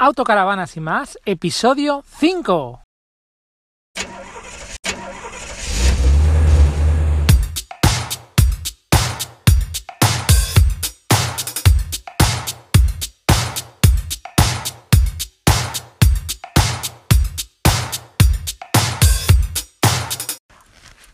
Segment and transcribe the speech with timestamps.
[0.00, 2.87] Autocaravanas y más, episodio 5.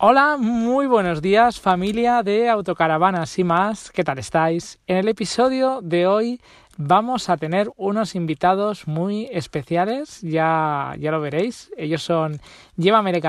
[0.07, 4.79] Hola, muy buenos días familia de Autocaravanas y más, ¿qué tal estáis?
[4.87, 6.43] En el episodio de hoy
[6.77, 11.71] vamos a tener unos invitados muy especiales, ya, ya lo veréis.
[11.79, 12.39] Ellos son
[12.77, 13.23] Llévame de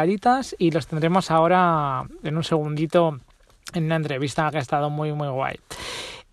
[0.59, 3.21] y los tendremos ahora en un segundito
[3.73, 5.55] en una entrevista que ha estado muy, muy guay.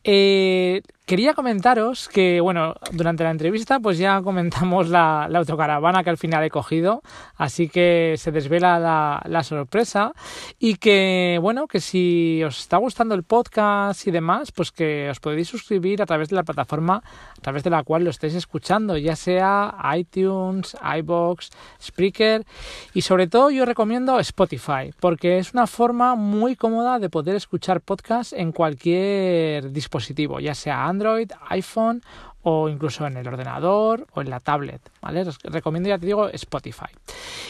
[0.03, 6.19] Eh, quería comentaros que, bueno, durante la entrevista pues ya comentamos la, autocaravana que al
[6.19, 7.03] final he cogido,
[7.37, 10.13] así que se desvela la, la, sorpresa.
[10.59, 15.21] Y que, bueno, que si os está gustando el podcast y demás, pues que os
[15.21, 18.97] podéis suscribir a través de la plataforma a través de la cual lo estéis escuchando,
[18.97, 21.51] ya sea iTunes, iBox,
[21.83, 22.45] Spreaker.
[22.95, 27.81] Y sobre todo yo recomiendo Spotify porque es una forma muy cómoda de poder escuchar
[27.81, 32.01] podcast en cualquier dispositivo, ya sea Android, Android, iPhone
[32.43, 35.23] o incluso en el ordenador o en la tablet, ¿vale?
[35.23, 36.91] Os recomiendo, ya te digo, Spotify.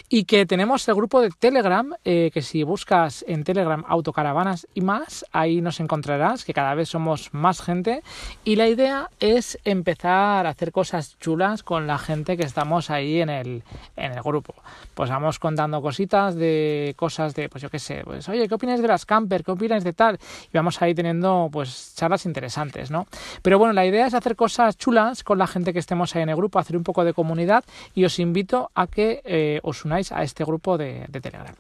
[0.09, 4.83] Y que tenemos el grupo de Telegram, eh, que si buscas en Telegram autocaravanas y
[4.83, 8.03] más, ahí nos encontrarás, que cada vez somos más gente.
[8.45, 13.21] Y la idea es empezar a hacer cosas chulas con la gente que estamos ahí
[13.21, 13.63] en el,
[13.97, 14.55] en el grupo.
[14.95, 18.83] Pues vamos contando cositas de cosas de, pues yo qué sé, pues oye, ¿qué opinas
[18.83, 19.43] de las camper?
[19.43, 20.19] ¿Qué opinas de tal?
[20.53, 23.07] Y vamos ahí teniendo pues charlas interesantes, ¿no?
[23.41, 26.31] Pero bueno, la idea es hacer cosas chulas con la gente que estemos ahí en
[26.31, 27.63] el grupo, hacer un poco de comunidad
[27.95, 31.55] y os invito a que eh, os unáis a este grupo de, de, Telegram.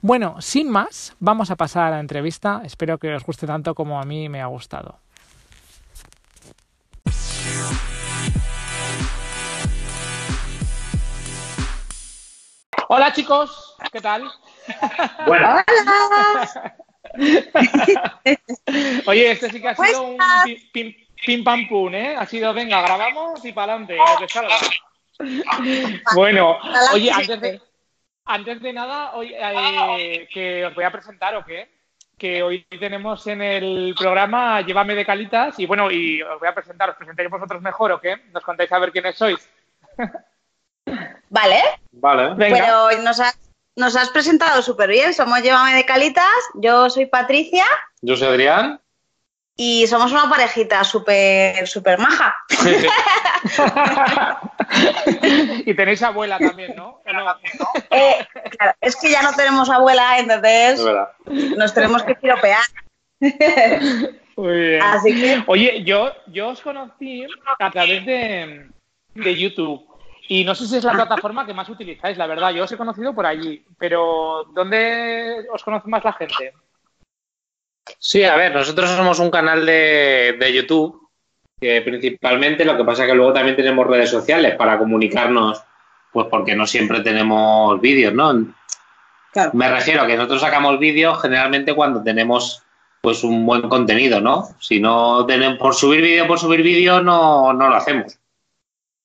[0.00, 2.62] Bueno, sin más, vamos a pasar a la entrevista.
[2.64, 4.96] Espero que os guste tanto como a mí me ha gustado.
[12.88, 14.24] Hola chicos, ¿qué tal?
[15.26, 15.62] Hola.
[19.06, 21.01] Oye, este sí que ha sido un pim, pim
[21.44, 22.16] pam pum, ¿eh?
[22.16, 24.56] Ha sido, venga, grabamos y para adelante, lo que salga.
[26.14, 26.58] bueno,
[26.92, 27.60] oye, antes de,
[28.24, 31.68] antes de nada, hoy, eh, que os voy a presentar o qué,
[32.18, 36.54] que hoy tenemos en el programa Llévame de Calitas y bueno, y os voy a
[36.54, 39.48] presentar, os presentáis vosotros mejor o qué, nos contáis a ver quiénes sois.
[41.28, 41.60] vale.
[41.92, 42.34] Vale.
[42.34, 42.58] Venga.
[42.58, 43.38] Pero nos has,
[43.76, 47.64] nos has presentado súper bien, somos Llévame de Calitas, yo soy Patricia.
[48.00, 48.80] Yo soy Adrián.
[49.56, 52.34] Y somos una parejita súper, súper maja.
[55.66, 57.02] y tenéis abuela también, ¿no?
[57.90, 58.26] Eh,
[58.56, 60.82] claro, es que ya no tenemos abuela, entonces
[61.56, 62.62] nos tenemos que piropear.
[64.36, 64.82] Muy bien.
[64.82, 65.44] Así que...
[65.46, 67.26] Oye, yo, yo os conocí
[67.58, 68.70] a través de,
[69.14, 69.86] de YouTube.
[70.28, 72.52] Y no sé si es la plataforma que más utilizáis, la verdad.
[72.52, 76.54] Yo os he conocido por allí, pero ¿dónde os conoce más la gente?
[77.98, 81.08] Sí, a ver, nosotros somos un canal de, de YouTube,
[81.60, 85.62] que principalmente lo que pasa es que luego también tenemos redes sociales para comunicarnos,
[86.12, 88.54] pues porque no siempre tenemos vídeos, ¿no?
[89.54, 92.62] Me refiero a que nosotros sacamos vídeos generalmente cuando tenemos
[93.00, 94.48] pues un buen contenido, ¿no?
[94.60, 98.18] Si no tenemos por subir vídeo por subir vídeo no, no lo hacemos.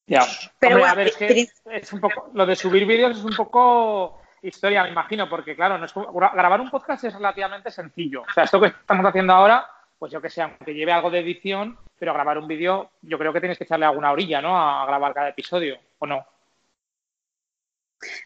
[0.05, 0.25] Ya.
[0.59, 4.19] Pero a ver, es que es un poco, lo de subir vídeos es un poco
[4.49, 8.21] historia, me imagino, porque claro, no es, grabar un podcast es relativamente sencillo.
[8.21, 9.65] O sea, esto que estamos haciendo ahora,
[9.97, 13.33] pues yo que sé, aunque lleve algo de edición, pero grabar un vídeo, yo creo
[13.33, 14.57] que tienes que echarle alguna orilla, ¿no?
[14.57, 16.25] A grabar cada episodio, ¿o no?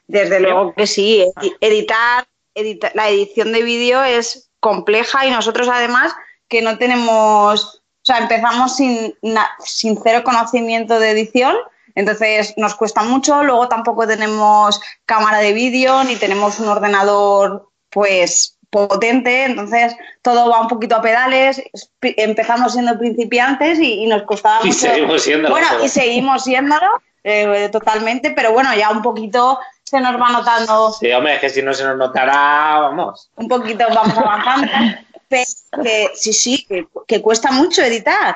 [0.08, 1.26] Desde luego que sí.
[1.62, 6.14] Editar, editar la edición de vídeo es compleja y nosotros además
[6.48, 9.16] que no tenemos, o sea, empezamos sin,
[9.60, 11.56] sin cero conocimiento de edición
[11.96, 18.58] entonces nos cuesta mucho, luego tampoco tenemos cámara de vídeo ni tenemos un ordenador pues
[18.70, 21.62] potente, entonces todo va un poquito a pedales,
[22.02, 26.88] empezamos siendo principiantes y, nos costaba y Seguimos siéndolo, bueno, y seguimos siéndolo
[27.24, 30.92] eh, totalmente, pero bueno, ya un poquito se nos va notando.
[30.94, 33.30] Sí, hombre, es que si no se nos notará, vamos.
[33.36, 34.72] Un poquito vamos avanzando.
[35.28, 36.68] pero que sí, sí,
[37.08, 38.36] que cuesta mucho editar.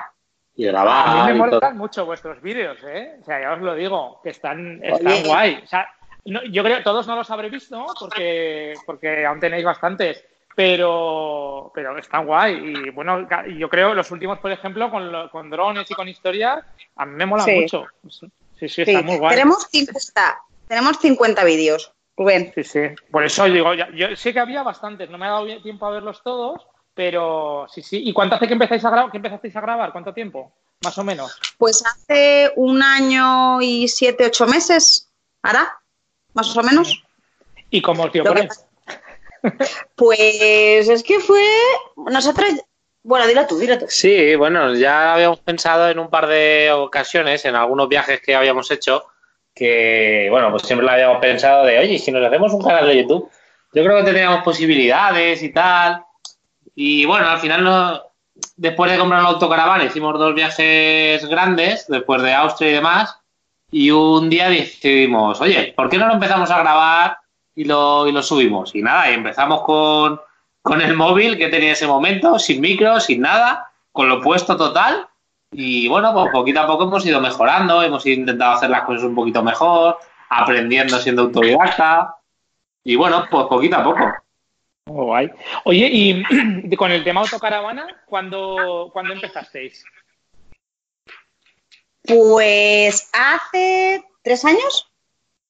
[0.55, 1.07] Y grabar.
[1.07, 3.17] A mí me molan mucho vuestros vídeos, ¿eh?
[3.21, 5.61] O sea, ya os lo digo, que están, están guay.
[5.63, 5.89] O sea,
[6.23, 10.23] yo creo que todos no los habréis visto porque, porque aún tenéis bastantes,
[10.55, 12.55] pero, pero están guay.
[12.55, 16.63] Y bueno, yo creo los últimos, por ejemplo, con, con drones y con historias,
[16.95, 17.85] a mí me molan mucho.
[18.57, 19.35] Sí, sí, está muy guay.
[19.35, 22.53] Tenemos 50, tenemos 50 vídeos, Rubén.
[22.55, 22.81] Sí, sí.
[23.11, 26.23] Por eso digo, yo sé que había bastantes, no me ha dado tiempo a verlos
[26.23, 28.01] todos, Pero sí, sí.
[28.03, 29.11] ¿Y cuánto hace que empezáis a grabar?
[29.13, 29.91] empezasteis a grabar?
[29.91, 30.53] ¿Cuánto tiempo?
[30.83, 31.37] Más o menos.
[31.57, 35.11] Pues hace un año y siete, ocho meses,
[35.43, 35.77] ¿hará?
[36.33, 37.03] Más o menos.
[37.69, 38.47] ¿Y cómo os dio por?
[39.95, 41.45] Pues es que fue.
[41.97, 42.49] Nosotros.
[43.03, 43.85] Bueno, dilo tú, dilo tú.
[43.89, 48.71] Sí, bueno, ya habíamos pensado en un par de ocasiones, en algunos viajes que habíamos
[48.71, 49.05] hecho,
[49.53, 53.01] que, bueno, pues siempre lo habíamos pensado de, oye, si nos hacemos un canal de
[53.03, 53.29] YouTube,
[53.73, 56.03] yo creo que tendríamos posibilidades y tal.
[56.75, 58.01] Y bueno, al final, no,
[58.57, 63.17] después de comprar la autocaravana, hicimos dos viajes grandes, después de Austria y demás,
[63.71, 67.17] y un día decidimos, oye, ¿por qué no lo empezamos a grabar
[67.55, 68.75] y lo, y lo subimos?
[68.75, 70.19] Y nada, y empezamos con
[70.65, 75.07] con el móvil que tenía ese momento, sin micro, sin nada, con lo puesto total.
[75.51, 79.13] Y bueno, pues poquito a poco hemos ido mejorando, hemos intentado hacer las cosas un
[79.13, 82.15] poquito mejor, aprendiendo siendo autodidacta.
[82.83, 84.11] Y bueno, pues poquito a poco.
[84.87, 85.31] Oh, guay.
[85.63, 89.83] Oye, y con el tema autocaravana, ¿cuándo, ¿cuándo empezasteis?
[92.03, 94.91] Pues hace tres años.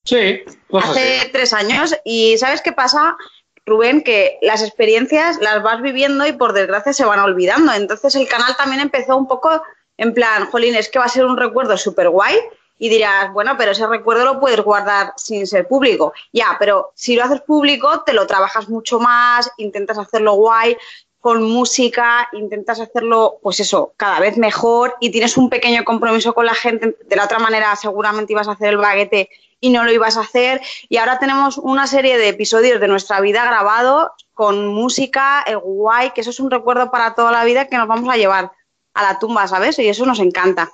[0.04, 1.94] Sí, pues hace tres años.
[2.04, 3.16] Y ¿sabes qué pasa?
[3.66, 7.72] Rubén, que las experiencias las vas viviendo y por desgracia se van olvidando.
[7.74, 9.62] Entonces el canal también empezó un poco
[9.98, 12.36] en plan, jolín, es que va a ser un recuerdo súper guay
[12.78, 16.12] y dirás, bueno, pero ese recuerdo lo puedes guardar sin ser público.
[16.32, 20.76] Ya, pero si lo haces público, te lo trabajas mucho más, intentas hacerlo guay,
[21.20, 26.46] con música, intentas hacerlo, pues eso, cada vez mejor y tienes un pequeño compromiso con
[26.46, 26.96] la gente.
[27.04, 29.28] De la otra manera, seguramente ibas a hacer el baguete
[29.58, 30.60] y no lo ibas a hacer.
[30.88, 36.20] Y ahora tenemos una serie de episodios de nuestra vida grabados con música, guay, que
[36.20, 38.52] eso es un recuerdo para toda la vida que nos vamos a llevar
[38.94, 39.78] a la tumba, ¿sabes?
[39.80, 40.70] Y eso nos encanta.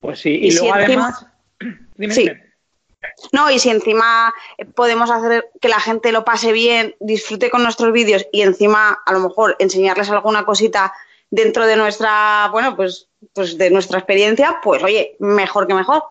[0.00, 1.26] Pues sí, y, luego además...
[2.10, 2.30] sí.
[3.32, 4.32] No, y si encima
[4.74, 9.12] podemos hacer que la gente lo pase bien, disfrute con nuestros vídeos y encima a
[9.12, 10.92] lo mejor enseñarles alguna cosita
[11.30, 16.02] dentro de nuestra, bueno, pues, pues de nuestra experiencia, pues oye, mejor que mejor.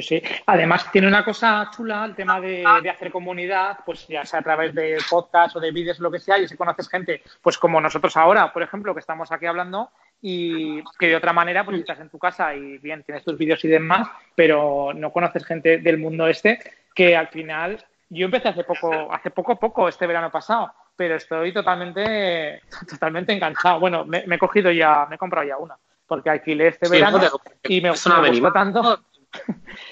[0.00, 4.42] Sí, Además, tiene una cosa chula el tema de, hacer comunidad, pues ya sea a
[4.42, 7.80] través de podcast o de vídeos, lo que sea, y si conoces gente, pues como
[7.80, 9.90] nosotros ahora, por ejemplo, que estamos aquí hablando,
[10.22, 13.64] y que de otra manera, pues estás en tu casa y bien, tienes tus vídeos
[13.64, 16.60] y demás, pero no conoces gente del mundo este,
[16.94, 21.52] que al final, yo empecé hace poco, hace poco, poco, este verano pasado, pero estoy
[21.52, 23.80] totalmente, totalmente enganchado.
[23.80, 25.76] Bueno, me, he cogido ya, me he comprado ya una,
[26.06, 27.18] porque alquilé este verano
[27.64, 29.00] y me, me gustó tanto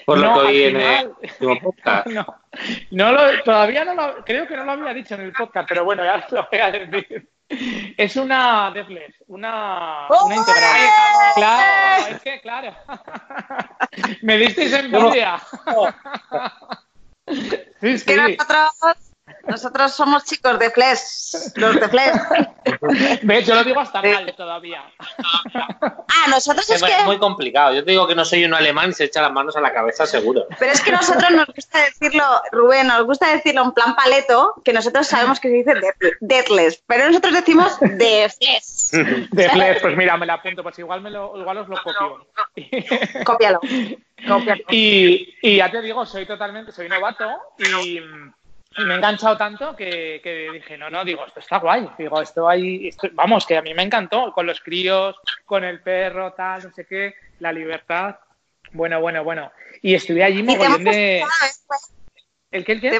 [0.05, 1.11] por lo que oí en el
[1.61, 2.07] podcast.
[2.91, 5.85] No, lo, todavía no lo, creo que no lo había dicho en el podcast, pero
[5.85, 7.29] bueno, ya lo voy a decir.
[7.97, 10.89] Es una Deathless, una, una integral.
[11.35, 12.75] Claro, es que, claro.
[14.21, 15.41] Me disteis envidia.
[17.79, 18.05] Sí, sí.
[18.05, 19.08] Que nosotros
[19.47, 22.13] nosotros somos chicos de Flesh, los de Flesh.
[23.23, 23.47] ¿Ves?
[23.47, 24.83] Yo lo digo hasta mal todavía.
[25.53, 27.73] Ah, nosotros es, es muy complicado.
[27.73, 29.73] Yo te digo que no soy un alemán y se echa las manos a la
[29.73, 30.45] cabeza seguro.
[30.57, 34.73] Pero es que nosotros nos gusta decirlo, Rubén, nos gusta decirlo en plan paleto, que
[34.73, 35.73] nosotros sabemos que se dice
[36.21, 39.29] deathless, pero nosotros decimos de Flesh.
[39.31, 42.27] De Flesh, pues mira, me la apunto, pues igual, me lo, igual os lo copio.
[43.25, 43.59] Cópialo.
[44.69, 47.25] Y, y ya te digo, soy totalmente, soy novato
[47.57, 47.99] y
[48.77, 51.89] me he enganchado tanto que, dije, no, no, digo, esto está guay.
[51.97, 56.33] Digo, esto hay, vamos, que a mí me encantó, con los críos, con el perro,
[56.33, 58.17] tal, no sé qué, la libertad.
[58.71, 59.51] Bueno, bueno, bueno.
[59.81, 61.23] Y estuve allí mogollón de...
[62.51, 62.99] ¿El qué, el qué?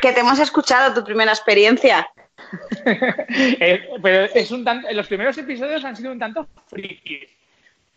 [0.00, 2.08] que te hemos escuchado tu primera experiencia.
[3.26, 7.30] Eh, pero es un tanto, los primeros episodios han sido un tanto frikis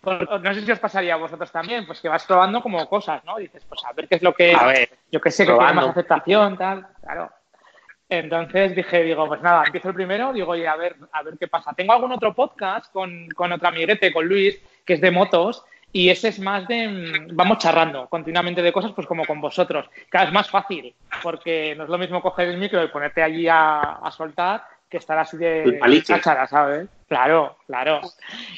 [0.04, 3.38] no sé si os pasaría a vosotros también, pues que vas probando como cosas, ¿no?
[3.38, 4.56] Dices, pues a ver qué es lo que,
[5.12, 7.32] yo qué sé, que tiene más aceptación, tal, claro.
[8.10, 11.48] Entonces dije, digo, pues nada, empiezo el primero, digo, oye, a ver, a ver qué
[11.48, 11.74] pasa.
[11.74, 16.10] Tengo algún otro podcast con, con otro amiguete, con Luis, que es de motos, y
[16.10, 19.90] ese es más de, mm, vamos charrando continuamente de cosas, pues como con vosotros.
[20.10, 23.48] Cada es más fácil, porque no es lo mismo coger el micro y ponerte allí
[23.50, 26.88] a, a soltar que estar así de chachara, ¿sabes?
[27.08, 28.02] Claro, claro.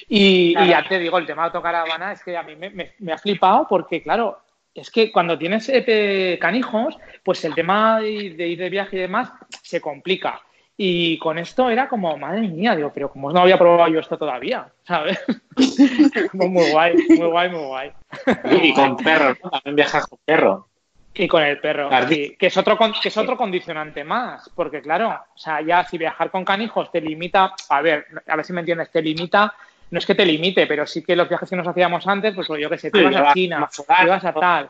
[0.07, 3.67] Y, ya te digo, el tema de autocaravana es que a mí me, ha flipado
[3.69, 4.39] porque, claro,
[4.73, 9.31] es que cuando tienes eh, canijos, pues el tema de, ir de viaje y demás
[9.61, 10.41] se complica.
[10.81, 14.17] Y con esto era como, madre mía, digo, pero como no había probado yo esto
[14.17, 15.19] todavía, ¿sabes?
[16.33, 17.91] muy guay, muy guay, muy guay.
[18.61, 19.49] Y con perro, ¿no?
[19.49, 20.68] También viajas con perro.
[21.21, 25.37] Y con el perro, que es otro que es otro condicionante más, porque claro, o
[25.37, 28.89] sea, ya si viajar con canijos te limita, a ver, a ver si me entiendes,
[28.89, 29.53] te limita,
[29.91, 32.47] no es que te limite, pero sí que los viajes que nos hacíamos antes, pues
[32.47, 34.69] yo qué sé, te vas a China, te vas a tal,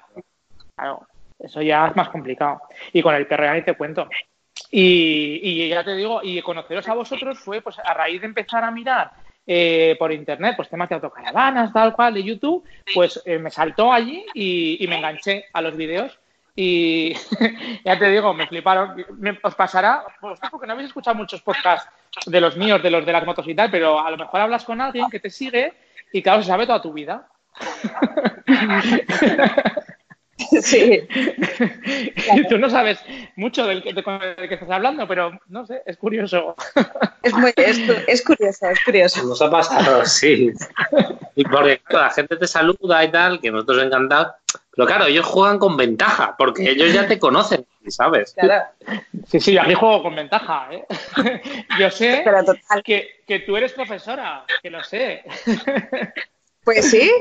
[0.76, 1.06] claro,
[1.38, 2.64] eso ya es más complicado.
[2.94, 4.10] Y con el perro ya ni te cuento.
[4.72, 8.64] Y, y ya te digo, y conoceros a vosotros fue pues a raíz de empezar
[8.64, 9.12] a mirar
[9.52, 12.64] eh, por internet, pues temas de autocaravanas, tal cual, de YouTube,
[12.94, 16.19] pues eh, me saltó allí y, y, me enganché a los vídeos.
[16.62, 17.14] Y
[17.86, 19.06] ya te digo, me fliparon.
[19.18, 20.04] Me, os pasará,
[20.52, 21.90] porque no habéis escuchado muchos podcasts
[22.26, 24.66] de los míos, de los de las motos y tal, pero a lo mejor hablas
[24.66, 25.72] con alguien que te sigue
[26.12, 27.30] y claro, se sabe toda tu vida.
[30.62, 31.02] Sí.
[32.34, 33.00] Y tú no sabes
[33.36, 34.04] mucho del que, del
[34.48, 36.56] que estás hablando, pero no sé, es curioso.
[37.22, 39.24] Es, muy, es, es curioso, es curioso.
[39.24, 40.52] Nos ha pasado, sí.
[41.36, 44.34] Y porque claro, la gente te saluda y tal, que nosotros encantados.
[44.80, 48.34] Pero claro, ellos juegan con ventaja, porque ellos ya te conocen, ¿sabes?
[48.34, 48.70] Claro.
[49.28, 50.86] Sí, sí, aquí juego con ventaja, ¿eh?
[51.78, 52.82] Yo sé Pero total.
[52.82, 55.26] que, que tú eres profesora, que lo sé.
[56.64, 57.12] Pues sí,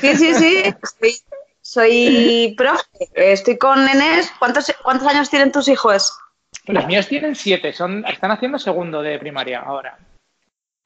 [0.00, 0.74] sí, sí, sí.
[0.82, 1.16] Soy,
[1.60, 2.84] soy profe.
[3.14, 4.32] Estoy con nenes.
[4.38, 6.18] ¿Cuántos, ¿Cuántos años tienen tus hijos?
[6.64, 9.98] Los míos tienen siete, son, están haciendo segundo de primaria ahora.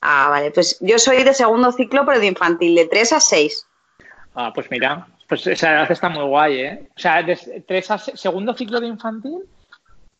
[0.01, 0.51] Ah, vale.
[0.51, 3.67] Pues yo soy de segundo ciclo, pero de infantil, de 3 a 6.
[4.35, 6.89] Ah, pues mira, pues esa edad está muy guay, ¿eh?
[6.95, 9.39] O sea, de tres a se- segundo ciclo de infantil,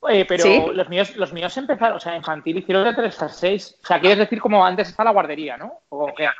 [0.09, 0.63] eh, pero ¿Sí?
[0.73, 3.77] los míos los míos empezaron, o sea, infantil hicieron de 3 a 6.
[3.83, 5.81] O sea, quieres decir como antes está la guardería, ¿no?
[5.91, 6.31] ¿O qué?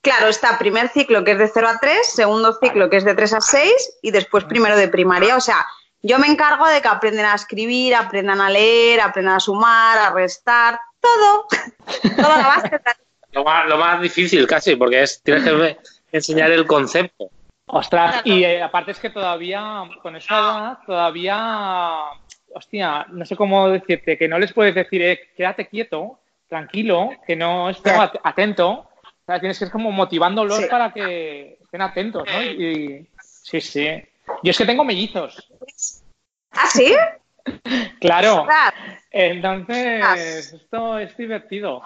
[0.00, 3.14] Claro, está primer ciclo que es de 0 a 3, segundo ciclo que es de
[3.14, 5.36] 3 a 6 y después primero de primaria.
[5.36, 5.66] O sea,
[6.00, 10.08] yo me encargo de que aprenden a escribir, aprendan a leer, aprendan a sumar, a
[10.10, 11.46] restar, todo.
[12.16, 12.80] Toda la base.
[13.32, 15.76] Lo más, lo más difícil casi, porque es tienes que
[16.12, 17.28] enseñar el concepto.
[17.66, 22.04] Ostras, y eh, aparte es que todavía, con esa edad, todavía,
[22.54, 27.34] hostia, no sé cómo decirte, que no les puedes decir, eh, quédate quieto, tranquilo, que
[27.36, 28.70] no estés at- atento.
[28.70, 30.66] O sea, tienes que ir como motivándolos Sí.
[30.70, 32.42] para que estén atentos, ¿no?
[32.42, 33.88] Y, sí, sí.
[34.42, 35.50] Yo es que tengo mellizos,
[36.52, 36.94] ¿Ah, sí?
[38.00, 38.46] claro.
[39.10, 41.82] Entonces, esto es divertido.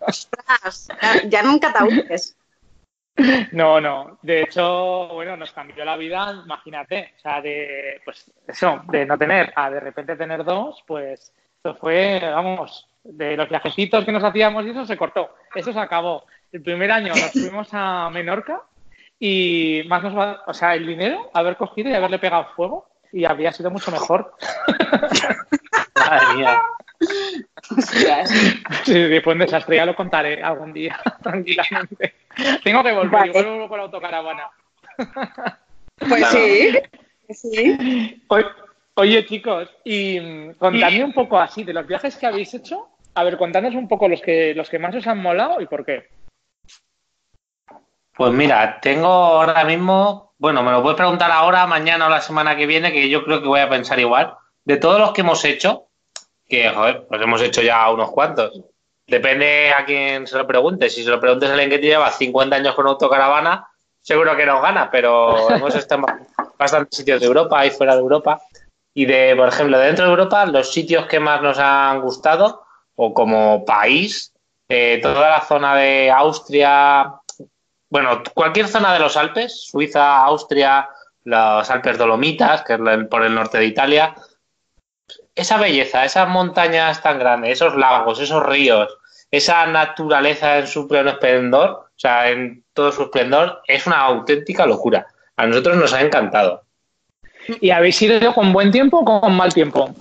[0.00, 2.36] ostras, ya, ya nunca te aburres.
[3.52, 4.18] No, no.
[4.22, 7.14] De hecho, bueno, nos cambió la vida, imagínate.
[7.16, 11.32] O sea, de, pues, eso, de no tener a de repente tener dos, pues,
[11.64, 15.34] eso fue, vamos, de los viajecitos que nos hacíamos y eso se cortó.
[15.54, 16.24] Eso se acabó.
[16.52, 18.62] El primer año nos fuimos a Menorca
[19.18, 23.24] y más nos va, o sea, el dinero, haber cogido y haberle pegado fuego y
[23.24, 24.34] habría sido mucho mejor.
[25.94, 26.62] Madre mía.
[28.84, 32.14] Sí, fue un desastre, ya lo contaré algún día, tranquilamente.
[32.62, 33.28] Tengo que volver, Vale.
[33.28, 34.50] igual vuelvo con la autocaravana.
[35.98, 36.78] Pues sí.
[37.30, 38.22] Sí.
[38.28, 38.46] Oye,
[38.94, 42.88] oye, chicos, y mm, contadme un poco así de los viajes que habéis hecho.
[43.14, 45.84] A ver, contadnos un poco los que los que más os han molado y por
[45.84, 46.08] qué.
[48.14, 52.56] Pues mira, tengo ahora mismo, bueno, me lo puedes preguntar ahora, mañana o la semana
[52.56, 54.34] que viene, que yo creo que voy a pensar igual.
[54.64, 55.85] De todos los que hemos hecho,
[56.48, 58.60] que joder, pues hemos hecho ya unos cuantos.
[59.06, 60.90] Depende a quién se lo pregunte.
[60.90, 63.68] Si se lo preguntes a alguien que lleva 50 años con autocaravana,
[64.00, 66.26] seguro que nos gana, pero hemos estado en
[66.58, 68.40] bastantes sitios de Europa y fuera de Europa.
[68.94, 73.12] Y de, por ejemplo, dentro de Europa, los sitios que más nos han gustado, o
[73.12, 74.32] como país,
[74.68, 77.12] eh, toda la zona de Austria,
[77.90, 80.88] bueno, cualquier zona de los Alpes, Suiza, Austria,
[81.24, 84.14] los Alpes Dolomitas, que es por el norte de Italia,
[85.36, 88.88] esa belleza, esas montañas tan grandes, esos lagos, esos ríos,
[89.30, 94.66] esa naturaleza en su pleno esplendor, o sea, en todo su esplendor, es una auténtica
[94.66, 95.06] locura.
[95.36, 96.62] A nosotros nos ha encantado.
[97.60, 99.94] ¿Y habéis ido con buen tiempo o con mal tiempo?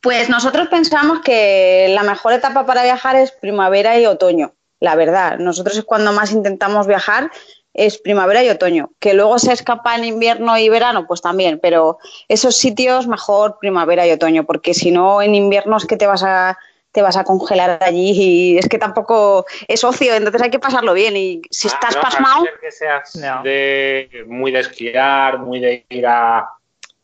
[0.00, 5.38] Pues nosotros pensamos que la mejor etapa para viajar es primavera y otoño, la verdad.
[5.38, 7.30] Nosotros es cuando más intentamos viajar,
[7.74, 8.90] es primavera y otoño.
[9.00, 14.06] Que luego se escapa en invierno y verano, pues también, pero esos sitios mejor primavera
[14.06, 16.56] y otoño, porque si no en invierno es que te vas a
[16.92, 18.12] te vas a congelar allí
[18.54, 21.96] y es que tampoco es ocio, entonces hay que pasarlo bien y si estás Ah,
[21.96, 23.42] no, pasmado, a no ser que seas No.
[23.42, 26.48] de, muy de esquiar, muy de ir a,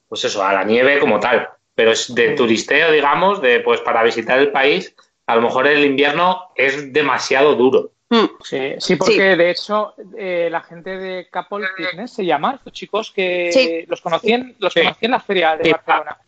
[0.08, 1.48] pues eso, a la nieve como tal.
[1.74, 4.94] Pero es de turisteo, digamos, de pues para visitar el país,
[5.26, 7.90] a lo mejor el invierno es demasiado duro.
[8.10, 12.72] Mm, Sí, sí porque de hecho eh, la gente de Couple Fitness se llama, estos
[12.72, 13.84] chicos que Sí.
[13.88, 14.80] los conocí en, los Sí.
[14.82, 16.18] conocí en la feria de Sí, Barcelona.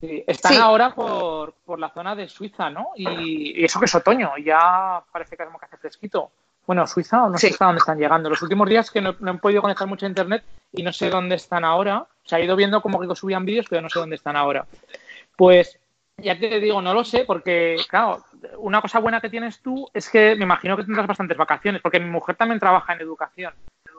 [0.00, 0.58] Sí, están Sí.
[0.58, 2.90] ahora por, por la zona de Suiza, ¿no?
[2.94, 6.30] Y, y eso que es otoño, ya parece que como que hace fresquito.
[6.66, 8.28] Bueno, Suiza, o no sé hasta dónde están llegando.
[8.30, 11.08] Los últimos días que no, no he podido conectar mucho a internet y no sé
[11.10, 12.00] dónde están ahora.
[12.00, 14.66] O sea, he ido viendo como que subían vídeos, pero no sé dónde están ahora.
[15.34, 15.78] Pues
[16.18, 18.22] ya te digo, no lo sé, porque, claro,
[18.58, 22.00] una cosa buena que tienes tú es que me imagino que tendrás bastantes vacaciones, porque
[22.00, 23.52] mi mujer también trabaja en educación.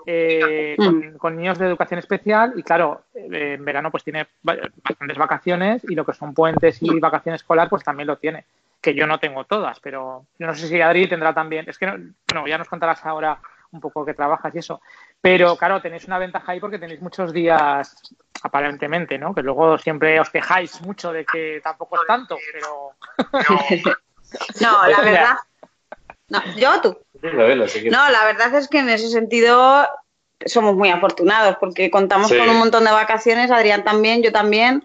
[0.06, 1.18] eh, mm.
[1.18, 5.96] con, niños de educación especial y claro, eh, en verano pues tiene bastantes vacaciones y
[5.96, 8.46] lo que son puentes y vacaciones escolar pues también lo tiene,
[8.82, 11.86] que yo no tengo todas, pero yo no sé si Adri tendrá también, es que
[12.34, 13.40] no, ya nos contarás ahora
[13.72, 14.82] un poco que trabajas y eso,
[15.22, 19.36] pero claro, tenéis una ventaja ahí porque tenéis muchos días aparentemente, ¿no?
[19.36, 23.94] Que luego siempre os quejáis mucho de que tampoco es tanto, pero...
[24.62, 25.36] no, la verdad...
[26.30, 26.98] No, yo tú.
[27.22, 29.88] No, la verdad es que en ese sentido
[30.46, 34.84] somos muy afortunados porque contamos con un montón de vacaciones, Adrián también, yo también.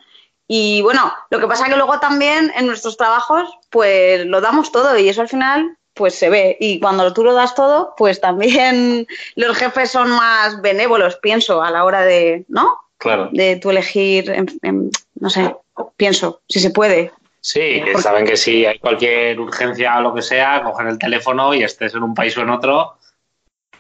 [0.49, 4.73] Y bueno, lo que pasa es que luego también en nuestros trabajos pues lo damos
[4.73, 6.57] todo y eso al final pues se ve.
[6.61, 11.71] Y cuando tú lo das todo, pues también los jefes son más benévolos, pienso, a
[11.71, 12.79] la hora de, ¿no?
[12.99, 13.29] Claro.
[13.33, 14.33] De tú elegir,
[15.15, 15.55] no sé,
[15.97, 17.13] pienso, si se puede.
[17.45, 21.53] Sí, que saben que si hay cualquier urgencia o lo que sea, cogen el teléfono
[21.53, 22.97] y estés en un país o en otro,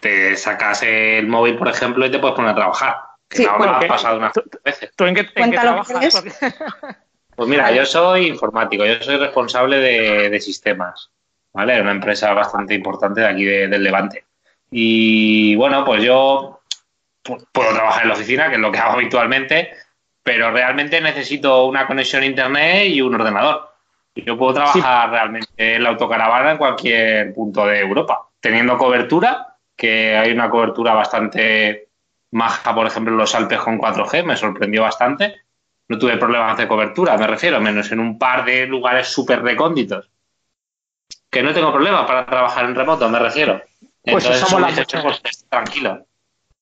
[0.01, 2.97] te sacas el móvil, por ejemplo, y te puedes poner a trabajar.
[3.27, 4.91] Que sí, bueno, ha pasado unas veces.
[4.95, 6.23] ¿Tú en qué, trabajas?
[7.37, 11.11] Pues mira, yo soy informático, yo soy responsable de, sistemas,
[11.53, 11.81] ¿vale?
[11.81, 14.27] Una empresa bastante importante de aquí del Levante.
[14.71, 16.61] Y bueno, pues yo
[17.51, 19.73] puedo trabajar en la oficina, que es lo que hago habitualmente,
[20.25, 23.71] pero realmente necesito una conexión a internet y un ordenador.
[24.17, 30.17] Yo puedo trabajar realmente en la autocaravana en cualquier punto de Europa, teniendo cobertura, que
[30.17, 31.89] hay una cobertura bastante
[32.31, 35.43] maja, por ejemplo, en los Alpes con 4G, me sorprendió bastante.
[35.89, 40.09] No tuve problemas de cobertura, me refiero, menos en un par de lugares súper recónditos.
[41.29, 43.63] Que no tengo problemas para trabajar en remoto, me refiero.
[44.03, 44.49] Pues Entonces,
[44.89, 46.07] somos pues, tranquilo.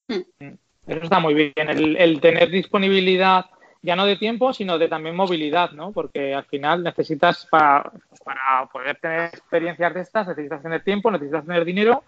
[0.08, 0.54] Mm.
[0.86, 3.46] Eso está muy bien, el, tener disponibilidad
[3.82, 5.92] ya no de tiempo, sino de también movilidad, ¿no?
[5.92, 7.90] Porque al final necesitas para,
[8.24, 12.02] para poder tener experiencias de estas, necesitas tener tiempo, necesitas tener dinero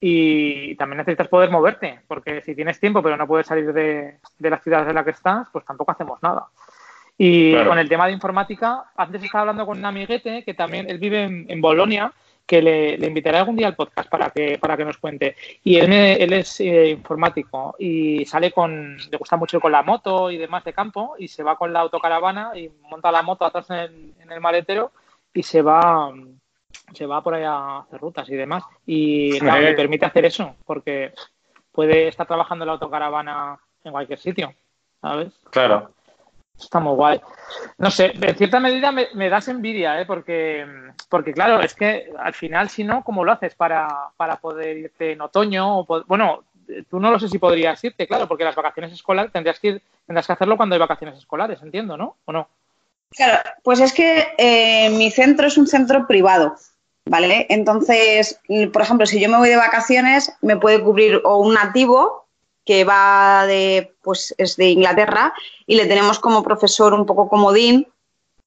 [0.00, 4.50] y también necesitas poder moverte, porque si tienes tiempo pero no puedes salir de, de
[4.50, 6.46] la ciudad en la que estás, pues tampoco hacemos nada.
[7.18, 10.98] Y con el tema de informática, antes estaba hablando con un amiguete que también, él
[10.98, 12.12] vive en, en Bolonia
[12.50, 15.36] que le, invitaré algún día al podcast para que, para que nos cuente.
[15.62, 20.32] Y él, él es eh, informático y sale con, le gusta mucho con la moto
[20.32, 23.70] y demás de campo y se va con la autocaravana y monta la moto atrás
[23.70, 24.90] en el, maletero
[25.32, 26.12] y se va
[26.92, 28.64] se va por ahí a hacer rutas y demás.
[28.84, 31.12] Y le permite hacer eso, porque
[31.70, 34.52] puede estar trabajando en la autocaravana en cualquier sitio,
[35.00, 35.32] ¿sabes?
[35.52, 35.92] Claro.
[36.60, 37.20] Está muy guay.
[37.78, 40.06] No sé, en cierta medida me, das envidia, ¿eh?
[40.06, 40.66] porque,
[41.08, 45.12] porque claro, es que al final, si no, ¿cómo lo haces para, para poder irte
[45.12, 45.84] en otoño?
[46.06, 46.44] Bueno,
[46.88, 49.82] tú no lo sé si podrías irte, claro, porque las vacaciones escolares tendrías que, ir,
[50.06, 52.16] tendrás que hacerlo cuando hay vacaciones escolares, entiendo, ¿no?
[52.24, 52.48] ¿O no?
[53.10, 56.54] Claro, pues es que eh, mi centro es un centro privado,
[57.06, 57.46] ¿vale?
[57.48, 58.40] Entonces,
[58.72, 62.28] por ejemplo, si yo me voy de vacaciones, me puede cubrir o un nativo
[62.64, 65.32] que va de, pues es de Inglaterra
[65.66, 67.86] y le tenemos como profesor un poco comodín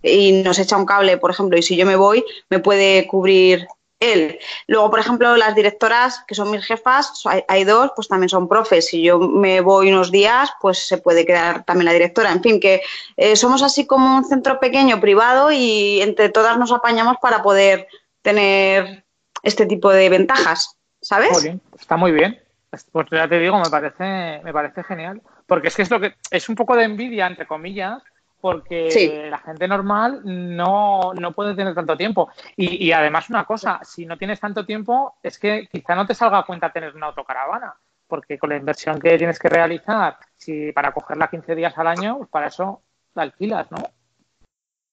[0.02, 3.67] y nos echa un cable, por ejemplo, y si yo me voy, me puede cubrir
[3.99, 4.39] él.
[4.67, 8.88] Luego, por ejemplo, las directoras, que son mis jefas, hay, dos, pues también son profes.
[8.88, 12.32] Si yo me voy unos días, pues se puede quedar también la directora.
[12.32, 12.82] En fin, que
[13.15, 17.88] eh, somos así como un centro pequeño, privado, y entre todas nos apañamos para poder
[18.21, 19.06] tener
[19.41, 21.49] este tipo de ventajas, ¿sabes?
[21.78, 22.43] está muy bien.
[22.92, 25.22] Pues ya te digo, me parece, me parece genial.
[25.46, 28.02] Porque es que es lo que es un poco de envidia, entre comillas,
[28.42, 32.30] porque la gente normal no, no, puede tener tanto tiempo.
[32.58, 36.14] Y, y, además, una cosa, si no tienes tanto tiempo, es que quizá no te
[36.14, 37.74] salga a cuenta tener una autocaravana,
[38.08, 42.18] porque con la inversión que tienes que realizar, si para cogerla 15 días al año,
[42.18, 42.82] pues para eso
[43.14, 43.78] la alquilas, ¿no?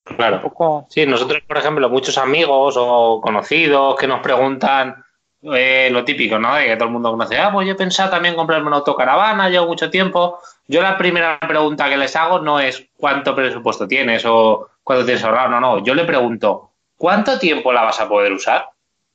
[0.05, 0.87] Claro.
[0.88, 5.05] Sí, nosotros, por ejemplo, muchos amigos o conocidos que nos preguntan
[5.42, 6.55] eh, lo típico, ¿no?
[6.55, 9.48] De que todo el mundo conoce, ah, pues yo he pensado también comprarme una autocaravana,
[9.48, 10.38] llevo mucho tiempo.
[10.66, 15.24] Yo la primera pregunta que les hago no es cuánto presupuesto tienes o cuánto tienes
[15.24, 15.85] ahorrado, no, no.
[15.85, 18.68] Yo le pregunto, ¿cuánto tiempo la vas a poder usar?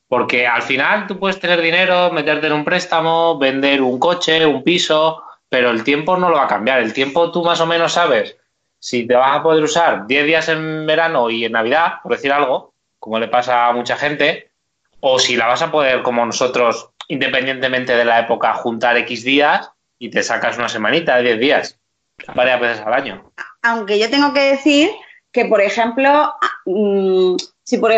[0.08, 4.64] Porque al final tú puedes tener dinero, meterte en un préstamo, vender un coche, un
[4.64, 6.80] piso, pero el tiempo no lo va a cambiar.
[6.80, 8.38] El tiempo tú más o menos sabes
[8.80, 12.32] si te vas a poder usar 10 días en verano y en Navidad, por decir
[12.32, 14.52] algo, como le pasa a mucha gente,
[15.08, 19.70] o si la vas a poder, como nosotros, independientemente de la época, juntar X días
[20.00, 21.80] y te sacas una semanita de 10 días,
[22.34, 23.32] varias veces al año.
[23.62, 24.90] Aunque yo tengo que decir
[25.32, 26.34] que, por ejemplo,
[26.66, 27.92] mm, si por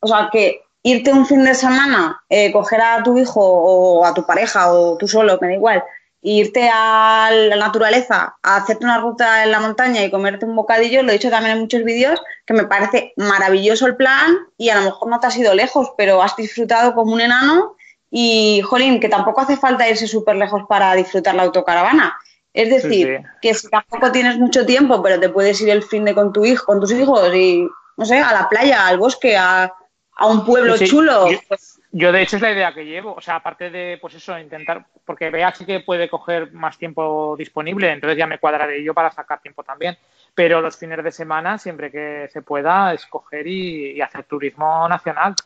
[0.00, 4.14] o sea, que irte un fin de semana, eh, coger a tu hijo o a
[4.14, 5.84] tu pareja o tú solo, me da igual,
[6.26, 11.02] irte a la naturaleza, a hacerte una ruta en la montaña y comerte un bocadillo,
[11.02, 14.76] lo he dicho también en muchos vídeos, que me parece maravilloso el plan y a
[14.76, 17.76] lo mejor no te has ido lejos, pero has disfrutado como un enano
[18.10, 22.16] y, jolín, que tampoco hace falta irse súper lejos para disfrutar la autocaravana.
[22.54, 26.14] Es decir, que si tampoco tienes mucho tiempo, pero te puedes ir el fin de
[26.14, 29.74] con tu hijo, con tus hijos y, no sé, a la playa, al bosque, a,
[30.26, 31.26] un pueblo chulo.
[31.48, 33.14] Pues yo, de hecho, es la idea que llevo.
[33.14, 37.36] O sea, aparte de, pues eso, intentar, porque vea sí que puede coger más tiempo
[37.38, 39.96] disponible, entonces ya me cuadraré yo para sacar tiempo también.
[40.34, 45.36] Pero los fines de semana, siempre que se pueda, escoger y, hacer turismo nacional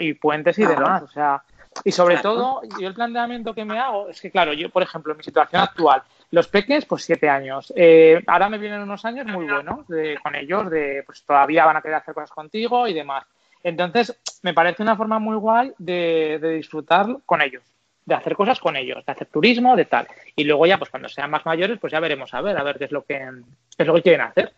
[0.00, 1.02] y puentes y demás.
[1.02, 1.44] O sea,
[1.84, 5.12] y sobre todo, yo el planteamiento que me hago es que, claro, yo, por ejemplo,
[5.12, 6.02] en mi situación actual,
[6.32, 7.72] los peques, pues siete años.
[7.76, 9.86] Eh, ahora me vienen unos años muy buenos
[10.20, 13.24] con ellos, de pues todavía van a querer hacer cosas contigo y demás.
[13.64, 17.62] Entonces, me parece una forma muy guay de, disfrutar con ellos,
[18.04, 20.06] de hacer cosas con ellos, de hacer turismo, de tal.
[20.36, 22.78] Y luego ya, pues cuando sean más mayores, pues ya veremos a ver, a ver
[22.78, 23.26] qué es lo que,
[23.78, 24.52] es lo que quieren hacer.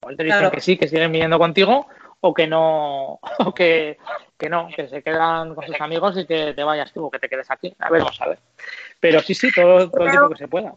[0.00, 1.86] O te dicen que sí, que siguen viniendo contigo,
[2.20, 3.98] o que no, o que,
[4.36, 7.20] que no, que se quedan con sus amigos y que te vayas tú o que
[7.20, 7.72] te quedes aquí.
[7.78, 8.38] A ver, vamos a ver.
[8.98, 10.74] Pero sí, sí, todo, todo el tiempo que se pueda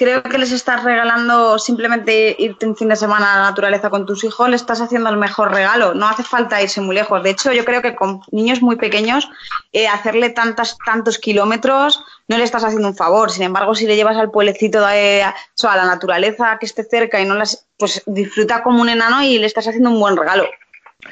[0.00, 4.06] creo que les estás regalando simplemente irte un fin de semana a la naturaleza con
[4.06, 5.92] tus hijos, le estás haciendo el mejor regalo.
[5.92, 7.22] No hace falta irse muy lejos.
[7.22, 9.28] De hecho, yo creo que con niños muy pequeños,
[9.74, 13.30] eh, hacerle tantas, tantos kilómetros no le estás haciendo un favor.
[13.30, 17.26] Sin embargo, si le llevas al pueblecito de, a la naturaleza que esté cerca y
[17.26, 20.46] no las, pues disfruta como un enano y le estás haciendo un buen regalo.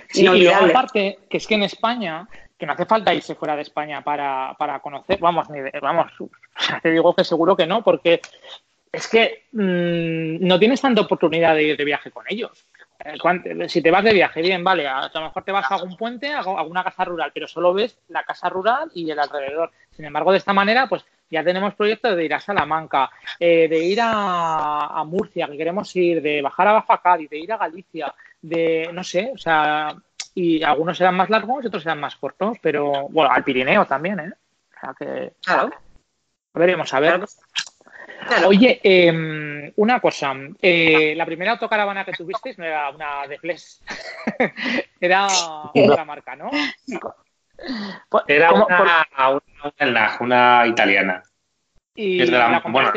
[0.08, 2.26] Sí, y luego aparte, que es que en España
[2.58, 5.46] que no hace falta irse fuera de España para, para conocer, vamos,
[5.80, 6.10] vamos,
[6.82, 8.20] te digo que seguro que no, porque
[8.92, 12.64] es que mm, no tienes tanta oportunidad de ir de viaje con ellos.
[13.04, 15.96] Eh, si te vas de viaje, bien, vale, a lo mejor te vas a algún
[15.96, 19.70] puente, a alguna casa rural, pero solo ves la casa rural y el alrededor.
[19.92, 23.78] Sin embargo, de esta manera, pues ya tenemos proyectos de ir a Salamanca, eh, de
[23.78, 28.14] ir a, Murcia, que queremos ir, de bajar abajo a Cádiz, de ir a Galicia,
[28.42, 29.94] de, no sé, o sea,
[30.34, 34.20] y algunos serán más largos y otros serán más cortos, pero, bueno, al Pirineo también,
[34.20, 34.32] ¿eh?
[34.76, 35.70] O sea que, claro.
[36.54, 37.20] Veremos a ver.
[38.46, 40.34] Oye, em, una cosa.
[40.60, 43.82] Eh, la primera autocaravana que tuvisteis no era una de Flex.
[45.00, 45.26] era
[45.74, 46.50] otra marca, ¿no?
[48.08, 49.06] Pues, era una,
[49.80, 51.22] una, una, italiana.
[51.94, 52.92] ¿Y la, bueno,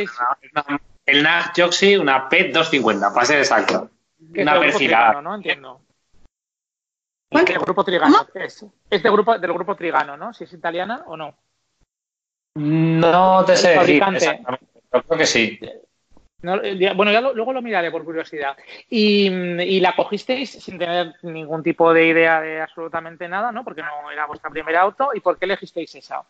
[1.05, 3.89] el NAG Joxy, una P250, para ser exacto.
[4.35, 5.21] Una perfilada.
[5.21, 5.35] ¿no?
[5.35, 5.81] Entiendo.
[7.31, 8.27] ¿El grupo Trigano?
[8.35, 10.33] Es, es de grupo, del grupo Trigano, ¿no?
[10.33, 11.35] Si es italiana o no.
[12.55, 15.59] No te sé decir exactamente creo que sí.
[16.41, 18.57] bueno, ya luego lo miraré por curiosidad.
[18.89, 23.63] Y, la cogisteis sin tener ningún tipo de idea de absolutamente nada, ¿no?
[23.63, 25.11] Porque no era vuestra primera auto.
[25.13, 26.23] ¿Y por qué elegisteis esa?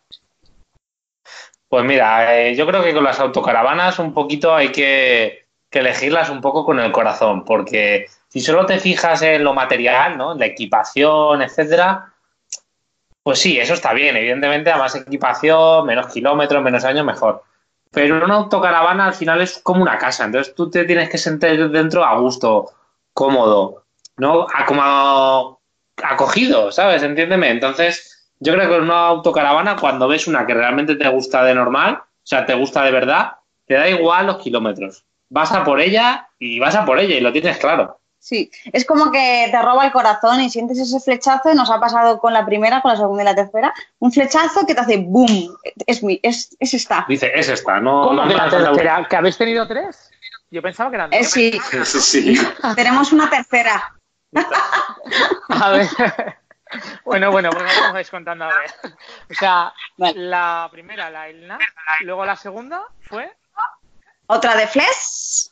[1.67, 6.41] Pues mira, eh, yo creo que con las autocaravanas un poquito hay que, elegirlas un
[6.41, 10.33] poco con el corazón, porque si solo te fijas en lo material, ¿no?
[10.35, 12.13] La equipación, etcétera,
[13.23, 14.17] pues sí, eso está bien.
[14.17, 17.43] Evidentemente, a más equipación, menos kilómetros, menos años, mejor.
[17.91, 21.69] Pero una autocaravana al final es como una casa, entonces tú te tienes que sentir
[21.69, 22.71] dentro a gusto,
[23.13, 23.83] cómodo,
[24.17, 24.47] ¿no?
[24.53, 25.59] A como
[26.01, 27.03] acogido, ¿sabes?
[27.03, 27.49] Entiéndeme.
[27.49, 31.53] Entonces, yo creo que en una autocaravana, cuando ves una que realmente te gusta de
[31.53, 33.33] normal, o sea, te gusta de verdad,
[33.65, 35.05] te da igual los kilómetros.
[35.29, 38.00] Vas a por ella y vas a por ella y lo tienes claro.
[38.21, 42.19] Sí, es como que te roba el corazón y sientes ese flechazo, nos ha pasado
[42.19, 45.57] con la primera, con la segunda y la tercera, un flechazo que te hace boom,
[45.87, 47.03] es, mi, es, es esta.
[47.09, 48.09] Dice, es esta, no...
[48.09, 50.11] ¿Cómo que, la tercera, ¿Que habéis tenido tres?
[50.51, 51.59] Yo pensaba que eran eh, sí.
[51.83, 52.37] sí.
[52.75, 53.91] Tenemos una tercera.
[55.49, 55.87] a ver...
[57.03, 58.71] Bueno, bueno, pues vamos vais contando a ver.
[59.31, 61.57] O sea, la primera, la Elna,
[62.01, 63.29] luego la segunda fue...
[64.27, 65.50] Otra de Flesh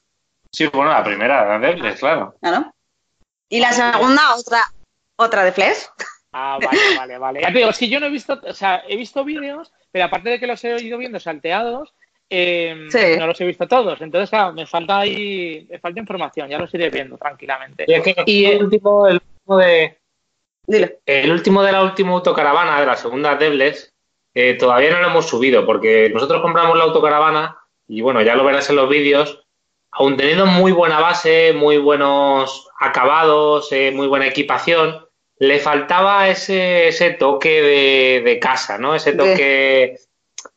[0.51, 2.35] Sí, bueno, la primera, de claro.
[2.41, 2.73] Claro.
[3.49, 4.61] Y la segunda, otra,
[5.15, 5.85] otra de Flash.
[6.31, 7.41] Ah, vale, vale, vale.
[7.41, 10.05] Ya te digo, es que yo no he visto, o sea, he visto vídeos, pero
[10.05, 11.93] aparte de que los he ido viendo salteados,
[12.29, 13.99] eh, no los he visto todos.
[14.01, 17.85] Entonces, claro, me falta ahí, me falta información, ya los iré viendo tranquilamente.
[18.25, 19.97] Y, el último, el último de.
[21.07, 23.91] El último de la última autocaravana, de la segunda Debles,
[24.35, 27.57] eh, todavía no lo hemos subido, porque nosotros compramos la autocaravana,
[27.87, 29.47] y bueno, ya lo verás en los vídeos,
[29.91, 35.05] aún teniendo muy buena base, muy buenos acabados, eh, muy buena equipación,
[35.39, 38.93] le faltaba ese, ese toque de, casa, ¿no?
[38.93, 39.97] Ese toque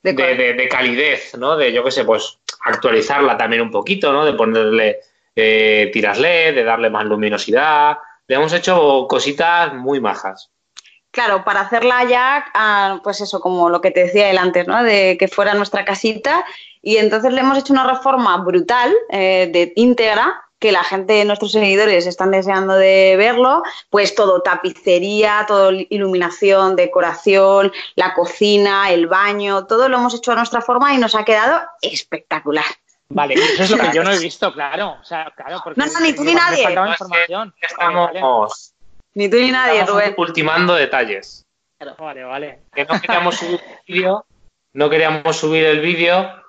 [0.03, 1.57] de, calidez, ¿no?
[1.57, 4.25] De, yo qué sé, pues actualizarla también un poquito, ¿no?
[4.25, 5.01] De ponerle
[5.37, 7.99] eh, tiras LED, de darle más luminosidad.
[8.27, 10.51] Le hemos hecho cositas muy majas.
[11.13, 14.83] Claro, para hacerla ya, ah, pues eso, como lo que te decía él antes, ¿no?
[14.83, 16.45] De que fuera nuestra casita
[16.83, 21.53] y entonces le hemos hecho una reforma brutal, eh, de íntegra, que la gente, nuestros
[21.53, 29.67] seguidores, están deseando de verlo, pues todo tapicería, todo iluminación, decoración, la cocina, el baño,
[29.67, 32.65] todo lo hemos hecho a nuestra forma y nos ha quedado espectacular.
[33.09, 34.99] Vale, eso es lo que yo no he visto, claro.
[35.01, 36.63] O sea, claro, porque no, no, ni tú ni nadie.
[36.63, 37.53] Información.
[37.61, 38.75] Estamos,
[39.15, 40.15] Ni tú ni nadie, Rubén.
[40.17, 41.45] Ultimando detalles.
[41.99, 42.61] Vale, vale.
[42.73, 44.25] Que no queríamos subir el vídeo,
[44.73, 46.42] no queríamos subir el vídeo.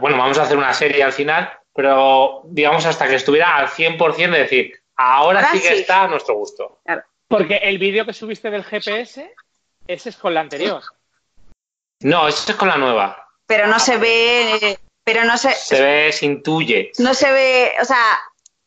[0.00, 4.30] Bueno, vamos a hacer una serie al final, pero digamos hasta que estuviera al 100%
[4.30, 6.80] de decir, ahora, sí que está a nuestro gusto.
[7.28, 9.34] Porque el vídeo que subiste del GPS,
[9.86, 10.82] ese es con la anterior.
[12.00, 13.28] No, ese es con la nueva.
[13.46, 15.52] Pero no se ve, pero no se...
[15.52, 16.92] Se ve, se intuye.
[16.98, 18.18] No se ve, o sea,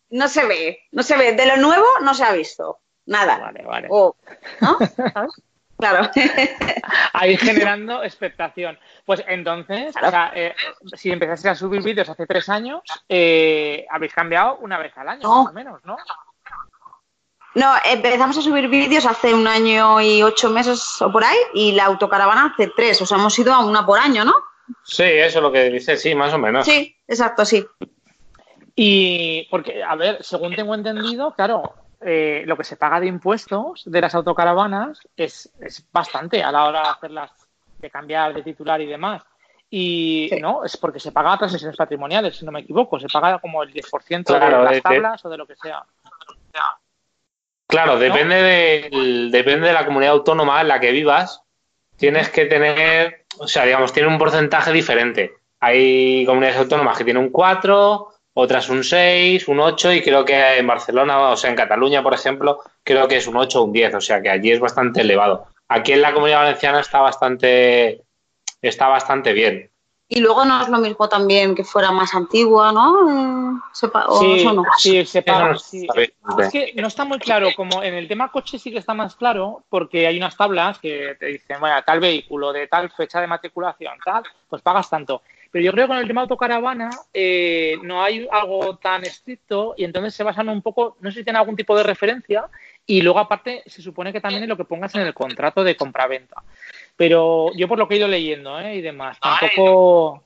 [0.10, 1.34] no se ve, no se ve.
[1.34, 3.38] De lo nuevo no se ha visto, nada.
[3.38, 3.88] Vale, vale.
[3.90, 4.78] ¿No?
[5.82, 6.12] Claro.
[7.14, 8.78] Ahí generando expectación.
[9.04, 10.54] Pues entonces, o sea, eh,
[10.94, 15.28] si empezaste a subir vídeos hace tres años, eh, habéis cambiado una vez al año,
[15.28, 15.98] más o menos, ¿no?
[17.56, 21.72] No, empezamos a subir vídeos hace un año y ocho meses o por ahí, y
[21.72, 24.36] la autocaravana hace tres, o sea, hemos ido a una por año, ¿no?
[24.84, 26.66] Sí, eso es lo que dice, sí, más o menos.
[26.66, 27.66] Sí, exacto, sí.
[28.76, 33.84] Y porque, a ver, según tengo entendido, claro, eh, lo que se paga de impuestos
[33.86, 37.32] de las autocaravanas es, es, bastante a la hora de hacerlas,
[37.78, 39.24] de cambiar de titular y demás.
[39.70, 43.64] Y no, es porque se paga transmisiones patrimoniales, si no me equivoco, se paga como
[43.64, 45.84] el 10% de las tablas o de lo que sea.
[47.68, 51.42] Claro, depende, de, depende de la comunidad autónoma en la que vivas,
[51.96, 55.36] tienes que tener, o sea, digamos, tiene un porcentaje diferente.
[55.62, 60.58] Hay comunidades autónomas que tienen un 4, otras un 6, un 8 y creo que
[60.58, 63.74] en Barcelona, o sea, en Cataluña, por ejemplo, creo que es un 8 o un
[63.74, 65.48] 10, o sea que allí es bastante elevado.
[65.68, 68.02] Aquí en la comunidad valenciana está bastante,
[68.62, 69.70] está bastante bien.
[70.14, 73.10] Y luego no es lo mismo también que fuera más antigua, ¿no?
[73.10, 74.66] Eh, sepa, o sí, no.
[74.78, 75.58] sí, se paga.
[75.58, 75.88] Sí.
[76.38, 79.16] Es que no está muy claro, como en el tema coche sí que está más
[79.16, 83.28] claro, porque hay unas tablas que te dicen, bueno, tal vehículo de tal fecha de
[83.28, 85.22] matriculación, tal, pues pagas tanto.
[85.52, 89.84] Pero yo creo que con el tema autocaravana eh, no hay algo tan estricto y
[89.84, 92.46] entonces se basan un poco, no sé si tiene algún tipo de referencia
[92.86, 95.76] y luego aparte se supone que también es lo que pongas en el contrato de
[95.76, 96.42] compraventa.
[96.96, 98.76] Pero yo por lo que he ido leyendo ¿eh?
[98.76, 100.24] y demás, tampoco...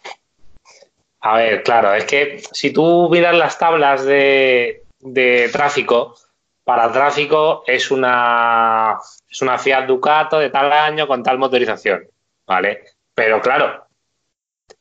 [1.22, 6.16] A ver, claro, es que si tú miras las tablas de, de tráfico,
[6.64, 12.08] para tráfico es una, es una Fiat Ducato de tal año con tal motorización,
[12.46, 12.84] ¿vale?
[13.16, 13.85] Pero claro,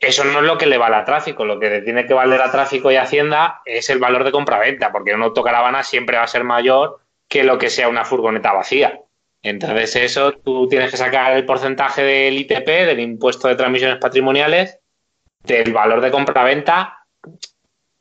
[0.07, 1.45] eso no es lo que le vale a tráfico.
[1.45, 4.93] Lo que le tiene que valer a tráfico y Hacienda es el valor de compraventa,
[4.93, 9.01] porque una autocaravana siempre va a ser mayor que lo que sea una furgoneta vacía.
[9.43, 14.79] Entonces, eso tú tienes que sacar el porcentaje del ITP, del impuesto de transmisiones patrimoniales,
[15.41, 17.05] del valor de compraventa,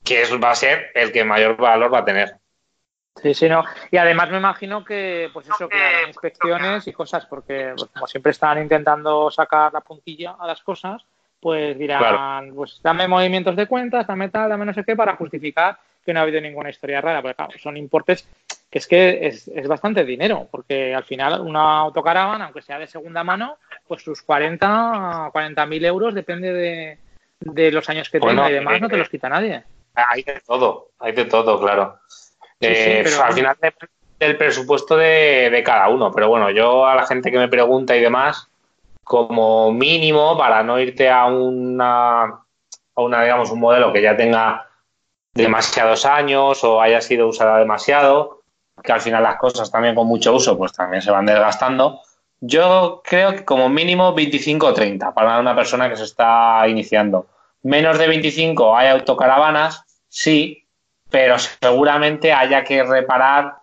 [0.04, 2.38] que eso va a ser el que mayor valor va a tener.
[3.22, 3.64] Sí, sí, no.
[3.92, 8.08] Y además me imagino que, pues eso, que hay inspecciones y cosas, porque pues, como
[8.08, 11.06] siempre están intentando sacar la puntilla a las cosas,
[11.44, 15.78] pues dirán, pues dame movimientos de cuentas, dame tal, dame no sé qué, para justificar
[16.06, 18.28] que no ha habido ninguna historia rara, porque claro, son importes
[18.70, 22.88] que es que es, es bastante dinero, porque al final una autocaravana, aunque sea de
[22.88, 26.98] segunda mano, pues sus 40, 40 mil euros, depende de,
[27.40, 29.64] de, los años que tenga y demás, no te los quita nadie.
[29.94, 32.00] Hay de todo, hay de todo, claro.
[32.60, 33.24] Eh, pero...
[33.24, 37.30] Al final depende del presupuesto de, de cada uno, pero bueno, yo a la gente
[37.30, 38.50] que me pregunta y demás,
[39.04, 44.68] como mínimo para no irte a una, a una, digamos, un modelo que ya tenga
[45.34, 48.42] demasiados años o haya sido usada demasiado,
[48.84, 52.02] que al final las cosas también con mucho uso pues también se van desgastando.
[52.40, 57.28] Yo creo que como mínimo 25 o 30 para una persona que se está iniciando.
[57.62, 60.68] Menos de 25 hay autocaravanas, sí,
[61.10, 63.56] pero seguramente haya que reparar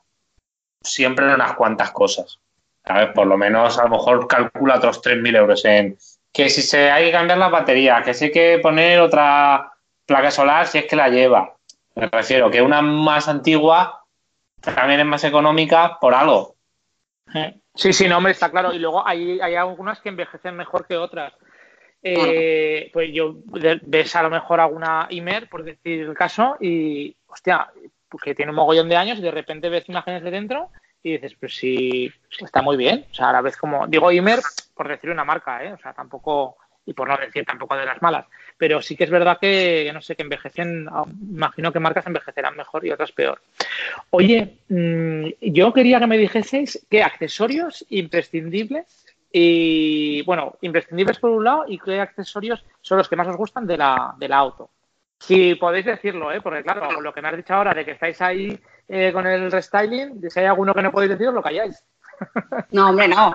[0.81, 2.39] siempre unas cuantas cosas.
[2.85, 5.97] A ver, por lo menos a lo mejor calcula otros 3.000 euros en
[6.33, 9.73] que si se hay que cambiar la batería, que si hay que poner otra
[10.07, 11.57] placa solar si es que la lleva.
[11.95, 14.05] Me refiero que una más antigua
[14.61, 16.57] también es más económica por algo.
[17.75, 18.73] Sí, sí, no, hombre, está claro.
[18.73, 21.33] Y luego hay, hay algunas que envejecen mejor que otras.
[22.03, 23.37] Eh, pues yo
[23.83, 27.71] ves a lo mejor alguna Imer, por decir el caso, y hostia,
[28.23, 30.71] que tiene un mogollón de años y de repente ves imágenes de dentro
[31.03, 33.07] y dices, pues sí, está muy bien.
[33.11, 34.41] O sea, a la vez como, digo Imer
[34.75, 35.73] por decir una marca, ¿eh?
[35.73, 39.11] O sea, tampoco, y por no decir tampoco de las malas, pero sí que es
[39.11, 43.41] verdad que, no sé, que envejecen, ah, imagino que marcas envejecerán mejor y otras peor.
[44.11, 51.45] Oye, mm, yo quería que me dijeseis qué accesorios imprescindibles y, bueno, imprescindibles por un
[51.45, 54.71] lado y qué accesorios son los que más os gustan de la, de la auto.
[55.19, 56.41] Si podéis decirlo, ¿eh?
[56.41, 58.59] porque claro, lo que me has dicho ahora de que estáis ahí
[58.93, 61.83] eh, con el restyling, si hay alguno que no podéis decir, lo calláis.
[62.73, 63.35] No, hombre, no.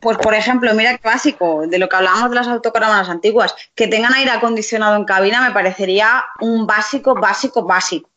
[0.00, 3.86] Pues, por ejemplo, mira qué básico, de lo que hablábamos de las autocaravanas antiguas, que
[3.86, 8.10] tengan aire acondicionado en cabina me parecería un básico, básico, básico.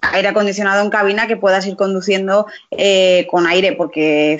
[0.00, 4.34] Aire acondicionado en cabina que puedas ir conduciendo eh, con aire, porque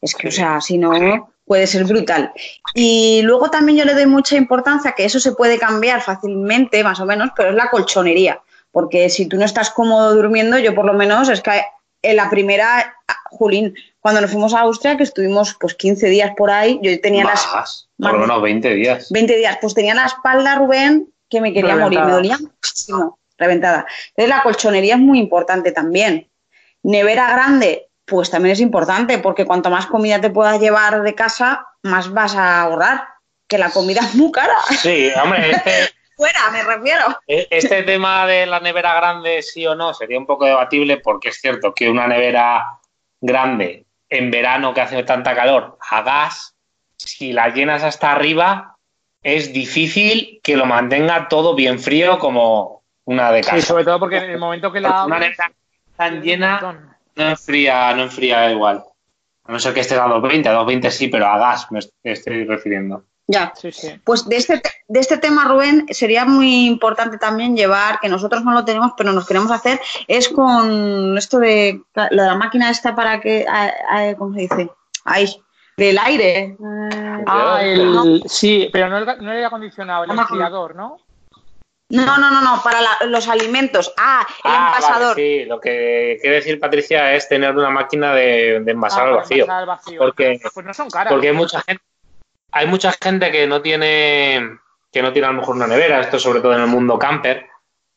[0.00, 2.32] es que, o sea, si no, puede ser brutal.
[2.74, 7.00] Y luego también yo le doy mucha importancia, que eso se puede cambiar fácilmente, más
[7.00, 8.40] o menos, pero es la colchonería.
[8.70, 11.62] Porque si tú no estás cómodo durmiendo, yo por lo menos es que
[12.02, 12.94] en la primera,
[13.30, 17.24] Julín, cuando nos fuimos a Austria, que estuvimos pues 15 días por ahí, yo tenía
[17.24, 17.88] las...
[17.98, 19.10] Por lo menos 20 días.
[19.10, 23.86] 20 días, pues tenía la espalda, Rubén, que me quería morir, me dolía muchísimo, reventada.
[24.10, 26.30] Entonces la colchonería es muy importante también.
[26.82, 31.66] Nevera grande, pues también es importante, porque cuanto más comida te puedas llevar de casa,
[31.82, 33.08] más vas a ahorrar,
[33.48, 34.54] que la comida es muy cara.
[34.80, 35.52] Sí, hombre,
[36.18, 37.04] fuera, me refiero.
[37.26, 41.28] E, este tema de la nevera grande, sí o no, sería un poco debatible porque
[41.30, 42.78] es cierto que una nevera
[43.20, 46.56] grande en verano que hace tanta calor a gas,
[46.96, 48.76] si la llenas hasta arriba,
[49.22, 53.56] es difícil que lo mantenga todo bien frío como una de casa.
[53.56, 55.04] Sí, sobre todo porque en el momento que la...
[55.04, 55.52] Una nevera
[55.96, 58.84] tan llena no enfría, no enfría igual.
[59.44, 62.44] A no ser que esté a 220, a 220 sí, pero a gas me estoy
[62.44, 63.04] refiriendo.
[63.28, 63.52] Ya.
[63.54, 64.00] Sí, sí.
[64.04, 68.52] Pues de este, de este tema, Rubén, sería muy importante también llevar, que nosotros no
[68.52, 73.46] lo tenemos, pero nos queremos hacer, es con esto de la máquina esta para que,
[74.16, 74.70] ¿cómo se dice?
[75.04, 75.26] Ahí,
[75.76, 76.56] del aire.
[77.26, 80.96] Ah, el, sí, pero no el, no el acondicionado, el enfriador, ¿no?
[81.90, 83.92] No, no, no, no, para los alimentos.
[83.98, 85.16] Ah, el ah, envasador.
[85.16, 89.98] sí, lo que quiere decir Patricia es tener una máquina de, envasar, ah, al vacío,
[89.98, 91.12] Porque, pues no son caras.
[91.12, 91.82] Porque hay mucha gente
[92.52, 94.58] hay mucha gente que no tiene
[94.92, 97.46] que no tiene a lo mejor una nevera, esto sobre todo en el mundo camper,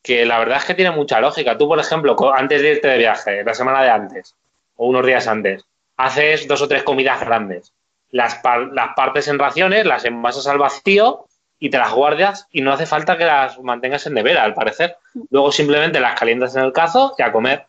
[0.02, 1.56] que la verdad es que tiene mucha lógica.
[1.56, 4.34] Tú, por ejemplo, antes de irte de viaje, la semana de antes
[4.76, 5.64] o unos días antes,
[5.96, 7.72] haces dos o tres comidas grandes.
[8.10, 8.40] Las,
[8.72, 11.26] las partes en raciones, las envasas al vacío
[11.58, 14.96] y te las guardas y no hace falta que las mantengas en nevera, al parecer.
[15.30, 17.66] Luego simplemente las calientas en el cazo y a comer.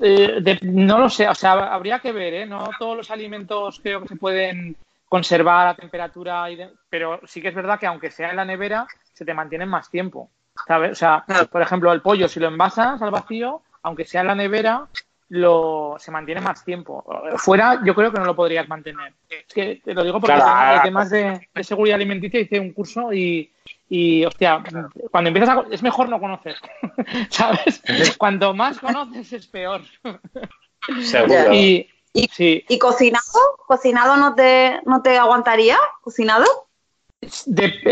[0.00, 2.46] Eh, no lo sé, o sea, habría que ver, ¿eh?
[2.46, 4.76] No todos los alimentos creo que se pueden
[5.08, 6.46] conservar a temperatura,
[6.88, 9.90] pero sí que es verdad que aunque sea en la nevera, se te mantienen más
[9.90, 10.30] tiempo,
[10.66, 10.92] ¿sabes?
[10.92, 14.34] O sea, por ejemplo, el pollo, si lo envasas al vacío, aunque sea en la
[14.34, 14.86] nevera,
[15.28, 17.04] lo, se mantiene más tiempo.
[17.36, 19.12] Fuera, yo creo que no lo podrías mantener.
[19.28, 23.12] Es que te lo digo porque en temas de, de, seguridad alimenticia hice un curso
[23.12, 23.52] y,
[23.88, 24.62] y, hostia,
[25.10, 25.64] cuando empiezas a...
[25.70, 26.56] Es mejor no conocer,
[27.30, 27.82] ¿sabes?
[28.18, 29.82] Cuanto más conoces es peor.
[31.02, 31.52] Seguro.
[31.52, 33.56] Y, y, cocinado?
[33.66, 35.76] ¿Cocinado no te, no te aguantaría?
[36.00, 36.46] ¿Cocinado?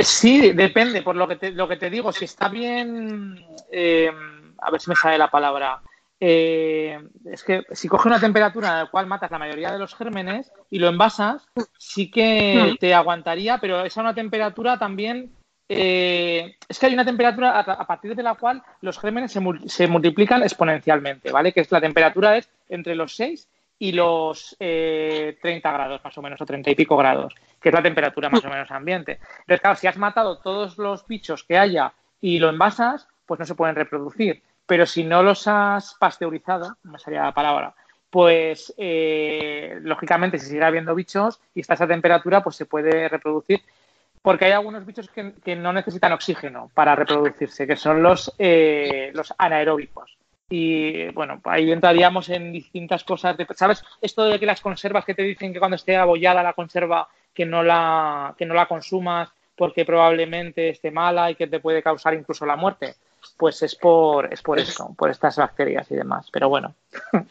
[0.03, 2.13] sí, depende, por lo que te, lo que te digo.
[2.13, 3.47] Si está bien...
[3.71, 4.11] Eh,
[4.59, 5.81] a ver si me sale la palabra.
[6.19, 9.95] Eh, es que si coge una temperatura en la cual matas la mayoría de los
[9.95, 12.77] gérmenes y lo envasas, sí que hmm.
[12.79, 15.33] te aguantaría, pero es a una temperatura también
[15.68, 20.42] eh, es que hay una temperatura a, partir de la cual los gérmenes se, multiplican
[20.42, 21.53] exponencialmente, ¿vale?
[21.53, 23.48] Que es la temperatura es entre los 6
[23.79, 27.74] y los 30 eh, grados más o menos, o 30 y pico grados, que es
[27.74, 29.20] la temperatura más o menos ambiente.
[29.40, 33.46] Entonces, claro, si has matado todos los bichos que haya y lo envasas, pues no
[33.46, 34.42] se pueden reproducir.
[34.66, 37.74] Pero si no los has pasteurizado, no sería la palabra,
[38.14, 43.61] pues eh, lógicamente si sigue habiendo bichos y está esa temperatura, pues se puede reproducir
[44.25, 49.35] porque hay algunos bichos que, no necesitan oxígeno para reproducirse, que son los, eh, los
[49.37, 50.17] anaeróbicos.
[50.49, 53.37] Y bueno, ahí entraríamos en distintas cosas.
[53.55, 53.85] ¿Sabes?
[54.01, 57.45] Esto de que las conservas que te dicen que cuando esté abollada la conserva, que
[57.45, 62.15] no la, que no la consumas porque probablemente esté mala y que te puede causar
[62.15, 62.95] incluso la muerte
[63.37, 66.29] pues es por, es por eso, por estas bacterias y demás.
[66.33, 66.75] Pero bueno,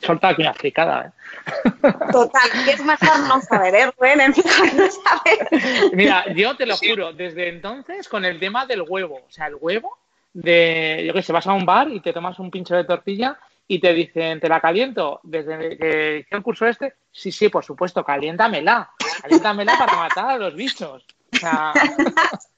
[0.02, 1.08] solta aquí una fricada.
[1.08, 1.92] ¿eh?
[2.12, 5.94] Total, que es mejor no saber, ¿eh, no saber.
[5.94, 9.56] Mira, yo te lo juro, desde entonces con el tema del huevo, o sea, el
[9.60, 9.98] huevo
[10.34, 13.38] de, yo que sé, vas a un bar y te tomas un pincho de tortilla
[13.68, 15.20] y te dicen, ¿te la caliento?
[15.24, 20.38] Desde que hice el curso este, sí, sí, por supuesto, caliéntamela, caliéntamela para matar a
[20.38, 21.06] los bichos.
[21.34, 21.74] O sea,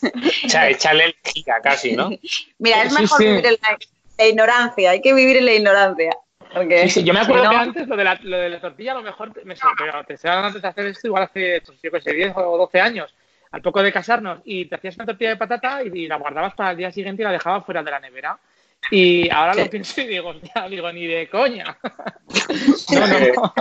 [0.42, 2.10] Echarle el giga casi, ¿no?
[2.58, 6.16] Mira, es mejor vivir en la, ignorancia, hay que vivir en la ignorancia.
[6.52, 9.02] Porque, yo me acuerdo que antes lo de, la, lo de la tortilla a lo
[9.02, 12.58] mejor me pero te antes de hacer esto igual hace, pues, yo sé, 10 o
[12.58, 13.14] 12 años,
[13.52, 16.72] al poco de casarnos, y te hacías una tortilla de patata y, la guardabas para
[16.72, 18.38] el día siguiente y la dejabas fuera de la nevera.
[18.90, 21.78] Y ahora lo pienso y digo, ya, digo, ni de coña.
[22.92, 23.54] no, no.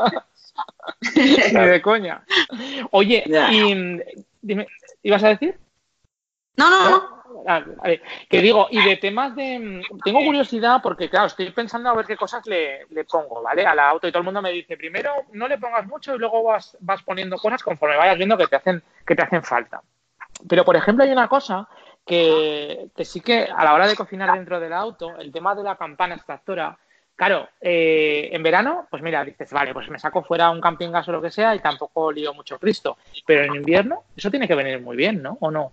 [1.53, 2.23] ni de coña.
[2.91, 3.99] Oye, y
[4.41, 4.67] dime,
[5.03, 5.55] ¿ibas a decir?
[6.57, 7.19] No, no, no.
[7.47, 7.63] Ah.
[8.29, 9.81] Que digo, y de temas de.
[10.03, 13.65] Tengo curiosidad porque, claro, estoy pensando a ver qué cosas le, pongo, ¿vale?
[13.65, 16.19] A la auto y todo el mundo me dice, primero no le pongas mucho y
[16.19, 19.81] luego vas, vas poniendo cosas conforme vayas viendo que te hacen, que te hacen falta.
[20.47, 21.67] Pero, por ejemplo, hay una cosa
[22.05, 25.63] que, que sí que a la hora de cocinar dentro del auto, el tema de
[25.63, 26.77] la campana extractora,
[27.15, 31.07] claro, eh, en verano, pues mira, dices, vale, pues me saco fuera un camping gas
[31.09, 32.97] o lo que sea y tampoco lío mucho Cristo.
[33.25, 35.37] Pero en invierno, eso tiene que venir muy bien, ¿no?
[35.41, 35.71] ¿O no?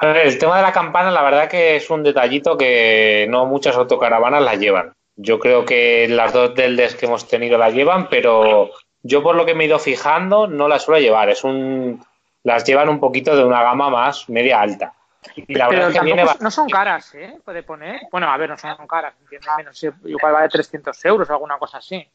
[0.00, 3.46] A ver, el tema de la campana, la verdad que es un detallito que no
[3.46, 4.92] muchas autocaravanas la llevan.
[5.16, 8.70] Yo creo que las dos deldes que hemos tenido la llevan, pero
[9.02, 11.30] yo por lo que me he ido fijando no las suelo llevar.
[11.30, 12.04] Es un,
[12.42, 14.92] las llevan un poquito de una gama más media alta.
[15.34, 17.38] Y la Pero verdad que no son caras, ¿eh?
[17.44, 18.02] Puede poner.
[18.12, 21.58] Bueno, a ver, no son caras, entiéndeme, no sé, igual vale 300 euros o alguna
[21.58, 22.06] cosa así.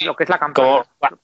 [0.00, 0.84] Lo que es la campana.
[1.00, 1.18] como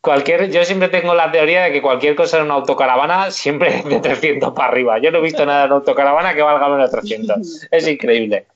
[0.00, 3.84] cualquier, yo siempre tengo la teoría de que cualquier cosa en una autocaravana siempre es
[3.84, 4.98] de 300 para arriba.
[4.98, 7.68] Yo no he visto nada en una autocaravana que valga menos de 300.
[7.70, 8.46] Es increíble.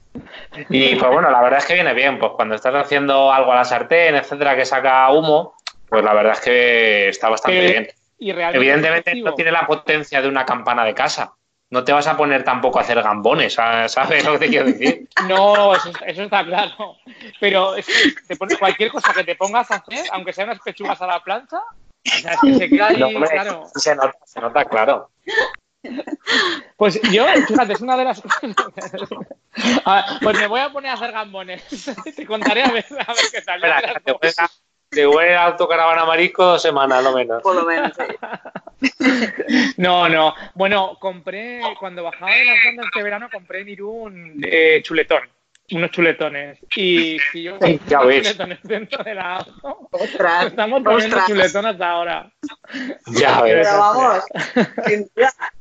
[0.71, 3.57] Y pues bueno, la verdad es que viene bien, pues cuando estás haciendo algo a
[3.57, 5.55] la sartén, etcétera, que saca humo,
[5.89, 7.89] pues la verdad es que está bastante Eh, bien.
[8.19, 9.29] Y Evidentemente efectivo.
[9.29, 11.35] no tiene la potencia de una campana de casa.
[11.69, 15.09] No te vas a poner tampoco a hacer gambones, ¿sabes lo que te quiero decir?
[15.29, 16.97] No, eso, eso está claro.
[17.41, 20.63] Pero es que te pones cualquier cosa que te pongas a hacer, aunque sean unas
[20.63, 23.65] pechugas a la plancha, o sea, es que se queda ahí, No, hombre, claro.
[23.75, 25.11] se nota, se nota, claro.
[26.77, 28.23] Pues yo, fíjate, es una de las
[29.85, 31.63] A ver, pues me voy a poner a hacer gambones.
[32.17, 33.65] Te contaré a ver, a ver qué tal.
[33.65, 34.15] Espera, te
[34.97, 37.43] te voy a ir a autocaravana marisco dos semanas, no menos.
[37.43, 37.93] Por lo menos.
[37.97, 38.91] sí.
[39.79, 40.35] No, no.
[40.55, 45.21] Bueno, compré, cuando bajaba de las bandas este verano, compré en Irún eh, chuletón.
[45.73, 46.59] Unos chuletones.
[46.77, 48.23] Y si yo Sí, ya unos ves.
[48.23, 51.27] chuletones dentro de la auto, Ostras, estamos poniendo ostras.
[51.27, 52.31] chuletón hasta ahora.
[53.07, 53.67] Ya ves.
[53.67, 54.25] Pero vamos.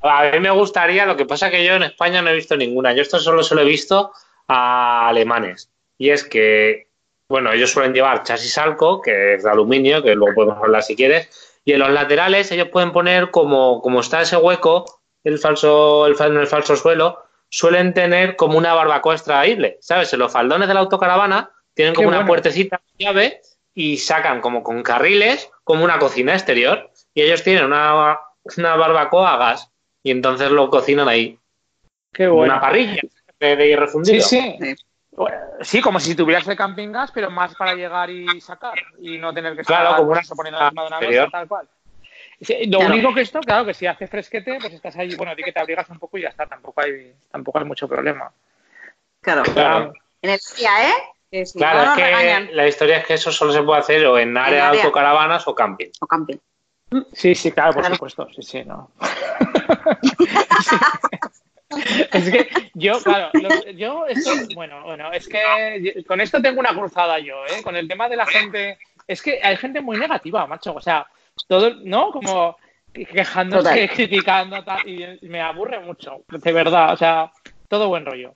[0.01, 2.93] A mí me gustaría, lo que pasa que yo en España no he visto ninguna.
[2.93, 4.11] Yo esto solo se lo he visto
[4.47, 5.71] a alemanes.
[5.97, 6.87] Y es que,
[7.27, 10.95] bueno, ellos suelen llevar chasis alco, que es de aluminio, que luego podemos hablar si
[10.95, 11.29] quieres.
[11.65, 16.15] Y en los laterales ellos pueden poner como, como está ese hueco, el falso, el,
[16.37, 19.77] el falso suelo, suelen tener como una barbacoa extraíble.
[19.81, 20.13] ¿Sabes?
[20.13, 22.27] En los faldones de la autocaravana tienen Qué como una bueno.
[22.27, 23.41] puertecita llave
[23.73, 26.91] y sacan como con carriles, como una cocina exterior.
[27.15, 28.19] Y ellos tienen una,
[28.57, 29.71] una barbacoa a gas
[30.03, 31.39] y entonces lo cocinan ahí.
[32.13, 32.53] Qué bueno.
[32.53, 33.01] Una parrilla
[33.39, 34.55] de, de Sí, sí.
[35.17, 35.23] Sí.
[35.61, 39.33] Sí, como si tuvieras el camping gas, pero más para llegar y sacar y no
[39.33, 41.31] tener que estar Claro, como una eso, poniendo encima de una exterior.
[41.31, 41.67] tal cual.
[42.41, 42.93] Sí, Lo Claro.
[42.93, 45.59] único que esto, claro, que si hace fresquete, pues estás ahí, bueno, di que te
[45.61, 48.29] abrigas un poco y ya está, tampoco hay, tampoco hay mucho problema.
[49.21, 49.43] Claro.
[49.53, 49.93] Claro.
[50.21, 50.93] En el día, ¿eh?
[51.31, 52.49] Que si Claro, no es que regañan.
[52.51, 54.81] la historia es que eso solo se puede hacer o en área de área.
[54.83, 55.91] autocaravanas o camping.
[56.01, 56.37] O camping.
[57.13, 57.95] Sí, sí, claro, por Claro.
[57.95, 58.91] supuesto, sí, sí, no.
[62.13, 66.73] Es que yo, claro, lo- yo esto, bueno, bueno, es que con esto tengo una
[66.73, 67.61] cruzada yo, ¿eh?
[67.63, 71.05] Con el tema de la gente, es que hay gente muy negativa, macho, o sea,
[71.47, 72.11] todo, ¿no?
[72.11, 72.57] Como
[72.93, 73.89] quejándose, Total.
[73.89, 77.31] criticando, tal, y me aburre mucho, de verdad, o sea,
[77.67, 78.33] todo buen rollo.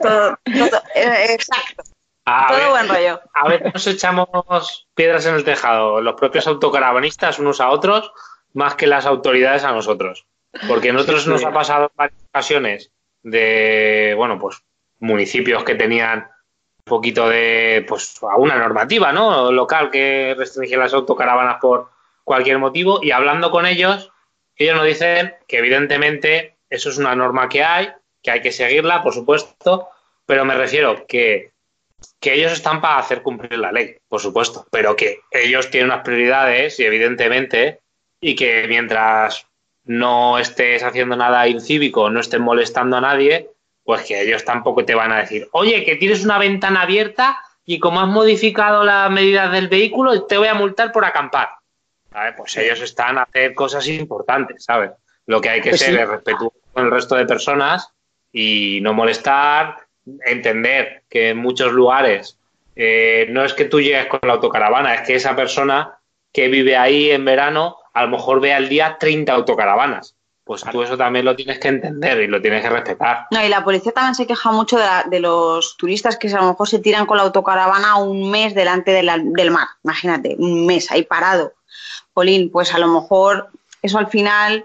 [0.00, 1.82] Todo, todo- eh, exacto.
[2.26, 3.20] A todo ver, buen rollo.
[3.34, 8.12] a ver, nos echamos piedras en el tejado, los propios autocaravanistas unos a otros,
[8.52, 10.26] más que las autoridades a nosotros.
[10.66, 12.92] Porque a nosotros Sí, nos ha pasado en varias ocasiones
[13.22, 14.62] de, bueno, pues
[14.98, 19.52] municipios que tenían un poquito de, pues, alguna normativa, ¿no?
[19.52, 21.90] Local que restringía las autocaravanas por
[22.24, 24.12] cualquier motivo y hablando con ellos,
[24.56, 27.92] ellos nos dicen que evidentemente eso es una norma que hay,
[28.22, 29.88] que hay que seguirla, por supuesto,
[30.26, 31.52] pero me refiero que,
[32.20, 36.04] que ellos están para hacer cumplir la ley, por supuesto, pero que ellos tienen unas
[36.04, 37.80] prioridades y evidentemente,
[38.20, 39.46] y que mientras
[39.90, 43.50] no estés haciendo nada incívico, no estés molestando a nadie,
[43.82, 47.80] pues que ellos tampoco te van a decir, oye, que tienes una ventana abierta y
[47.80, 51.48] como has modificado las medidas del vehículo, te voy a multar por acampar.
[52.36, 54.92] Pues ellos están a hacer cosas importantes, ¿sabes?
[55.26, 56.00] Lo que hay que Pues ser sí.
[56.00, 57.92] es respetuoso con el resto de personas
[58.30, 59.76] y no molestar,
[60.24, 62.38] entender que en muchos lugares
[62.76, 65.98] eh, no es que tú llegues con la autocaravana, es que esa persona
[66.32, 70.16] que vive ahí en verano a lo mejor ve al día 30 autocaravanas.
[70.44, 73.26] Pues tú eso también lo tienes que entender y lo tienes que respetar.
[73.30, 76.40] No, y la policía también se queja mucho de, la- de los turistas que a
[76.40, 79.68] lo mejor se tiran con la autocaravana un mes delante de la- del mar.
[79.84, 81.52] Imagínate, un mes ahí parado.
[82.12, 83.48] Polín, pues a lo mejor
[83.80, 84.64] eso al final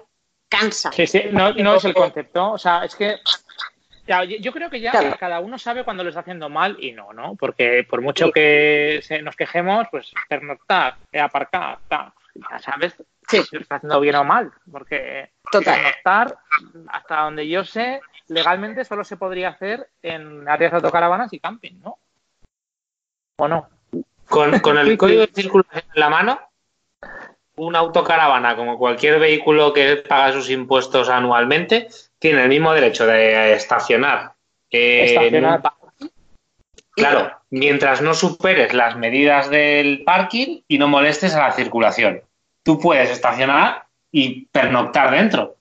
[0.50, 0.92] cansa.
[0.92, 2.54] Sí, sí, no, no es el concepto.
[2.54, 3.18] O sea, es que
[4.08, 5.16] ya, yo creo que ya Claro.
[5.20, 7.36] cada uno sabe cuando lo está haciendo mal y no, ¿no?
[7.36, 12.96] Porque por mucho que se- nos quejemos, pues pernoctar, eh, aparcar, ya sabes
[13.28, 13.44] Sí.
[13.44, 14.52] si lo está haciendo bien o mal.
[14.72, 15.80] Porque Total.
[16.88, 21.80] Hasta donde yo sé, legalmente solo se podría hacer en áreas de autocaravanas y camping,
[21.84, 21.98] ¿no?
[23.38, 23.70] ¿O no?
[24.28, 26.40] Con, con el código de circulación en la mano,
[27.56, 31.88] una autocaravana, como cualquier vehículo que paga sus impuestos anualmente,
[32.20, 34.34] tiene el mismo derecho de estacionar.
[34.70, 35.62] estacionar.
[36.92, 42.22] Claro, mientras no superes las medidas del parking y no molestes a la circulación.
[42.66, 45.56] Tú puedes estacionar y pernoctar dentro.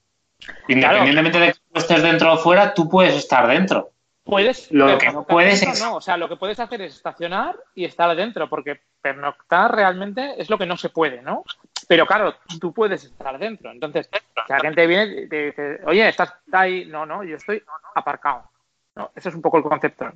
[0.69, 3.91] Independientemente de que estés dentro o fuera, tú puedes estar dentro.
[4.25, 5.83] Puedes, lo que no puedes es...
[5.83, 10.41] No, o sea, lo que puedes hacer es estacionar y estar dentro, porque pernoctar realmente
[10.41, 11.45] es lo que no se puede, ¿no?
[11.89, 13.71] Pero claro, tú puedes estar dentro.
[13.71, 17.63] Entonces, si la gente viene y te dice, oye, estás ahí, no, no, yo estoy
[17.95, 18.51] aparcado.
[18.97, 20.11] No, ese es un poco el concepto.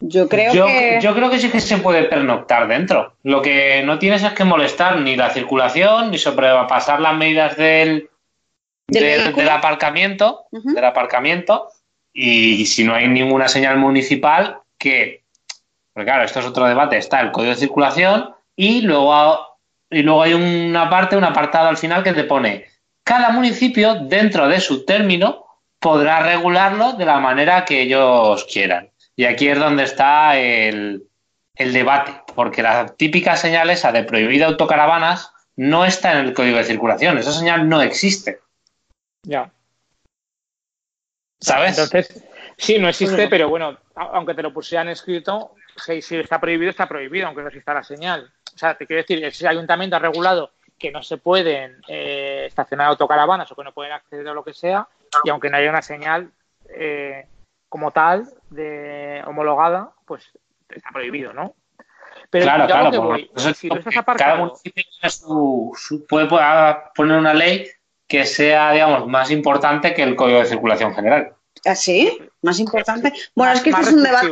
[0.00, 0.98] Yo creo que.
[1.02, 3.14] Yo creo que sí que se puede pernoctar dentro.
[3.24, 8.08] Lo que no tienes es que molestar ni la circulación, ni sobrepasar las medidas del,
[8.86, 10.46] del, aparcamiento.
[10.52, 11.68] Del aparcamiento.
[12.12, 15.24] Y, si no hay ninguna señal municipal, que.
[15.92, 16.96] Porque claro, esto es otro debate.
[16.96, 19.58] Está el código de circulación y luego,
[19.90, 22.66] y luego hay una parte, un apartado al final que te pone.
[23.02, 25.46] Cada municipio, dentro de su término,
[25.80, 28.90] podrá regularlo de la manera que ellos quieran.
[29.18, 31.08] Y aquí es donde está el,
[31.56, 36.62] debate, porque la típica señal esa de prohibida autocaravanas no está en el código de
[36.62, 38.38] circulación, esa señal no existe.
[39.24, 39.50] Ya.
[41.40, 41.76] ¿Sabes?
[41.76, 42.24] Entonces,
[42.56, 47.26] sí, no existe, pero bueno, aunque te lo pusieran escrito, si, está prohibido, está prohibido,
[47.26, 48.32] aunque no exista la señal.
[48.54, 52.86] O sea, te quiero decir, ese ayuntamiento ha regulado que no se pueden eh, estacionar
[52.86, 54.86] autocaravanas o que no pueden acceder a lo que sea,
[55.24, 56.30] y aunque no haya una señal,
[56.68, 57.26] eh,
[57.68, 60.30] como tal, de homologada, pues
[60.68, 61.54] está prohibido, ¿no?
[62.30, 63.16] Pero claro, claro,
[63.54, 63.68] si
[64.16, 64.84] cada municipio
[66.08, 66.28] puede
[66.94, 67.66] poner una ley
[68.06, 71.32] que sea, digamos, más importante que el Código de Circulación General.
[71.64, 72.18] ¿Ah, sí?
[72.42, 73.12] ¿Más importante?
[73.34, 74.28] Bueno, es que este es un debate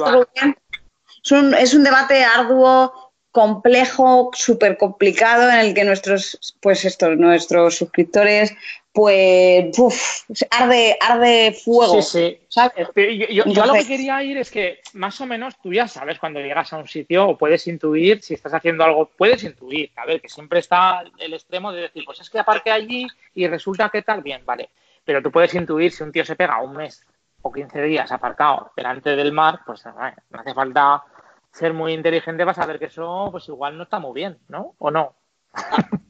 [1.23, 7.19] es un, es un debate arduo, complejo, súper complicado, en el que nuestros, pues estos,
[7.19, 8.55] nuestros suscriptores
[8.97, 12.01] pues uf, arde, arde fuego.
[12.01, 12.41] Sí, sí.
[12.49, 12.89] ¿sabes?
[13.31, 16.41] Yo, yo, lo que quería ir es que más o menos tú ya sabes cuando
[16.41, 20.23] llegas a un sitio o puedes intuir si estás haciendo algo, puedes intuir, a ver,
[20.23, 24.01] que siempre está el extremo de decir, pues es que aparque allí y resulta que
[24.01, 24.71] tal, bien, vale.
[25.05, 27.05] Pero tú puedes intuir si un tío se pega un mes
[27.43, 31.05] o 15 días aparcado delante del mar, pues no hace falta
[31.53, 34.75] ser muy inteligente para saber que eso pues igual no está muy bien, ¿no?
[34.79, 35.15] ¿O no?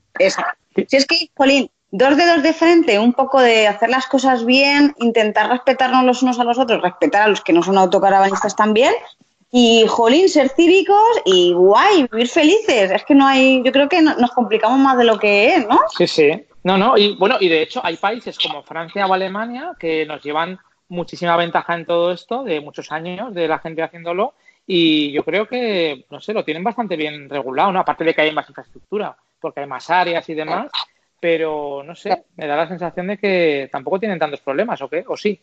[0.88, 4.94] Si es que, Colín, dos dedos de frente, un poco de hacer las cosas bien,
[4.98, 8.92] intentar respetarnos los unos a los otros, respetar a los que no son autocaravanistas también,
[9.50, 12.90] y jolín, ser cívicos y guay, vivir felices.
[12.90, 15.78] Es que no hay, yo creo que nos complicamos más de lo que es, ¿no?
[15.96, 16.44] Sí, sí.
[16.64, 20.20] No, no, y bueno, y de hecho hay países como Francia o Alemania que nos
[20.22, 20.58] llevan
[20.88, 24.34] muchísima ventaja en todo esto, de muchos años de la gente haciéndolo,
[24.66, 27.78] y yo creo que, no sé, lo tienen bastante bien regulado, ¿no?
[27.78, 30.66] Aparte de que hay más infraestructura, porque hay más áreas y demás,
[31.20, 35.04] pero no sé, me da la sensación de que tampoco tienen tantos problemas, ¿o qué?
[35.06, 35.40] ¿O sí?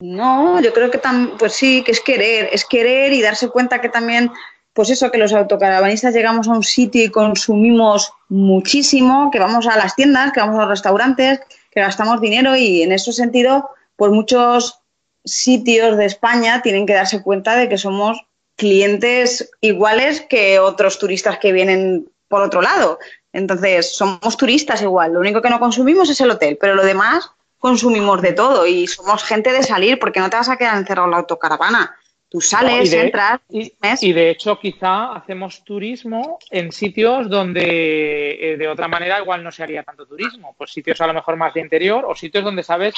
[0.00, 3.80] No, yo creo que tam pues sí, que es querer, es querer y darse cuenta
[3.80, 4.30] que también,
[4.72, 9.76] pues eso, que los autocaravanistas llegamos a un sitio y consumimos muchísimo, que vamos a
[9.76, 11.40] las tiendas, que vamos a los restaurantes,
[11.70, 14.80] que gastamos dinero y en ese sentido, pues muchos
[15.24, 18.24] sitios de España tienen que darse cuenta de que somos
[18.56, 22.98] clientes iguales que otros turistas que vienen por otro lado.
[23.32, 27.30] Entonces, somos turistas igual, lo único que no consumimos es el hotel, pero lo demás
[27.58, 31.06] consumimos de todo y somos gente de salir porque no te vas a quedar encerrado
[31.06, 31.94] en la autocaravana.
[32.28, 33.40] Tú sales, entras.
[33.48, 39.42] Y, y, de hecho, quizá hacemos turismo en sitios donde eh, de otra manera igual
[39.42, 40.54] no se haría tanto turismo.
[40.56, 42.94] Pues sitios a lo mejor más de interior o sitios donde sabes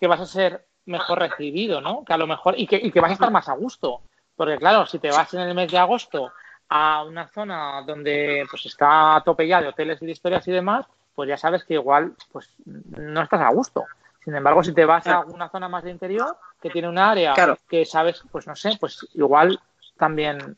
[0.00, 2.04] que vas a ser mejor recibido, ¿no?
[2.06, 4.00] Que a lo mejor y que, y que vas a estar más a gusto.
[4.34, 6.32] Porque claro, si te vas en el mes de agosto
[6.70, 10.52] a una zona donde pues está a tope ya de hoteles y de historias y
[10.52, 13.84] demás, pues ya sabes que igual pues no estás a gusto.
[14.24, 17.34] Sin embargo, si te vas a una zona más de interior, que tiene un área
[17.68, 19.58] que sabes, pues no sé, pues igual
[19.96, 20.56] también,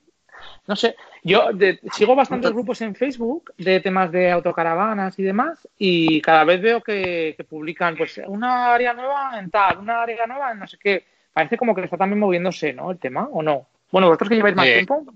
[0.67, 1.49] no sé, yo
[1.93, 6.83] sigo bastantes grupos en Facebook de temas de autocaravanas y demás y cada vez veo
[6.83, 11.07] que, publican pues una área nueva en tal, una área nueva en no sé qué.
[11.33, 12.91] Parece como que está también moviéndose, ¿no?
[12.91, 13.67] El tema, ¿o no?
[13.91, 15.07] Bueno, vosotros que lleváis más tiempo,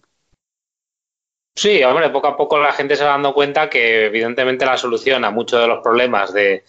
[1.57, 5.25] Sí, hombre, poco a poco la gente se va dando cuenta que evidentemente la solución
[5.25, 6.63] a muchos de los problemas de,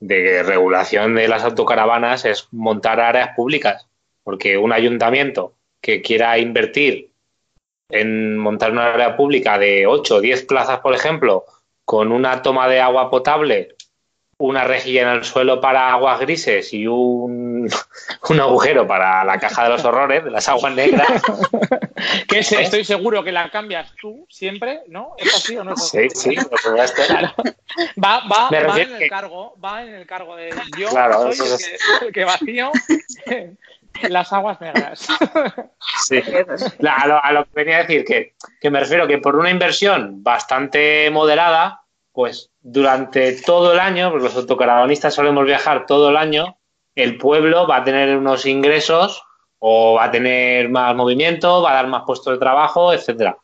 [0.00, 3.86] regulación de las autocaravanas es montar áreas públicas,
[4.24, 7.12] porque un ayuntamiento que quiera invertir
[7.90, 11.44] en montar una área pública de 8 o 10 plazas, por ejemplo,
[11.84, 13.76] con una toma de agua potable
[14.40, 17.68] una rejilla en el suelo para aguas grises y un,
[18.30, 21.22] un agujero para la caja de los horrores, de las aguas negras.
[22.28, 25.14] que estoy seguro que la cambias tú siempre, ¿no?
[25.18, 25.76] ¿Es así o no?
[25.76, 27.02] Sí, sí, por supuesto.
[28.02, 31.46] Va, va, va en el cargo, va en el cargo de yo claro, soy
[32.06, 32.72] el, que, vacío
[34.08, 35.06] las aguas negras.
[36.06, 36.22] Sí.
[36.88, 39.50] A lo, a lo, que venía a decir, que, que me refiero que por una
[39.50, 41.79] inversión bastante moderada,
[42.20, 46.58] pues durante todo el año, porque los autocaravanistas solemos viajar todo el año,
[46.94, 49.22] el pueblo va a tener unos ingresos
[49.58, 53.38] o va a tener más movimiento, va a dar más puestos de trabajo, etcétera.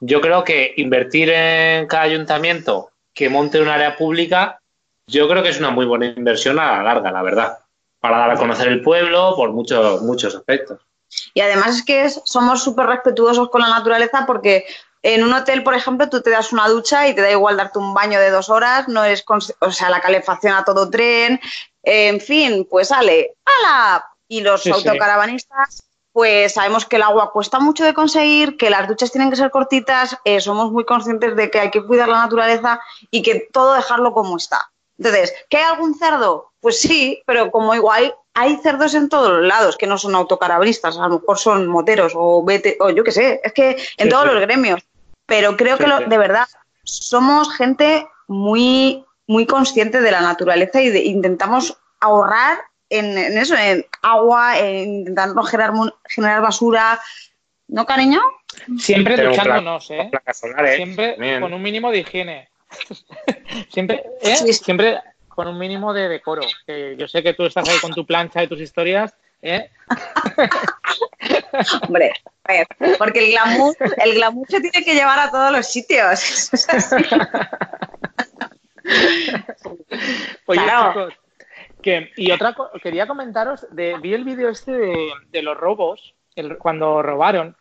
[0.00, 4.58] Yo creo que invertir en cada ayuntamiento que monte un área pública,
[5.06, 7.58] yo creo que es una muy buena inversión a la larga, la verdad,
[8.00, 10.80] para dar a conocer el pueblo por muchos, muchos aspectos.
[11.34, 14.64] Y además es que somos súper respetuosos con la naturaleza porque
[15.04, 17.78] en un hotel, por ejemplo, tú te das una ducha y te da igual darte
[17.78, 19.22] un baño de dos horas, no es,
[19.60, 21.38] o sea, la calefacción a todo tren,
[21.82, 24.06] en fin, pues sale, ¡hala!
[24.26, 29.12] Y los autocaravanistas, pues sabemos que el agua cuesta mucho de conseguir, que las duchas
[29.12, 32.80] tienen que ser cortitas, eh, somos muy conscientes de que hay que cuidar la naturaleza
[33.10, 34.70] y que todo dejarlo como está.
[34.96, 36.52] Entonces, ¿que hay algún cerdo?
[36.60, 40.96] Pues sí, pero como igual hay cerdos en todos los lados que no son autocaravanistas,
[40.96, 44.24] a lo mejor son moteros o, vete, o yo qué sé, es que en todos
[44.24, 44.80] los gremios.
[45.26, 46.46] Pero creo que de verdad
[46.82, 52.58] somos gente muy, muy consciente de la naturaleza y de, intentamos ahorrar
[52.90, 55.72] en, eso, en agua, en intentando generar,
[56.08, 57.00] generar basura.
[57.68, 58.20] ¿No, cariño?
[58.78, 60.10] Siempre duchándonos, ¿eh?
[60.76, 62.48] Siempre con un mínimo de higiene.
[63.70, 64.36] siempre, ¿eh?
[64.52, 66.42] siempre con un mínimo de decoro.
[66.96, 69.70] yo sé que tú estás ahí con tu plancha y tus historias, ¿eh?
[71.82, 72.12] Hombre,
[72.98, 73.74] porque el glamour,
[74.04, 76.50] el glamour se tiene que llevar a todos los sitios.
[80.46, 81.14] Oye, chicos,
[81.82, 86.14] que, y otra quería comentaros, de, vi el vídeo este de, los robos,
[86.58, 87.56] cuando robaron,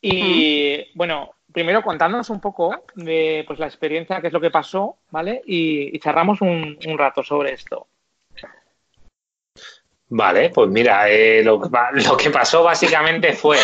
[0.00, 4.96] y bueno, primero contándonos un poco de pues, la experiencia, qué es lo que pasó,
[5.10, 5.42] ¿vale?
[5.46, 7.86] Y, charramos un, rato sobre esto.
[10.10, 11.60] Vale, pues mira, eh, lo,
[11.92, 13.58] lo, que pasó básicamente fue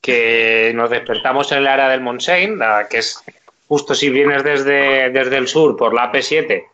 [0.00, 3.22] que nos despertamos en el área del Montseny, que es
[3.68, 6.64] justo si vienes desde, desde el sur por la P7,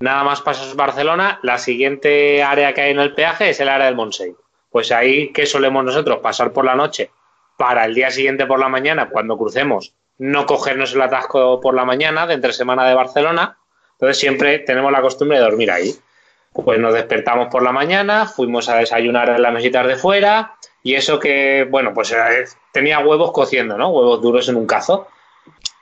[0.00, 3.86] nada más pasas Barcelona, la siguiente área que hay en el peaje es el área
[3.86, 4.34] del Montseny.
[4.70, 6.20] Pues ahí, ¿qué solemos nosotros?
[6.20, 7.10] Pasar por la noche
[7.56, 11.84] para el día siguiente por la mañana, cuando crucemos, no cogernos el atasco por la
[11.84, 13.58] mañana de entre semana de Barcelona.
[13.92, 15.94] Entonces siempre tenemos la costumbre de dormir ahí.
[16.52, 20.94] Pues nos despertamos por la mañana, fuimos a desayunar en las mesitas de fuera, y
[20.94, 23.88] eso que, bueno, pues eh, tenía huevos cociendo, ¿no?
[23.88, 25.08] Huevos duros en un cazo.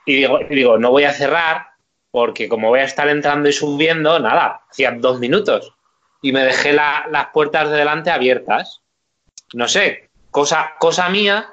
[0.05, 1.71] Y digo, digo, no voy a cerrar
[2.11, 5.73] porque como voy a estar entrando y subiendo, nada, hacía dos minutos.
[6.21, 8.81] Y me dejé las puertas de delante abiertas.
[9.53, 11.49] No sé, cosa, cosa mía,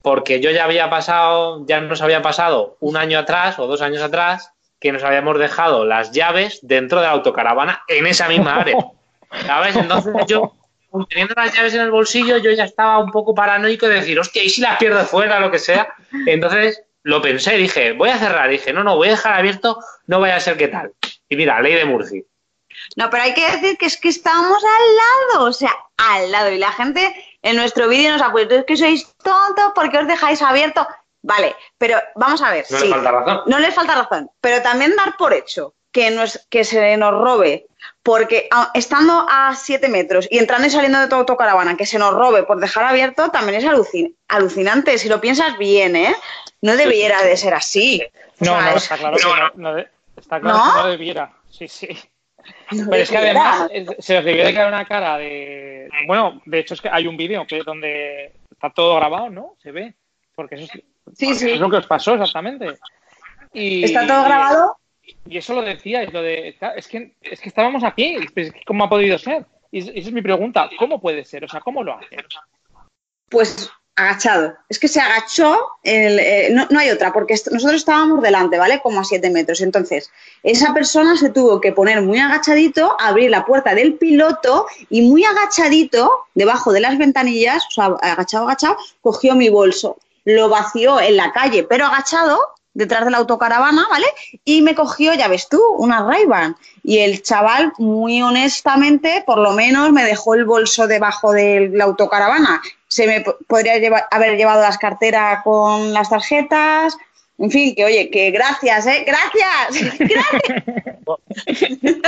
[0.00, 4.02] porque yo ya había pasado, ya nos había pasado un año atrás o dos años
[4.02, 8.76] atrás que nos habíamos dejado las llaves dentro de la autocaravana en esa misma área.
[9.46, 9.76] ¿Sabes?
[9.76, 10.54] Entonces yo
[11.08, 14.42] teniendo las llaves en el bolsillo, yo ya estaba un poco paranoico de decir, hostia,
[14.42, 15.94] ¿y si las pierdo fuera, lo que sea?
[16.26, 20.20] Entonces lo pensé, dije, voy a cerrar, dije, no, no, voy a dejar abierto, no
[20.20, 20.92] vaya a ser que tal.
[21.28, 22.24] Y mira, ley de Murphy.
[22.96, 26.50] No, pero hay que decir que es que estábamos al lado, o sea, al lado.
[26.50, 29.98] Y la gente en nuestro vídeo nos ha puesto, es que sois tontos, ¿por qué
[29.98, 30.86] os dejáis abierto?
[31.28, 32.64] Vale, pero vamos a ver.
[32.70, 33.40] No les falta razón.
[33.44, 34.30] No les falta razón.
[34.40, 37.66] Pero también dar por hecho que, nos, que se nos robe
[38.02, 41.98] porque ah, estando a 7 metros y entrando y saliendo de tu autocaravana, que se
[41.98, 44.96] nos robe por dejar abierto, también es alucinante.
[44.96, 46.14] Si lo piensas bien, ¿eh?
[46.62, 48.02] No debiera de ser así.
[48.40, 49.22] No, no, está claro, que
[49.60, 49.78] no,
[50.16, 51.32] está claro que no debiera.
[51.50, 51.88] Sí, sí.
[52.70, 55.90] Pero es que además se os debió de quedar una cara de.
[56.06, 59.56] Bueno, de hecho es que hay un vídeo que donde está todo grabado, ¿no?
[59.62, 59.94] Se ve.
[60.34, 60.84] Porque eso es,
[61.16, 61.50] sí, sí.
[61.50, 62.78] es lo que os pasó exactamente.
[63.52, 64.76] Y, ¿Está todo grabado?
[65.26, 68.18] Y eso lo decía, es, lo de, es, que, es que estábamos aquí,
[68.66, 69.46] ¿cómo ha podido ser?
[69.70, 71.44] Y esa es mi pregunta, ¿cómo puede ser?
[71.44, 72.16] O sea, ¿cómo lo hace?
[73.28, 74.56] Pues agachado.
[74.68, 78.80] Es que se agachó, eh, no, hay otra, porque nosotros estábamos delante, ¿vale?
[78.80, 79.60] Como a 7 metros.
[79.60, 80.10] Entonces,
[80.42, 85.24] esa persona se tuvo que poner muy agachadito, abrir la puerta del piloto y muy
[85.24, 89.98] agachadito, debajo de las ventanillas, o sea, agachado, agachado, cogió mi bolso.
[90.28, 92.38] Lo vació en la calle, pero agachado,
[92.74, 94.06] detrás de la autocaravana, ¿vale?
[94.44, 96.26] Y me cogió, ya ves tú, una ray
[96.82, 101.84] Y el chaval, muy honestamente, por lo menos me dejó el bolso debajo de la
[101.84, 102.60] autocaravana.
[102.88, 103.72] Se me podría
[104.10, 106.98] haber llevado las carteras con las tarjetas,
[107.38, 109.06] En fin, que oye, que gracias, ¿eh?
[109.06, 109.98] Gracias.
[109.98, 110.64] gracias.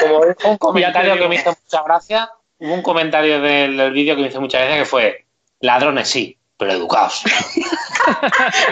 [0.02, 4.22] Como un comentario que me hizo mucha gracia, hubo un comentario del, del vídeo que
[4.22, 5.24] me hizo mucha gracia que fue,
[5.60, 7.22] ladrones sí, pero educados.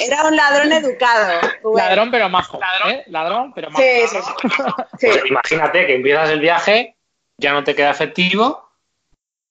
[0.00, 1.40] Era un ladrón educado.
[1.74, 2.58] Ladrón pero majo.
[2.60, 3.04] Ladrón, ¿eh?
[3.08, 3.82] ladrón pero majo.
[3.82, 4.48] Sí, sí, sí.
[5.00, 6.96] Pues imagínate que empiezas el viaje,
[7.38, 8.68] ya no te queda efectivo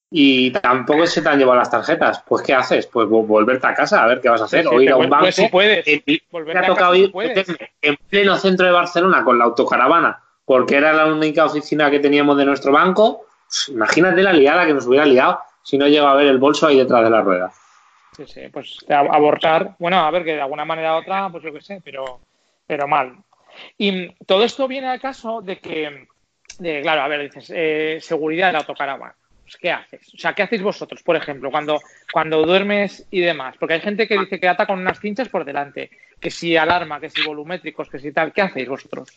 [0.10, 2.24] y tampoco se te han llevado las tarjetas.
[2.26, 2.88] Pues ¿qué haces?
[2.88, 4.62] Pues vo- volverte a casa a ver qué vas a hacer.
[4.62, 5.24] Sí, o ir a un vuel- banco.
[5.26, 5.88] pues si puedes.
[5.88, 7.12] Y- y Volverte me ha a tocado ir
[7.82, 12.38] en pleno centro de Barcelona con la autocaravana porque era la única oficina que teníamos
[12.38, 13.26] de nuestro banco.
[13.48, 16.66] Pues, imagínate la liada que nos hubiera liado si no llega a ver el bolso
[16.66, 17.52] ahí detrás de la rueda.
[18.16, 21.52] Sí, sí, pues abortar, bueno, a ver, que de alguna manera u otra, pues yo
[21.52, 22.22] qué sé, pero,
[22.66, 23.18] pero mal.
[23.78, 26.08] Y todo esto viene al caso de que,
[26.60, 29.14] de, claro, a ver, dices, eh, seguridad de la autocaravana.
[29.42, 30.14] Pues, ¿Qué haces?
[30.14, 31.82] O sea, ¿qué hacéis vosotros, por ejemplo, cuando,
[32.14, 33.58] cuando duermes y demás?
[33.60, 37.02] Porque hay gente que dice que ata con unas cinchas por delante, que si alarma,
[37.02, 38.32] que si volumétricos, que si tal.
[38.32, 39.10] ¿Qué hacéis vosotros?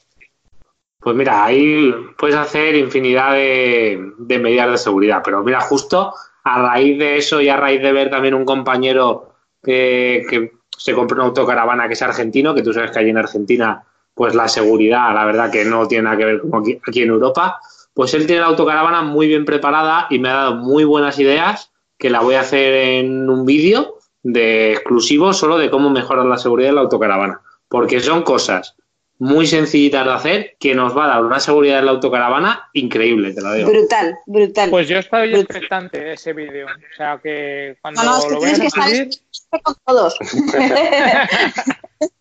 [0.98, 6.12] Pues mira, ahí puedes hacer infinidad de, de medidas de seguridad, pero mira, justo
[6.45, 10.95] a raíz de eso y a raíz de ver también un compañero que, que se
[10.95, 13.84] compró una autocaravana que es argentino, que tú sabes que allí en Argentina,
[14.14, 17.11] pues la seguridad, la verdad que no tiene nada que ver como aquí, aquí en
[17.11, 17.61] Europa,
[17.93, 21.70] pues él tiene la autocaravana muy bien preparada y me ha dado muy buenas ideas
[21.99, 26.38] que la voy a hacer en un vídeo de exclusivo solo de cómo mejorar la
[26.38, 28.76] seguridad de la autocaravana, porque son cosas
[29.20, 33.32] muy sencillitas de hacer que nos va a dar una seguridad en la autocaravana increíble,
[33.32, 33.70] te lo digo.
[33.70, 34.70] Brutal, brutal.
[34.70, 36.66] Pues yo estoy expectante de ese vídeo.
[36.66, 39.62] O sea, que cuando no, no, es que lo tienes veas que subir...
[39.62, 40.16] con todos.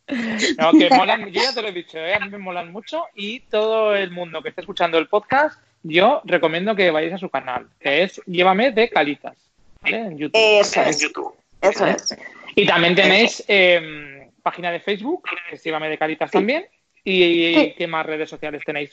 [0.57, 2.15] No, que molan, yo ya te lo he dicho, ¿eh?
[2.15, 6.21] a mí me molan mucho y todo el mundo que esté escuchando el podcast, yo
[6.25, 9.37] recomiendo que vayáis a su canal, que es Llévame de Calitas,
[9.81, 9.97] ¿vale?
[9.97, 10.31] En YouTube.
[10.35, 10.99] Eso En es.
[10.99, 11.33] YouTube.
[11.61, 12.17] Eso es.
[12.55, 16.65] Y también tenéis eh, página de Facebook, que es Llévame de Calitas también.
[17.09, 17.73] ¿Y Sí.
[17.77, 18.91] qué más redes sociales tenéis?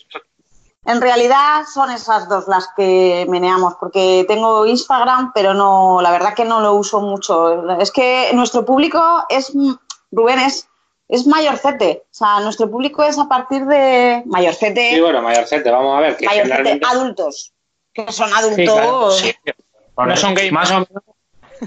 [0.85, 6.35] En realidad son esas dos las que meneamos, porque tengo Instagram, pero no, la verdad
[6.35, 7.69] que no lo uso mucho.
[7.81, 9.53] Es que nuestro público es,
[10.13, 10.69] Rubén, es,
[11.09, 12.05] es mayorcete.
[12.05, 16.17] O sea, nuestro público es a partir de mayorcete, Sí, bueno, mayorcete, vamos a ver,
[16.17, 16.87] que mayorcete generalmente...
[16.87, 17.53] adultos,
[17.93, 19.19] que son adultos.
[19.19, 19.63] Sí, claro, Sí,
[19.97, 20.53] No son gamers.
[20.53, 21.03] Más o menos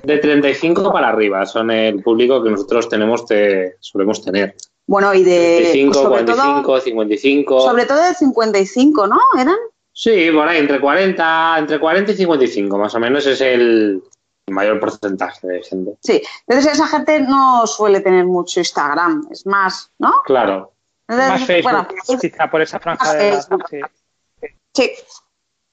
[0.04, 4.56] de 35 para arriba son el público que nosotros tenemos, te, solemos tener.
[4.90, 7.62] Bueno, y de 35, sobre 45, todo, 55.
[7.62, 9.20] sobre todo de 55, ¿no?
[9.40, 9.56] ¿Eran?
[9.94, 14.02] Sí, por ahí, entre 40, entre 40 y 55, más o menos es el
[14.48, 15.92] mayor porcentaje de gente.
[16.02, 16.24] Sí.
[16.48, 20.24] Entonces esa gente no suele tener mucho Instagram, es más, ¿no?
[20.26, 20.74] Claro.
[21.08, 21.88] Entonces, Más Facebook, bueno,
[22.20, 23.48] quizá por esa franja de edad.
[23.70, 23.82] Sí.
[24.74, 24.92] sí.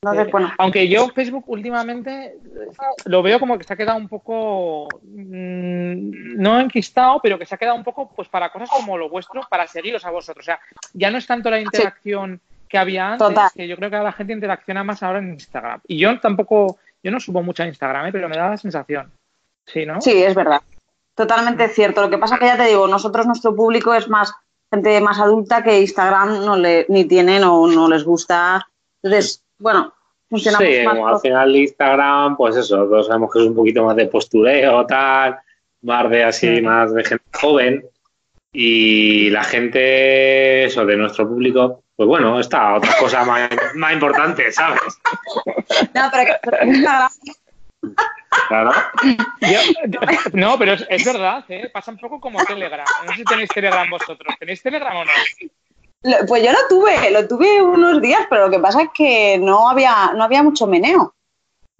[0.02, 0.52] Entonces, Eh, bueno.
[0.58, 2.70] Aunque yo Facebook últimamente eh,
[3.06, 7.54] lo veo como que se ha quedado un poco, mm, no enquistado, pero que se
[7.54, 10.44] ha quedado un poco pues para cosas como lo vuestro, para seguiros a vosotros.
[10.44, 10.60] O sea,
[10.92, 13.50] ya no es tanto la interacción que había antes, Total.
[13.54, 15.80] que yo creo que la gente interacciona más ahora en Instagram.
[15.86, 18.12] Y yo tampoco, yo no subo mucho a Instagram, ¿eh?
[18.12, 19.10] pero me da la sensación.
[19.66, 20.00] Sí, ¿no?
[20.00, 20.60] Sí, es verdad.
[21.14, 22.02] Totalmente cierto.
[22.02, 24.32] Lo que pasa que ya te digo, nosotros, nuestro público es más
[24.70, 28.68] gente más adulta que Instagram no le, ni tienen o no les gusta.
[29.02, 29.92] Entonces, bueno,
[30.28, 30.94] funcionamos Sí, más.
[30.94, 34.86] como al final Instagram, pues eso, todos sabemos que es un poquito más de postureo,
[34.86, 35.38] tal,
[35.82, 37.84] más de así, más de gente joven.
[38.52, 44.50] Y la gente, eso, de nuestro público, pues bueno, está otra cosa más, más importante,
[44.50, 44.80] ¿sabes?
[45.94, 47.10] No, pero que Instagram
[48.48, 48.70] Claro.
[49.40, 50.00] Yo-
[50.32, 51.70] no, pero es, es verdad, ¿eh?
[51.72, 52.84] pasa un poco como Telegram.
[53.06, 54.34] No sé si tenéis Telegram vosotros.
[54.38, 55.10] ¿Tenéis Telegram o no?
[56.02, 59.68] Pues yo lo tuve, lo tuve unos días, pero lo que pasa es que no
[59.68, 61.14] había, no había mucho meneo.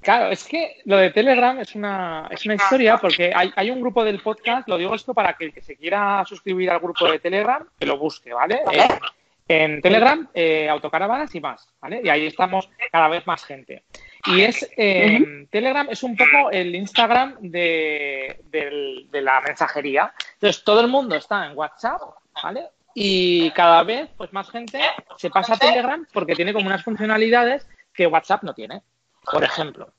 [0.01, 3.81] Claro, es que lo de Telegram es una, es una historia porque hay, hay un
[3.81, 7.11] grupo del podcast, lo digo esto para que el que se quiera suscribir al grupo
[7.11, 8.63] de Telegram, que lo busque, ¿vale?
[8.65, 8.85] Vale.
[8.85, 8.89] Eh,
[9.49, 12.01] en Telegram, eh, autocaravanas y más, ¿vale?
[12.05, 13.85] Y ahí estamos cada vez más gente.
[14.27, 20.13] Y es, eh, Telegram es un poco el Instagram de, de la mensajería.
[20.35, 22.01] Entonces, todo el mundo está en WhatsApp,
[22.43, 22.69] ¿vale?
[22.99, 24.81] Y cada vez, pues más gente
[25.19, 28.81] se pasa a Telegram porque tiene como unas funcionalidades que WhatsApp no tiene.
[29.31, 29.93] Por ejemplo,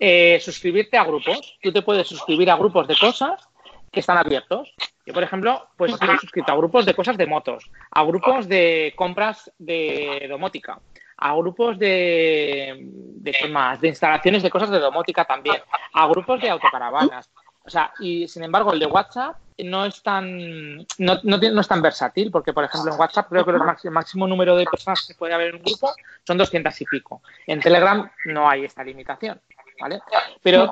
[0.00, 1.56] eh, suscribirte a grupos.
[1.62, 3.48] Tú te puedes suscribir a grupos de cosas
[3.92, 4.74] que están abiertos.
[5.06, 8.92] Yo, por ejemplo, pues estoy suscrito a grupos de cosas de motos, a grupos de
[8.96, 10.80] compras de domótica,
[11.18, 15.62] a grupos de, de más, de instalaciones de cosas de domótica también,
[15.92, 17.30] a grupos de autocaravanas.
[17.66, 21.60] O sea, y sin embargo, el de WhatsApp no es tan no, no, tiene- no
[21.60, 24.64] es tan versátil, porque por ejemplo en WhatsApp creo que el máximo, máximo número de
[24.66, 25.92] personas que puede haber en un grupo
[26.26, 27.22] son 200 y pico.
[27.46, 29.40] En Telegram no hay esta limitación,
[29.80, 30.00] ¿vale?
[30.42, 30.70] Pero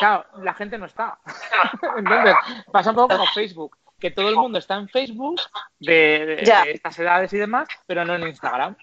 [0.00, 1.18] claro, la gente no está.
[1.96, 2.34] Entonces,
[2.72, 5.40] pasa un poco como Facebook, que todo el mundo está en Facebook
[5.78, 6.64] de, de- Ya.
[6.64, 8.74] de estas edades y demás, pero no en Instagram.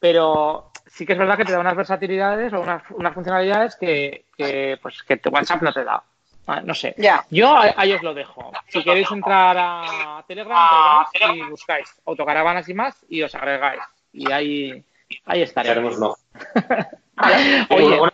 [0.00, 4.26] Pero sí que es verdad que te da unas versatilidades o unas, unas funcionalidades que,
[4.36, 6.02] que, pues, que tu WhatsApp no te da.
[6.50, 6.94] Ah, No sé.
[6.96, 7.24] Ya.
[7.30, 8.50] Yo ahí os lo dejo.
[8.68, 13.82] Si queréis entrar a Telegram, entráis y buscáis autocaravanas y más y os agregáis.
[14.12, 14.82] Y ahí,
[15.26, 16.00] ahí estaremos.
[16.00, 16.16] Ojo.
[17.70, 18.12] Oye, Bueno,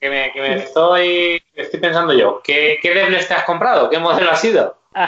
[0.00, 3.90] que me, que me estoy, estoy pensando yo, ¿qué, qué Devles te has comprado?
[3.90, 4.78] ¿Qué modelo ha sido?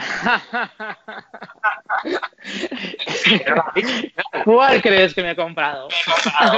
[4.45, 5.89] ¿Cuál crees que me he comprado?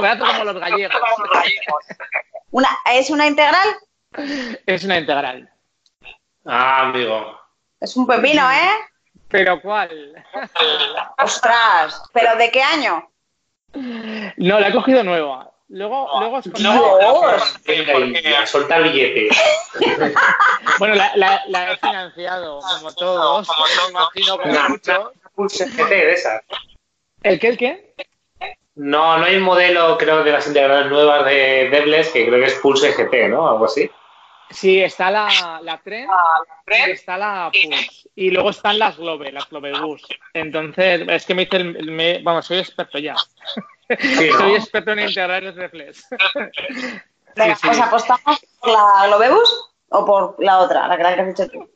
[0.01, 0.95] Me hace como los gallegos.
[2.51, 3.69] Una, ¿Es una integral?
[4.67, 5.49] Es una integral.
[6.47, 7.39] Ah, amigo.
[7.81, 8.71] Es un pepino, ¿eh?
[9.29, 9.91] ¿Pero cuál?
[11.19, 12.03] Ostras.
[12.13, 13.09] ¿Pero de qué año?
[13.75, 15.51] No, la he cogido nueva.
[15.69, 16.79] Luego, luego os contaré.
[16.79, 17.61] Dios.
[17.67, 19.37] Venga, y a soltar billetes.
[20.79, 23.49] Bueno, la, la- la he financiado, como todos.
[23.49, 25.11] Me imagino que Una- muchos.
[25.35, 26.43] Pulse GT de esas.
[27.23, 27.95] ¿El qué, el qué?
[28.77, 32.47] No, no hay un modelo, creo, de las integrales nuevas de Devles que creo que
[32.47, 33.49] es Pulse GT, ¿no?
[33.49, 33.89] Algo así.
[34.51, 36.09] Sí, está la, la Tren
[36.67, 38.09] y está la Pulse.
[38.15, 40.07] Y luego están las Globe, las Globe Bus.
[40.33, 43.17] Entonces, es que me hice el, me- vamos, soy experto ya.
[43.99, 44.39] Sí, ¿no?
[44.39, 46.07] Soy experto en integrales de flex.
[47.37, 47.67] Venga, Sí, sí.
[47.67, 51.49] pues apostamos por la Globebus o por la otra, la que, la que has dicho
[51.51, 51.69] tú.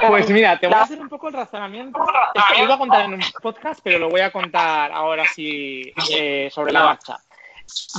[0.00, 2.02] Que- Pues mira, te voy a hacer un poco el razonamiento.
[2.34, 5.92] Esto lo iba a contar en un podcast, pero lo voy a contar ahora sí
[6.10, 7.18] eh, sobre la marcha.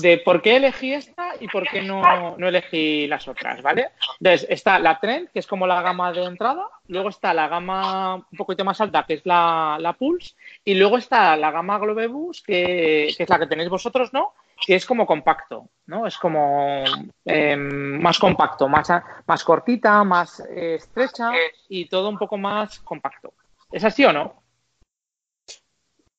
[0.01, 3.89] De por qué elegí esta y por qué no, no elegí las otras, ¿vale?
[4.19, 8.15] Entonces, está la Trend, que es como la gama de entrada, luego está la gama
[8.15, 12.41] un poquito más alta, que es la, la Pulse, y luego está la gama Globebus,
[12.41, 14.33] que, que es la que tenéis vosotros, ¿no?
[14.65, 16.07] Que es como compacto, ¿no?
[16.07, 16.83] Es como
[17.25, 18.89] eh, más compacto, más,
[19.25, 21.31] más cortita, más eh, estrecha
[21.67, 23.33] y todo un poco más compacto.
[23.71, 24.44] ¿Es así o no?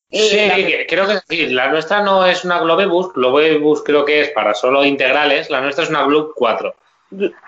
[0.09, 1.47] Y Sí, que- creo que sí.
[1.49, 3.13] La nuestra no es una Globebus.
[3.15, 5.51] Globebus creo que es para solo integrales.
[5.51, 6.75] La nuestra es una Globe 4.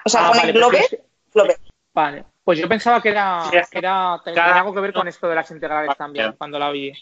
[0.05, 1.01] o sea, Ah, pone vale, Globe, pues
[1.35, 1.57] Globe.
[1.95, 4.93] Vale, pues yo pensaba que era, Sí, es que era tenía cada- algo que ver
[4.93, 6.93] con esto de las integrales también, cuando la vi.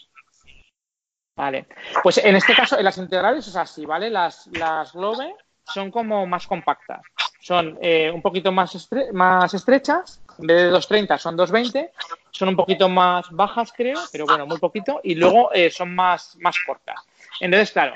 [1.35, 1.67] Vale,
[2.01, 4.09] pues en este caso, en las integrales es así, ¿vale?
[4.09, 5.35] Las, las Globe
[5.73, 7.01] son como más compactas,
[7.39, 11.91] son eh, un poquito más, estre- más estrechas, en vez de 230 son 220,
[12.31, 16.35] son un poquito más bajas, creo, pero bueno, muy poquito, y luego eh, son más,
[16.37, 16.95] más cortas.
[17.39, 17.93] Entonces, claro,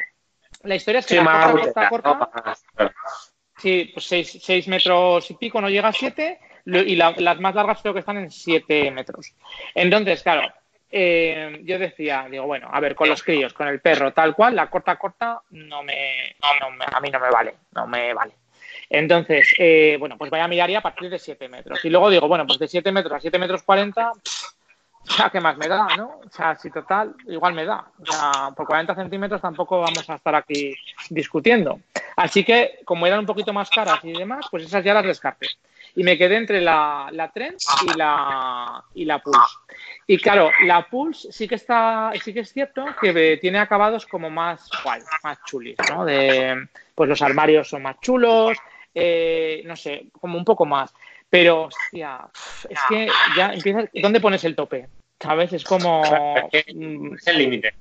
[0.63, 2.41] la historia es que Sí, la más corta, corta, agudita, corta, ¿no?
[2.45, 2.65] Más-
[3.57, 7.79] Sí, pues 6 metros y pico, no llega a 7, y la- las más largas
[7.81, 9.33] creo que están en 7 metros.
[9.75, 10.51] Entonces, claro,
[10.91, 14.55] eh, yo decía, digo, bueno, a ver, con los críos, con el perro, tal cual,
[14.55, 18.33] la corta, corta, no me, a mí no me vale, no me vale.
[18.89, 21.83] Entonces, eh, bueno, pues vaya miraría a partir de 7 metros.
[21.85, 25.39] Y luego digo, bueno, pues de 7 metros a 7 metros 40, o sea, ¿qué
[25.39, 26.19] más me da, no?
[26.25, 27.85] O sea, si total, igual me da.
[27.99, 30.75] O sea, por 40 centímetros tampoco vamos a estar aquí
[31.09, 31.79] discutiendo.
[32.15, 35.47] Así que, como eran un poquito más caras y demás, pues esas ya las descarté.
[35.95, 39.57] Y me quedé entre la, la Trend y la, y la Pulse.
[40.07, 44.29] Y claro, la Pulse sí que está, sí que es cierto que tiene acabados como
[44.29, 46.03] más guay, más chulis, ¿no?
[46.03, 48.57] De, pues los armarios son más chulos,
[48.93, 50.93] eh, no sé, como un poco más.
[51.29, 52.27] Pero, hostia,
[52.69, 53.89] es que ya empieza.
[53.93, 54.89] ¿Dónde pones el tope?
[55.17, 55.53] ¿Sabes?
[55.53, 56.03] Es como.
[56.51, 57.73] Es mm, Es el límite.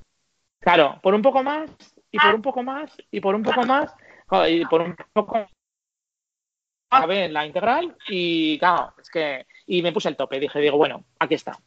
[0.61, 1.69] Claro, por un poco más,
[2.11, 3.93] y por un poco más, y por un poco más,
[4.47, 5.49] y por un poco más.
[6.91, 9.45] A ver, la integral, y claro, es que.
[9.73, 11.57] Y me puse el tope, dije, digo, bueno, aquí está.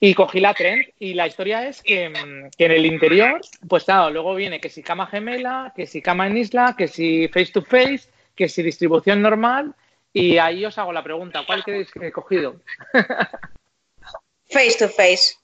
[0.00, 2.10] Y cogí la Trend, y la historia es que,
[2.56, 3.38] que en el interior,
[3.68, 7.28] pues claro, luego viene que si cama gemela, que si cama en isla, que si
[7.28, 9.74] face to face, que si distribución normal,
[10.10, 12.56] y ahí os hago la pregunta, ¿cuál creéis que he cogido?
[14.48, 15.36] Face to face.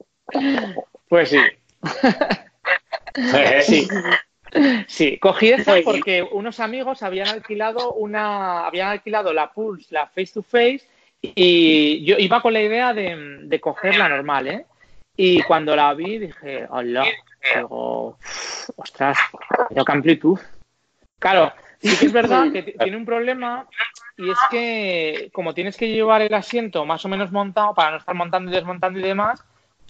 [1.10, 1.38] Pues sí.
[3.62, 3.88] Sí.
[4.88, 10.32] Sí, cogí esa porque unos amigos habían alquilado una, habían alquilado la Pulse, la Face
[10.32, 10.82] to Face,
[11.34, 14.66] y yo iba con la idea de, de coger la normal, ¿eh?
[15.16, 17.04] Y cuando la vi dije, hola,
[17.54, 19.18] digo, "Uf, ostras,
[19.68, 20.38] pero qué amplitud.
[21.18, 23.66] Claro, sí que es verdad que tiene un problema
[24.18, 27.96] y es que como tienes que llevar el asiento más o menos montado para no
[27.96, 29.42] estar montando y desmontando y demás,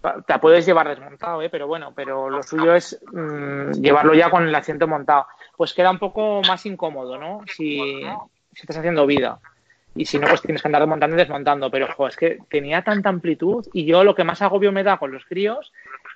[0.02, 1.50] te la puedes llevar desmontado, ¿eh?
[1.50, 5.26] pero bueno, pero lo suyo es mm, llevarlo ya con el asiento montado.
[5.56, 7.40] Pues queda un poco más incómodo, ¿no?
[7.48, 8.00] Si
[8.54, 9.40] estás haciendo vida.
[9.96, 11.70] Y si no, pues tienes que andar desmontando y desmontando.
[11.70, 14.98] Pero, jo, es que tenía tanta amplitud y yo lo que más agobio me da
[14.98, 15.72] con los críos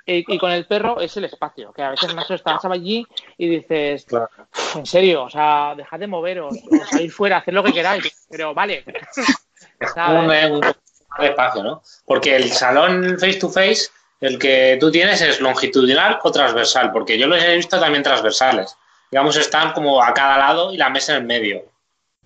[0.06, 1.72] eh, y con el perro es el espacio.
[1.72, 3.06] Que a veces más estás allí
[3.38, 4.28] y dices, Claro.
[4.74, 8.54] en serio, o sea, dejad de moveros, o salir fuera, haced lo que queráis, pero
[8.54, 8.84] vale.
[9.94, 10.50] ¿Sabes?
[10.50, 11.82] Un, un espacio, ¿no?
[12.04, 13.88] Porque el salón face to face,
[14.20, 18.76] el que tú tienes es longitudinal o transversal, porque yo los he visto también transversales.
[19.10, 21.64] Digamos, están como a cada lado y la mesa en medio.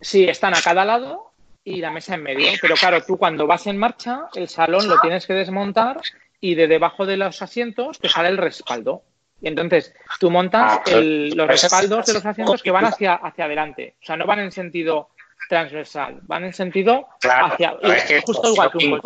[0.01, 1.33] Sí, están a cada lado
[1.65, 2.51] y la mesa en medio.
[2.61, 6.01] Pero claro, tú cuando vas en marcha, el salón lo tienes que desmontar
[6.41, 9.03] y de debajo de los asientos te sale el respaldo.
[9.41, 13.97] Y entonces tú montas ah, los respaldos de los asientos que van hacia, hacia adelante.
[14.01, 15.11] O sea, no van en sentido
[15.49, 17.77] transversal, van en sentido hacia.
[18.25, 19.01] justo igual que un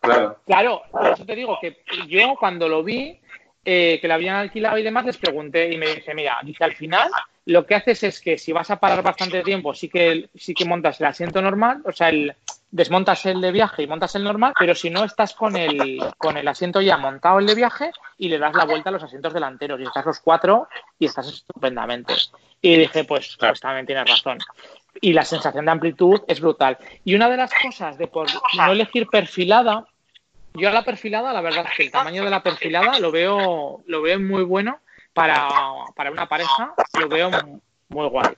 [0.00, 0.40] Claro.
[0.46, 3.20] Claro, por eso te digo que yo cuando lo vi,
[3.64, 6.74] eh, que lo habían alquilado y demás, les pregunté y me dije, mira, dice al
[6.74, 7.10] final
[7.44, 10.64] lo que haces es que si vas a parar bastante tiempo, sí que, sí que
[10.64, 12.34] montas el asiento normal, o sea, el,
[12.70, 16.36] desmontas el de viaje y montas el normal, pero si no estás con el, con
[16.36, 19.34] el asiento ya montado el de viaje y le das la vuelta a los asientos
[19.34, 22.14] delanteros y estás los cuatro y estás estupendamente.
[22.60, 24.38] Y dije, pues, pues también tienes razón.
[25.00, 26.78] Y la sensación de amplitud es brutal.
[27.04, 29.84] Y una de las cosas de por no elegir perfilada,
[30.54, 33.82] yo a la perfilada, la verdad es que el tamaño de la perfilada lo veo,
[33.86, 34.80] lo veo muy bueno
[35.12, 35.48] para,
[35.94, 37.30] para una pareja lo veo
[37.88, 38.34] muy guay.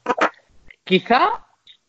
[0.85, 1.47] Quizá,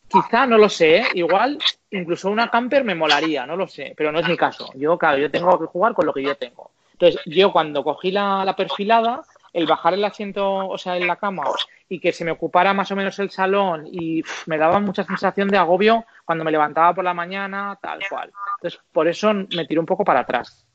[0.07, 1.07] quizá, no lo sé, ¿eh?
[1.15, 1.57] igual
[1.91, 4.71] incluso una camper me molaría, no lo sé, pero no es mi caso.
[4.75, 6.71] Yo, claro, yo tengo que jugar con lo que yo tengo.
[6.93, 9.21] Entonces, yo cuando cogí la, la perfilada,
[9.55, 11.43] el bajar el asiento, o sea, en la cama
[11.87, 15.47] y que se me ocupara más o menos el salón y me daba mucha sensación
[15.47, 18.33] de agobio cuando me levantaba por la mañana, tal cual.
[18.57, 20.65] Entonces, por eso me tiré un poco para atrás.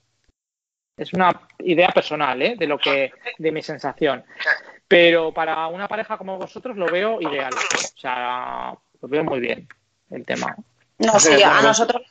[0.96, 2.54] Es una idea personal, ¿eh?
[2.58, 4.24] De lo que, de mi sensación.
[4.88, 7.52] Pero para una pareja como vosotros lo veo ideal.
[7.52, 9.68] O sea, lo veo muy bien
[10.10, 10.56] el tema.
[10.98, 12.02] No, sí, a nosotros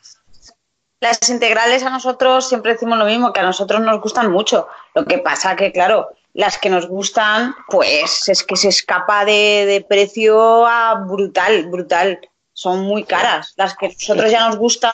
[0.99, 4.67] las integrales a nosotros siempre decimos lo mismo, que a nosotros nos gustan mucho.
[4.93, 9.85] Lo que pasa que, claro, las que nos gustan, pues es que se escapa de,
[9.87, 12.19] precio a brutal, brutal.
[12.53, 13.53] Son muy caras.
[13.57, 14.93] Las que a nosotros ya nos gustan,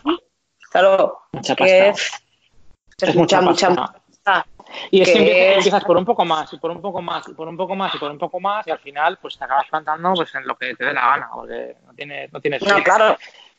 [0.72, 1.20] claro,
[1.58, 3.96] que es, mucha, mucha,
[4.92, 7.48] Y es que empiezas, por un poco más, y por un poco más, y por
[7.48, 10.14] un poco más, y por un poco más, y al final pues te acabas plantando
[10.14, 12.32] pues en lo que te dé la gana, porque no tienes...
[12.32, 13.18] No, tienes no claro,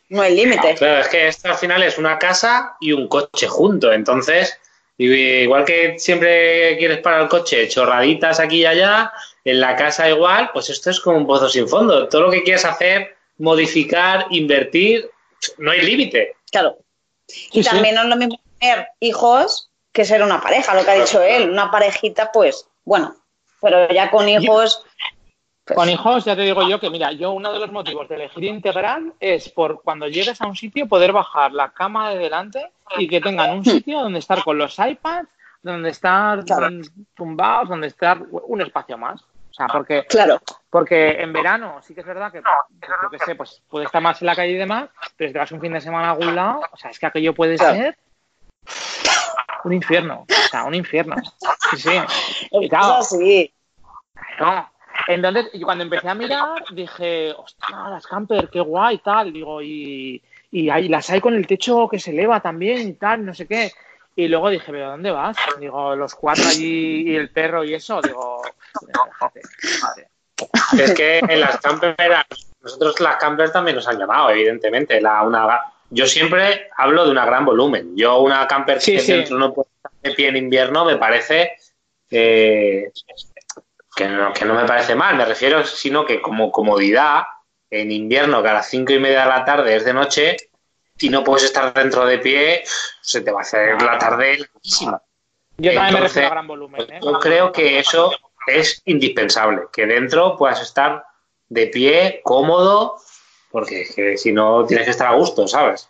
[0.08, 0.76] no hay límite.
[0.76, 4.58] Claro, es que esto al final es una casa y un coche junto, entonces...
[4.98, 9.12] Igual que siempre quieres parar el coche, chorraditas aquí y allá,
[9.44, 12.08] en la casa igual, pues esto es como un pozo sin fondo.
[12.08, 15.10] Todo lo que quieres hacer, modificar, invertir,
[15.58, 16.36] no hay límite.
[16.50, 16.78] Claro.
[17.52, 20.94] Y también no es lo mismo tener hijos que ser una pareja, lo que ha
[20.94, 21.50] dicho él.
[21.50, 23.16] Una parejita, pues, bueno,
[23.60, 24.85] pero ya con hijos.
[25.66, 28.14] Pues con hijos, ya te digo yo que, mira, yo uno de los motivos de
[28.14, 32.70] elegir integral es por cuando llegues a un sitio poder bajar la cama de delante
[32.96, 35.28] y que tengan un sitio donde estar con los iPads,
[35.62, 36.44] donde estar
[37.14, 39.22] tumbados, donde estar un espacio más.
[39.22, 40.40] O sea, porque, claro.
[40.70, 44.22] porque en verano sí que es verdad que, yo que sé, pues puede estar más
[44.22, 46.36] en la calle y demás, pero si te vas un fin de semana a algún
[46.36, 47.98] lado, o sea, es que aquello puede ser
[49.64, 51.16] un infierno, o sea, un infierno.
[51.70, 51.90] Sí, sí.
[52.70, 53.52] Claro, sí.
[54.38, 54.75] No.
[55.08, 59.32] Entonces, cuando empecé a mirar, dije, ostras, las camper, qué guay, tal.
[59.32, 63.24] Digo, y, y ahí las hay con el techo que se eleva también y tal,
[63.24, 63.72] no sé qué.
[64.14, 65.36] Y luego dije, ¿pero dónde vas?
[65.60, 68.00] Digo, los cuatro allí y el perro y eso.
[68.00, 68.42] Digo,
[70.78, 71.94] Es que en las camper,
[72.62, 75.00] nosotros las camper también nos han llamado, evidentemente.
[75.00, 77.96] La, una, yo siempre hablo de una gran volumen.
[77.96, 81.52] Yo una camper que dentro no puede estar de pie en invierno me parece
[83.96, 85.16] que, no, que no me parece mal.
[85.16, 87.24] Me refiero, sino que como comodidad
[87.70, 90.36] en invierno que a las cinco y media de la tarde es de noche
[90.98, 92.62] y no puedes estar dentro de pie,
[93.00, 95.02] se te va a hacer la tarde larguísima.
[95.56, 96.80] Yo también me refiero a gran volumen.
[96.82, 97.00] ¿eh?
[97.02, 98.12] Yo creo que eso
[98.46, 101.04] es indispensable, que dentro puedas estar
[101.48, 102.96] de pie, cómodo,
[103.50, 105.88] porque si no tienes que estar a gusto, ¿sabes?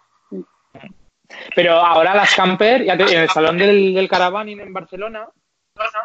[1.55, 5.29] Pero ahora las camper, en el salón del, del Caravaning en Barcelona,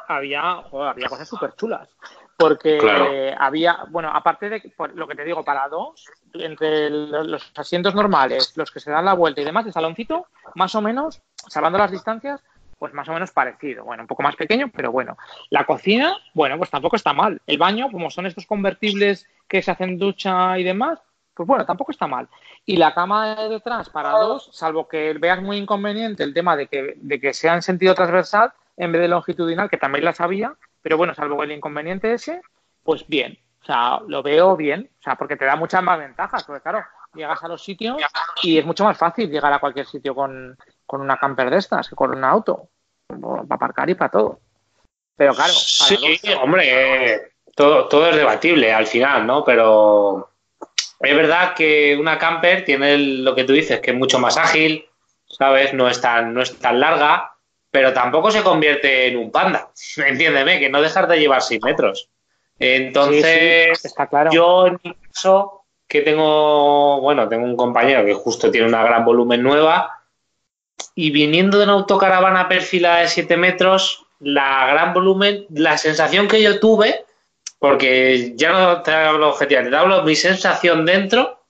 [0.07, 1.89] había, había cosas súper chulas.
[2.37, 8.53] Porque había, bueno, aparte de lo que te digo, para dos, entre los asientos normales,
[8.55, 11.91] los que se dan la vuelta y demás, el saloncito, más o menos, salvando las
[11.91, 12.43] distancias,
[12.79, 13.83] pues más o menos parecido.
[13.83, 15.15] Bueno, un poco más pequeño, pero bueno.
[15.51, 17.39] La cocina, bueno, pues tampoco está mal.
[17.45, 20.99] El baño, como son estos convertibles que se hacen ducha y demás,
[21.35, 22.27] pues bueno, tampoco está mal.
[22.65, 26.67] Y la cama de detrás para dos, salvo que veas muy inconveniente el tema de
[26.67, 28.51] que, de que sea en sentido transversal
[28.81, 32.41] en vez de longitudinal, que también la sabía, pero bueno, salvo el inconveniente ese,
[32.83, 33.37] pues bien.
[33.61, 36.83] O sea, lo veo bien, o sea, porque te da muchas más ventajas, porque claro,
[37.13, 38.01] llegas a los sitios
[38.41, 40.57] y es mucho más fácil llegar a cualquier sitio con,
[40.87, 42.69] con una camper de estas que con un auto,
[43.07, 44.39] para aparcar y para todo.
[45.15, 49.43] Pero claro, sí, hombre, todo, todo es debatible al final, ¿no?
[49.43, 50.31] Pero
[50.99, 54.89] Es verdad que una camper tiene lo que tú dices, que es mucho más ágil,
[55.27, 55.71] ¿sabes?
[55.71, 57.31] No es tan, no es tan larga,
[57.71, 59.71] pero tampoco se convierte en un panda.
[59.97, 62.09] Entiéndeme, que no dejar de llevar 6 metros.
[62.59, 64.29] Entonces, está claro.
[64.31, 69.03] yo en mi caso, que tengo, bueno, tengo un compañero que justo tiene una gran
[69.03, 70.01] volumen nueva,
[70.95, 76.41] y viniendo de una autocaravana perfilada de 7 metros, la gran volumen, la sensación que
[76.41, 77.05] yo tuve,
[77.57, 81.43] porque ya no te hablo objetivamente, te hablo mi sensación dentro,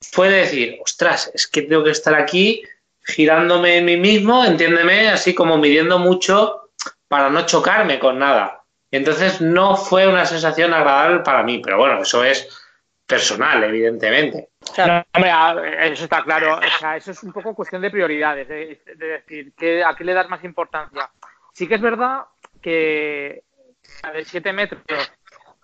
[0.00, 2.62] fue decir, ostras, es que tengo que estar aquí
[3.04, 6.70] girándome en mí mismo, entiéndeme, así como midiendo mucho
[7.08, 8.64] para no chocarme con nada.
[8.90, 12.48] Entonces no fue una sensación agradable para mí, pero bueno, eso es
[13.06, 14.48] personal, evidentemente.
[15.14, 16.58] hombre, eso está claro.
[16.58, 20.14] O sea, eso es un poco cuestión de prioridades, de, decir, que, ¿a qué le
[20.14, 21.10] das más importancia?
[21.52, 22.22] Sí que es verdad
[22.62, 23.44] que
[24.12, 24.82] de 7 metros,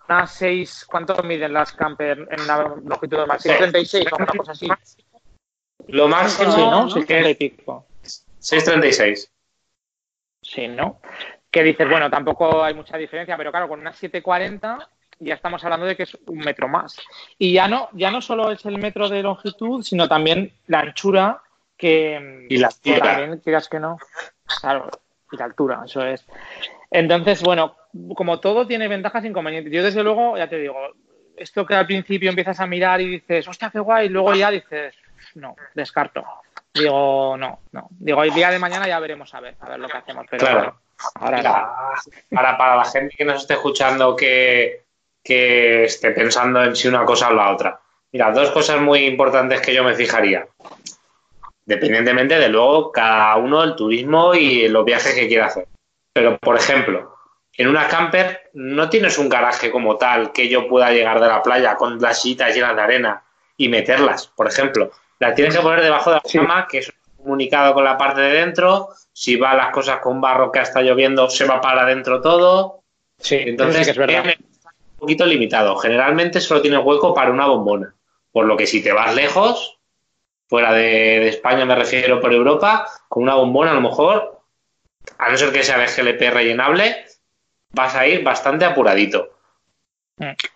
[0.07, 3.41] unas 6, ¿cuánto miden las camper en la longitud más?
[3.41, 4.67] 636 o una cosa así.
[5.91, 6.89] Lo máximo, sí, ¿no?
[6.89, 9.31] 636.
[10.41, 10.99] Sí, ¿no?
[11.51, 14.89] que dices, bueno, tampoco hay mucha diferencia, pero claro, con una 740
[15.19, 16.97] ya estamos hablando de que es un metro más.
[17.37, 21.43] Y ya no, ya no solo es el metro de longitud, sino también la anchura
[21.77, 23.97] que, y la que también quieras que no.
[24.61, 24.89] Claro,
[25.31, 26.25] y la altura, eso es.
[26.89, 27.75] Entonces, bueno,
[28.15, 29.71] como todo tiene ventajas e inconvenientes.
[29.71, 30.75] Yo desde luego, ya te digo,
[31.37, 34.49] esto que al principio empiezas a mirar y dices, hostia, qué guay, y luego ya
[34.49, 34.95] dices,
[35.35, 36.23] no, descarto.
[36.73, 37.87] Digo, no, no.
[37.91, 40.25] Digo, el día de mañana ya veremos a ver, a ver lo que hacemos.
[40.29, 40.79] Pero claro.
[41.15, 41.41] Ahora
[42.29, 44.83] para, para la gente que nos esté escuchando que,
[45.23, 47.79] que esté pensando en si una cosa o la otra.
[48.11, 50.47] Mira, dos cosas muy importantes que yo me fijaría.
[51.65, 55.67] Dependientemente de luego cada uno el turismo y los viajes que quiera hacer.
[56.13, 57.15] Pero, por ejemplo,
[57.53, 61.41] en una camper no tienes un garaje como tal que yo pueda llegar de la
[61.41, 63.23] playa con las sillas llenas de arena
[63.55, 64.91] y meterlas, por ejemplo.
[65.21, 68.31] La tienes que poner debajo de la cama, que es comunicado con la parte de
[68.31, 68.89] dentro.
[69.13, 72.81] Si va las cosas con barro que está lloviendo, se va para adentro todo.
[73.19, 74.25] Sí, entonces es verdad.
[74.25, 75.75] un poquito limitado.
[75.75, 77.93] Generalmente solo tiene hueco para una bombona.
[78.31, 79.77] Por lo que si te vas lejos,
[80.47, 84.41] fuera de, España me refiero por Europa, con una bombona a lo mejor,
[85.19, 87.05] a no ser que sea de GLP rellenable,
[87.69, 89.30] vas a ir bastante apuradito.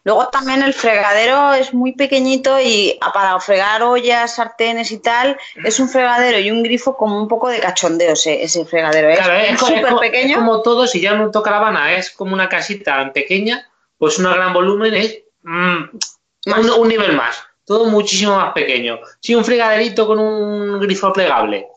[0.03, 5.79] Luego también el fregadero es muy pequeñito y para fregar ollas, sartenes y tal, es
[5.79, 9.09] un fregadero y un grifo como un poco de cachondeo ese, fregadero.
[9.09, 9.49] ¿eh?
[9.49, 10.37] es súper pequeño.
[10.37, 14.25] como todo, si ya no toca la autocaravana es como una casita pequeña, pues un
[14.25, 15.83] gran volumen es mm,
[16.77, 17.43] un, nivel más.
[17.65, 18.99] Todo muchísimo más pequeño.
[19.19, 21.67] Sí, un fregaderito con un grifo plegable.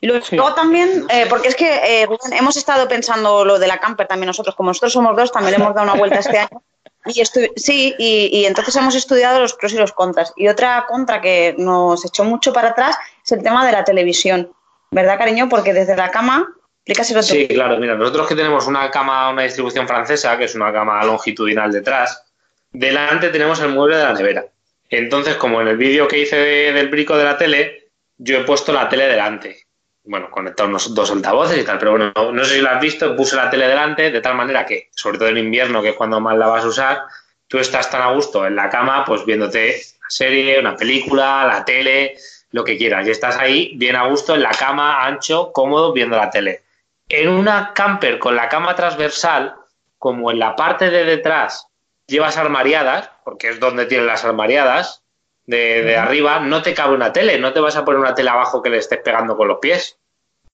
[0.00, 4.06] Y luego, también, eh, porque es que eh, hemos estado pensando lo de la camper
[4.06, 6.62] también nosotros, como nosotros somos dos, también hemos dado una vuelta este año.
[7.06, 10.32] Y sí, y, entonces hemos estudiado los pros y los contras.
[10.36, 14.52] Y otra contra que nos echó mucho para atrás es el tema de la televisión.
[14.90, 15.48] ¿Verdad, cariño?
[15.48, 16.46] Porque desde la cama,
[16.84, 17.28] explícaselo tú.
[17.28, 21.02] Sí, claro, mira, nosotros que tenemos una cama, una distribución francesa, que es una cama
[21.04, 22.22] longitudinal detrás,
[22.70, 24.44] delante tenemos el mueble de la nevera.
[24.88, 28.72] Entonces, como en el vídeo que hice del brico de la tele, yo he puesto
[28.72, 29.69] la tele delante
[30.10, 33.14] bueno, conectar unos dos altavoces y tal, pero bueno, no sé si lo has visto,
[33.14, 36.18] puse la tele delante de tal manera que, sobre todo en invierno, que es cuando
[36.18, 37.02] más la vas a usar,
[37.46, 41.64] tú estás tan a gusto en la cama, pues viéndote una serie, una película, la
[41.64, 42.16] tele,
[42.50, 46.16] lo que quieras, y estás ahí bien a gusto en la cama, ancho, cómodo, viendo
[46.16, 46.62] la tele.
[47.08, 49.54] En una camper con la cama transversal,
[49.96, 51.68] como en la parte de detrás
[52.08, 55.04] llevas armariadas, porque es donde tienen las armariadas,
[55.46, 58.62] de, arriba, no te cabe una tele, no te vas a poner una tele abajo
[58.62, 59.99] que le estés pegando con los pies,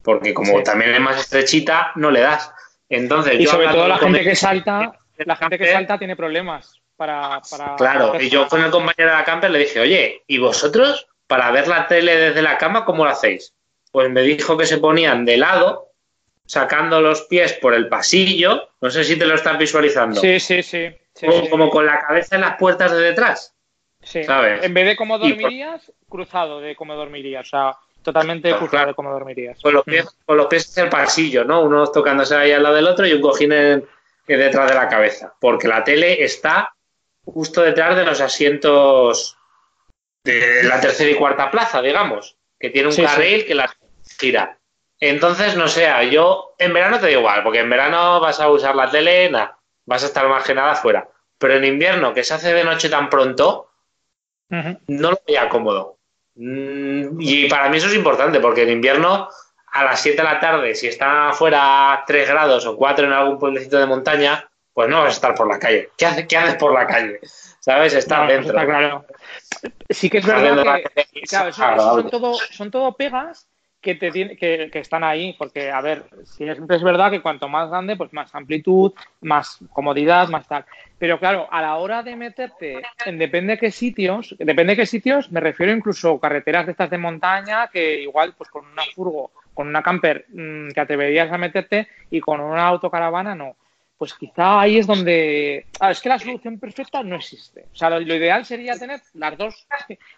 [0.06, 2.52] porque como también es más estrechita, no le das.
[2.88, 7.42] Entonces, y sobre todo la gente que salta, la gente que salta tiene problemas para...
[7.76, 11.50] claro, y yo con el compañero de la camper le dije, oye, ¿y vosotros para
[11.50, 13.52] ver la tele desde la cama cómo lo hacéis?
[13.90, 15.90] Pues me dijo que se ponían de lado,
[16.46, 20.20] sacando los pies por el pasillo, no sé si te lo estás visualizando.
[20.20, 20.88] Sí, sí, sí.
[21.50, 23.56] como con la cabeza en las puertas de detrás.
[24.04, 24.20] Sí.
[24.28, 27.48] En vez de cómo dormirías, cruzado de cómo dormirías.
[27.48, 27.76] O sea,
[28.06, 29.60] totalmente de cómo dormirías.
[29.60, 30.24] Con los pies, mm.
[30.24, 31.62] con los pies en el pasillo, ¿no?
[31.62, 33.50] Uno tocándose ahí al lado del otro y un cojín
[34.26, 35.34] detrás de la cabeza.
[35.40, 36.72] Porque la tele está
[37.24, 39.36] justo detrás de los asientos
[40.22, 42.36] de la tercera y cuarta plaza, digamos.
[42.58, 43.74] Que tiene un carril que la
[44.18, 44.56] gira.
[45.00, 48.74] Entonces, no sé, yo en verano te digo igual, porque en verano vas a usar
[48.76, 51.08] la tele, nada, vas a estar más que nada fuera.
[51.38, 53.68] Pero en invierno, que se hace de noche tan pronto,
[54.48, 55.95] no lo veía cómodo.
[56.36, 59.28] Mm, y para mí eso es importante, porque en invierno
[59.72, 63.38] a las 7 de la tarde, si está afuera 3 grados o 4 en algún
[63.38, 65.90] pueblecito de montaña, pues no vas a estar por la calle.
[65.96, 67.20] ¿Qué, haces, qué haces por la calle?
[67.60, 67.92] ¿Sabes?
[67.94, 68.50] No, eso dentro.
[68.50, 69.04] está claro.
[69.90, 73.48] Sí que es verdad que, claro, eso- eso son todo, son todo pegas
[73.80, 77.22] que te tiene- que, que están ahí, porque a ver, si es, es verdad que
[77.22, 80.64] cuanto más grande, pues más amplitud, más comodidad, más tal.
[80.98, 84.86] Pero claro, a la hora de meterte en depende de qué sitios, depende de qué
[84.86, 89.30] sitios, me refiero incluso carreteras de estas de montaña, que igual pues con una furgo,
[89.52, 93.56] con una camper mm, te atreverías a meterte y con una autocaravana no.
[93.98, 95.66] Pues quizá ahí es donde...
[95.80, 97.64] Ah, es que la solución perfecta no existe.
[97.72, 99.66] O sea, lo, lo ideal sería tener las dos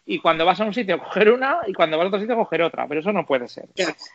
[0.05, 2.63] y cuando vas a un sitio coger una y cuando vas a otro sitio coger
[2.63, 3.69] otra, pero eso no puede ser.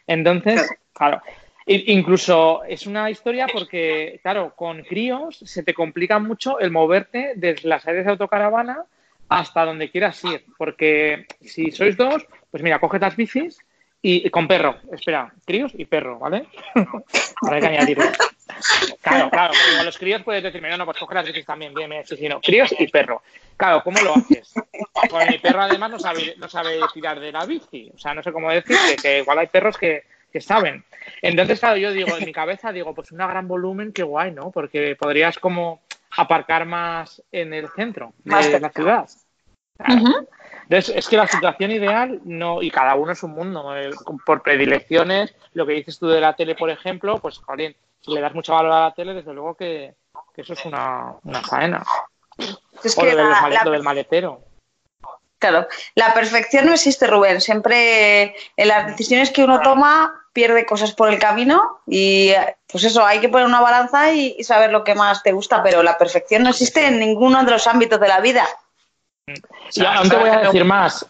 [0.06, 1.22] Entonces, claro,
[1.66, 7.68] incluso es una historia porque, claro, con críos se te complica mucho el moverte desde
[7.68, 8.86] las áreas de autocaravana
[9.30, 13.58] hasta donde quieras ir, porque si sois dos, pues mira, coge las bicis
[14.02, 16.46] y, con perro, espera, críos y perro, ¿vale?
[16.76, 18.06] Ahora hay que añadirlo.
[19.02, 21.74] Claro, claro, porque con los críos puedes decirme, no, no, pues coge las bicis también,
[21.74, 23.24] bien, bien, sí, sí, no, críos y perro.
[23.56, 24.54] Claro, ¿cómo lo haces?
[25.10, 28.22] Pues mi perro además no sabe, no sabe tirar de la bici, o sea, no
[28.22, 30.04] sé cómo decir, que, que igual hay perros que,
[30.34, 30.84] que saben.
[31.22, 34.52] Entonces, claro, yo digo, en mi cabeza digo, pues una gran volumen, qué guay, ¿no?
[34.52, 35.82] Porque podrías como
[36.18, 38.70] aparcar más en el centro de Más la cerca.
[38.72, 39.10] ciudad.
[39.78, 40.28] Claro.
[40.64, 43.92] Entonces, es que la situación ideal, no, y cada uno es un mundo, eh,
[44.26, 48.22] por predilecciones, lo que dices tú de la tele, por ejemplo, pues, jolín, si le
[48.22, 49.94] das mucho valor a la tele, desde luego que,
[50.34, 51.84] que eso es una, una faena.
[52.84, 54.42] Es O que lo, de la- male- la- lo del maletero.
[55.38, 57.42] Claro, la perfección no existe, Rubén.
[57.42, 62.84] Siempre en las decisiones que uno toma pierde cosas por el camino y eh, pues
[62.84, 65.84] eso, hay que poner una balanza y, y saber lo que más te gusta, pero
[65.84, 68.46] la perfección no existe en ninguno de los ámbitos de la vida.
[69.74, 71.06] Y aún te voy a decir más.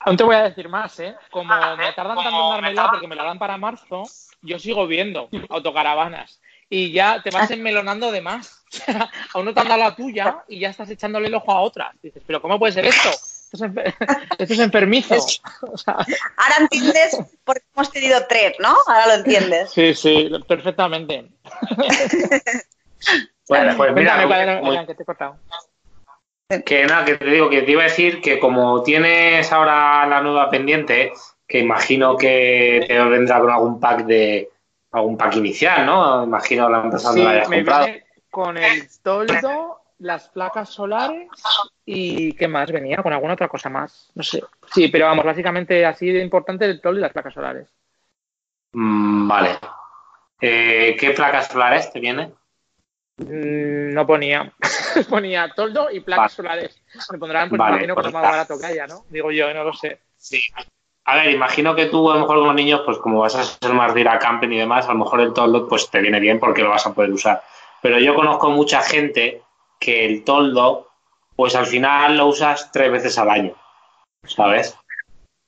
[0.00, 1.14] Aún te voy a decir más, ¿eh?
[1.30, 4.04] Como me tardan tanto en dármela porque me la dan para marzo,
[4.40, 6.40] yo sigo viendo autocaravanas.
[6.68, 8.64] Y ya te vas enmelonando de más.
[9.34, 11.94] Aún no te han dado la tuya y ya estás echándole el ojo a otras.
[12.02, 13.10] Dices, ¿pero cómo puede ser esto?
[13.52, 13.94] Esto es, enfer-
[14.38, 15.14] esto es enfermizo.
[15.62, 18.74] O sea, Ahora entiendes por qué hemos tenido tres, ¿no?
[18.86, 19.70] Ahora lo entiendes.
[19.70, 21.30] sí, sí, perfectamente.
[23.48, 25.36] Bueno, pues mira, Cuéntame, Adrián, que te he cortado.
[26.64, 30.20] Que nada, que te digo que te iba a decir que como tienes ahora la
[30.20, 31.12] nueva pendiente,
[31.46, 34.48] que imagino que te vendrá con algún pack de
[34.92, 36.22] algún pack inicial, ¿no?
[36.24, 37.84] Imagino la empresa donde Sí, la hayas me comprado.
[37.86, 41.28] viene con el toldo, las placas solares
[41.84, 42.96] y ¿qué más venía?
[43.02, 44.42] Con alguna otra cosa más, no sé.
[44.72, 47.68] Sí, pero vamos, básicamente así de importante el toldo y las placas solares.
[48.72, 49.58] Mm, vale.
[50.40, 52.34] Eh, ¿Qué placas solares te vienen?
[53.18, 54.52] Mm, No ponía,
[55.10, 56.80] ponía toldo y placas solares.
[57.10, 58.30] Me pondrán, pues Vale, imagino que pues es más está.
[58.36, 59.04] barato que haya, ¿no?
[59.10, 60.00] Digo yo, no lo sé.
[60.16, 60.40] Sí.
[61.04, 63.42] A ver, imagino que tú a lo mejor con los niños, pues como vas a
[63.42, 66.00] ser más de ir a camping y demás, a lo mejor el toldo pues te
[66.00, 67.42] viene bien porque lo vas a poder usar.
[67.82, 69.42] Pero yo conozco mucha gente
[69.80, 70.91] que el toldo,
[71.42, 73.52] pues al final lo usas tres veces al año,
[74.24, 74.78] ¿sabes?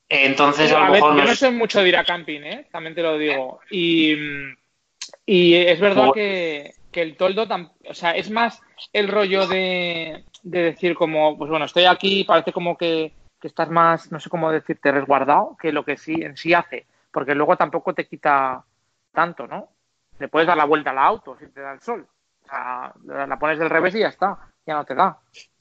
[0.09, 2.66] Entonces a lo a ver, mejor yo no soy mucho de ir a camping, ¿eh?
[2.73, 3.61] También te lo digo.
[3.71, 4.16] Y,
[5.25, 8.61] y es verdad que, que el toldo, tam- o sea, es más
[8.93, 13.71] el rollo de, de decir como, pues bueno, estoy aquí, parece como que, que estás
[13.71, 16.87] más, no sé cómo decirte, resguardado, que lo que sí en sí hace.
[17.12, 18.65] Porque luego tampoco te quita
[19.12, 19.69] tanto, ¿no?
[20.19, 22.05] Le puedes dar la vuelta al auto si te da el sol.
[22.43, 22.93] O sea,
[23.29, 25.19] la pones del revés y ya está, ya no te da.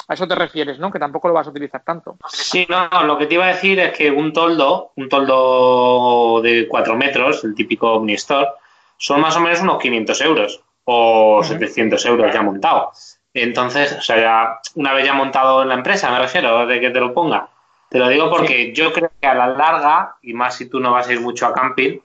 [0.08, 0.92] A eso te refieres, ¿no?
[0.92, 2.18] Que tampoco lo vas a utilizar tanto.
[2.28, 6.68] Sí, no, lo que te iba a decir es que un toldo, un toldo de
[6.68, 8.50] 4 metros, el típico Omnistore,
[8.98, 11.48] son más o menos unos 500 euros o Ujú.
[11.48, 12.92] 700 euros ya montado.
[13.34, 16.90] Entonces, o sea, ya una vez ya montado en la empresa, me refiero, de que
[16.90, 17.48] te lo ponga.
[17.90, 20.92] Te lo digo porque yo creo que a la larga, y más si tú no
[20.92, 22.00] vas a ir mucho a camping,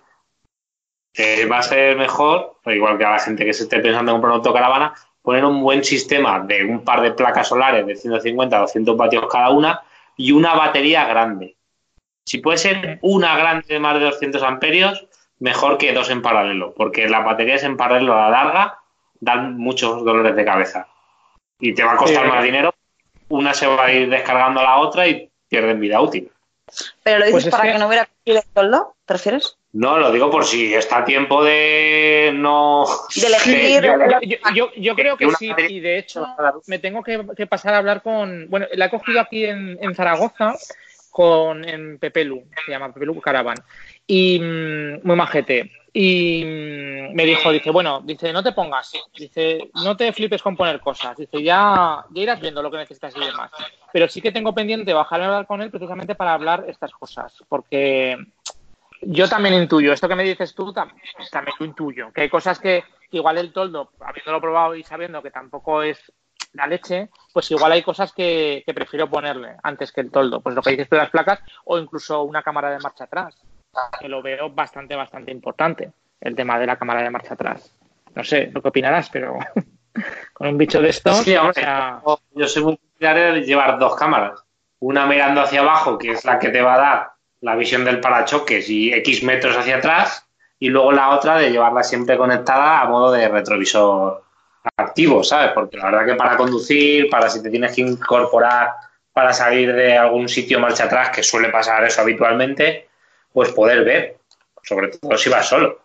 [1.15, 4.17] eh, va a ser mejor, igual que a la gente que se esté pensando en
[4.17, 4.95] comprar una autocaravana,
[5.29, 9.51] poner un buen sistema de un par de placas solares de 150 200 vatios cada
[9.51, 9.83] una
[10.17, 11.55] y una batería grande.
[12.25, 15.07] Si puede ser una grande de más de 200 amperios,
[15.39, 18.79] mejor que dos en paralelo, porque las baterías en paralelo a la larga
[19.21, 20.89] dan muchos dolores de cabeza.
[21.61, 22.31] Y te va a costar Sí.
[22.31, 22.73] más dinero.
[23.29, 26.33] Una se va a ir descargando a la otra y pierden vida útil.
[27.03, 27.79] Pero lo dices Pues es para que- que...
[27.79, 29.57] no hubiera cogido el toldo, ¿te refieres?
[29.73, 32.87] No, lo digo por si está a tiempo de no.
[33.15, 33.83] De elegir.
[33.83, 36.27] yo, yo- yo- yo creo que sí, y de hecho
[36.67, 38.47] me tengo que, que pasar a hablar con.
[38.49, 40.55] Bueno, la he cogido aquí en, en Zaragoza,
[41.11, 43.59] con en Pepelu, se llama Pepelu Caravan,
[44.07, 45.71] y mm, muy majete.
[45.93, 50.57] Y mm, me dijo, dice, bueno, dice, no te pongas, dice, no te flipes con
[50.57, 53.51] poner cosas, dice, ya, ya irás viendo lo que necesitas y demás.
[53.93, 57.33] Pero sí que tengo pendiente bajarme a hablar con él precisamente para hablar estas cosas,
[57.49, 58.17] porque
[59.01, 60.93] yo también intuyo, esto que me dices tú tam-
[61.31, 65.31] también lo intuyo, que hay cosas que igual el toldo, habiéndolo probado y sabiendo que
[65.31, 66.13] tampoco es
[66.53, 70.41] la leche, pues igual hay cosas que, que prefiero ponerle antes que el toldo.
[70.41, 73.37] Pues lo que dices de las placas o incluso una cámara de marcha atrás,
[74.01, 75.91] que lo veo bastante, bastante importante,
[76.21, 77.75] el tema de la cámara de marcha atrás.
[78.15, 79.39] No sé lo que opinarás, pero
[80.33, 81.19] con un bicho de estos...
[81.19, 82.01] Sí, hombre, o sea,
[82.35, 84.43] yo soy muy de llevar dos cámaras.
[84.81, 87.11] Una mirando hacia abajo, que es la que te va a dar
[87.41, 90.27] la visión del parachoques y X metros hacia atrás,
[90.59, 94.25] y luego la otra de llevarla siempre conectada a modo de retrovisor
[94.77, 95.53] activo, ¿sabes?
[95.53, 98.75] Porque la verdad que para conducir, para si te tienes que incorporar
[99.13, 102.88] para salir de algún sitio marcha atrás, que suele pasar eso habitualmente,
[103.39, 104.19] pues poder ver,
[104.65, 105.81] sobre todo si vas solo.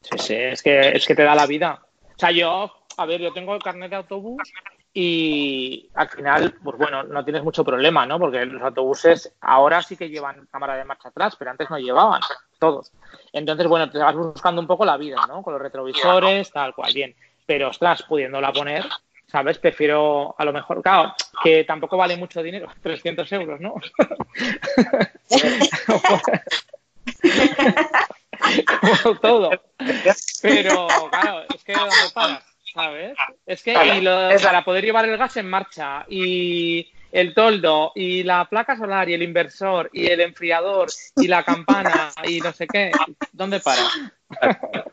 [0.00, 1.82] Sí, sí, es que, es que te da la vida.
[2.04, 4.40] O sea, yo, a ver, yo tengo el carnet de autobús
[4.94, 8.20] y al final, pues bueno, no tienes mucho problema, ¿no?
[8.20, 12.20] Porque los autobuses ahora sí que llevan cámara de marcha atrás, pero antes no llevaban,
[12.60, 12.92] todos.
[13.32, 15.42] Entonces, bueno, te vas buscando un poco la vida, ¿no?
[15.42, 17.12] Con los retrovisores, tal cual, bien.
[17.44, 18.84] Pero, ostras, pudiéndola poner,
[19.30, 19.58] ¿sabes?
[19.58, 23.74] Prefiero, a lo mejor, claro, que tampoco vale mucho dinero, 300 euros, ¿no?
[28.80, 29.50] Como todo.
[30.42, 32.44] Pero, claro, es que ¿dónde paras?
[32.74, 33.16] ¿Sabes?
[33.46, 38.22] Es que y lo- para poder llevar el gas en marcha y el toldo y
[38.22, 42.66] la placa solar y el inversor y el enfriador y la campana y no sé
[42.68, 42.92] qué,
[43.32, 43.82] ¿dónde para?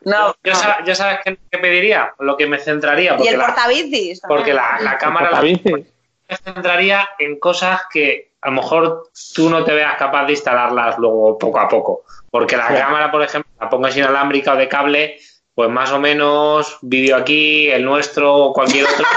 [0.06, 0.56] No, Yo, no.
[0.56, 4.22] sa- yo sabes qué, qué pediría, lo que me centraría, Y el la, portabicis.
[4.22, 4.38] también.
[4.40, 9.64] porque la, la cámara la- me centraría en cosas que a lo mejor tú no
[9.64, 12.04] te veas capaz de instalarlas luego poco a poco.
[12.32, 12.74] Porque la Sí.
[12.76, 15.18] cámara, por ejemplo, la pongas inalámbrica o de cable,
[15.54, 19.06] pues más o menos vídeo aquí, el nuestro o cualquier otro.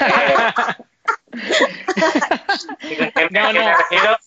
[0.00, 0.36] Eh,
[3.30, 3.60] No, no.
[3.60, 4.18] me refiero-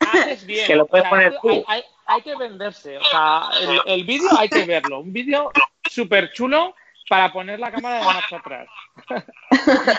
[0.00, 0.66] Haces bien.
[0.66, 1.48] Que lo puedes O sea, poner tú.
[1.50, 2.98] Hay, hay- hay que venderse.
[2.98, 5.00] O sea, el, el vídeo hay que verlo.
[5.00, 5.50] Un vídeo
[5.90, 6.74] súper chulo
[7.08, 8.68] para poner la cámara de marcha atrás.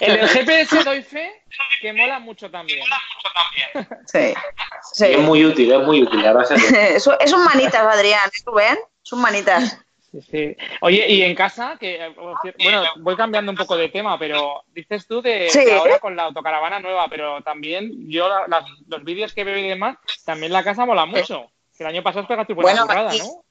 [0.01, 1.31] El del GPS doy fe
[1.81, 2.81] que mola mucho también.
[4.05, 4.33] Sí.
[4.93, 5.05] sí.
[5.05, 6.25] Es muy útil, es muy útil.
[6.25, 8.77] Un manitas, Adrián, ¿eh, Rubén?
[9.03, 9.77] Son manitas.
[10.11, 10.57] Sí, sí.
[10.81, 12.15] Oye, y en casa, que eh,
[12.63, 15.65] bueno, voy cambiando un poco de tema, pero dices tú de, Sí.
[15.65, 19.57] de ahora con la autocaravana nueva, pero también yo la- las- los vídeos que veo
[19.57, 21.51] y demás, también la casa mola mucho.
[21.77, 23.43] Que el año pasado pegaste buena Bueno, currada, y- ¿no?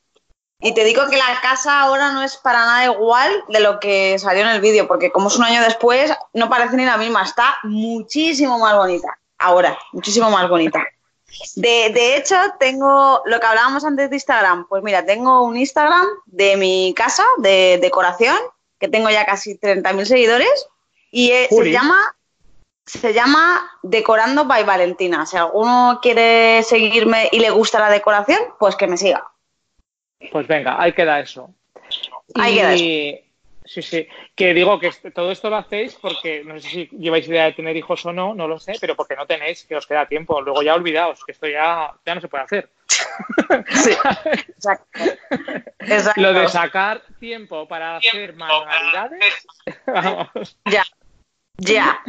[0.58, 4.18] Y te digo que la casa ahora no es para nada igual de lo que
[4.18, 7.22] salió en el vídeo, porque como es un año después, no parece ni la misma.
[7.22, 9.18] Está muchísimo más bonita.
[9.36, 10.82] Ahora, muchísimo más bonita.
[11.56, 14.66] De, de hecho, tengo lo que hablábamos antes de Instagram.
[14.68, 18.36] Pues mira, tengo un Instagram de mi casa, de decoración,
[18.78, 20.68] que tengo ya casi 30.000 seguidores,
[21.10, 21.98] y eh, se llama
[22.84, 25.26] se llama Decorando by Valentina.
[25.26, 29.26] Si alguno quiere seguirme y le gusta la decoración, pues que me siga.
[30.30, 31.50] Pues venga, ahí queda eso.
[32.36, 33.25] Ahí Y- queda
[33.66, 34.06] Sí, sí.
[34.34, 37.76] Que digo que todo esto lo hacéis porque no sé si lleváis idea de tener
[37.76, 40.40] hijos o no, no lo sé, pero porque no tenéis, que os queda tiempo.
[40.40, 42.68] Luego ya olvidaos, que esto ya, ya no se puede hacer.
[43.70, 43.90] Sí,
[44.48, 45.00] exacto.
[45.80, 46.20] Exacto.
[46.20, 49.46] Lo de sacar tiempo para hacer manualidades,
[49.86, 50.82] vamos, Ya,
[51.58, 52.02] ya.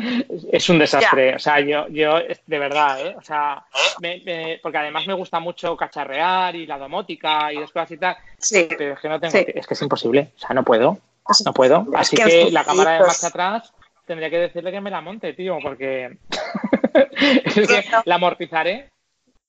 [0.51, 1.35] es un desastre.
[1.35, 3.15] O sea, yo, yo, de verdad, ¿eh?
[3.17, 3.63] O sea,
[4.01, 7.97] me- me- porque además me gusta mucho cacharrear y la domótica y las cosas y
[7.97, 8.67] tal, Sí.
[8.77, 9.45] pero es que no tengo, Sí.
[9.47, 10.31] es que es imposible.
[10.35, 10.99] O sea, no puedo,
[11.45, 11.85] no puedo.
[11.93, 13.73] Es Así que la cámara de marcha atrás
[14.05, 16.17] tendría que decirle que me la monte, tío, porque
[17.45, 18.89] es que la amortizaré.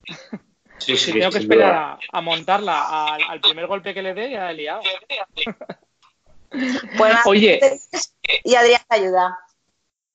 [0.78, 4.30] Sí, sí, tengo que esperar a, a montarla al, al primer golpe que le dé,
[4.30, 4.80] ya he liado.
[6.50, 7.60] Pues nada, Oye.
[8.44, 9.38] Y Adrián te ayuda.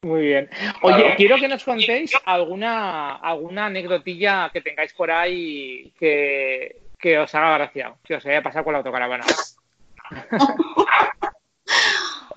[0.03, 0.49] Muy bien.
[0.81, 1.15] Oye, Claro.
[1.17, 7.57] quiero que nos contéis alguna, alguna anecdotilla que tengáis por ahí que, que os haga
[7.57, 9.25] gracia, que os haya pasado con la autocaravana.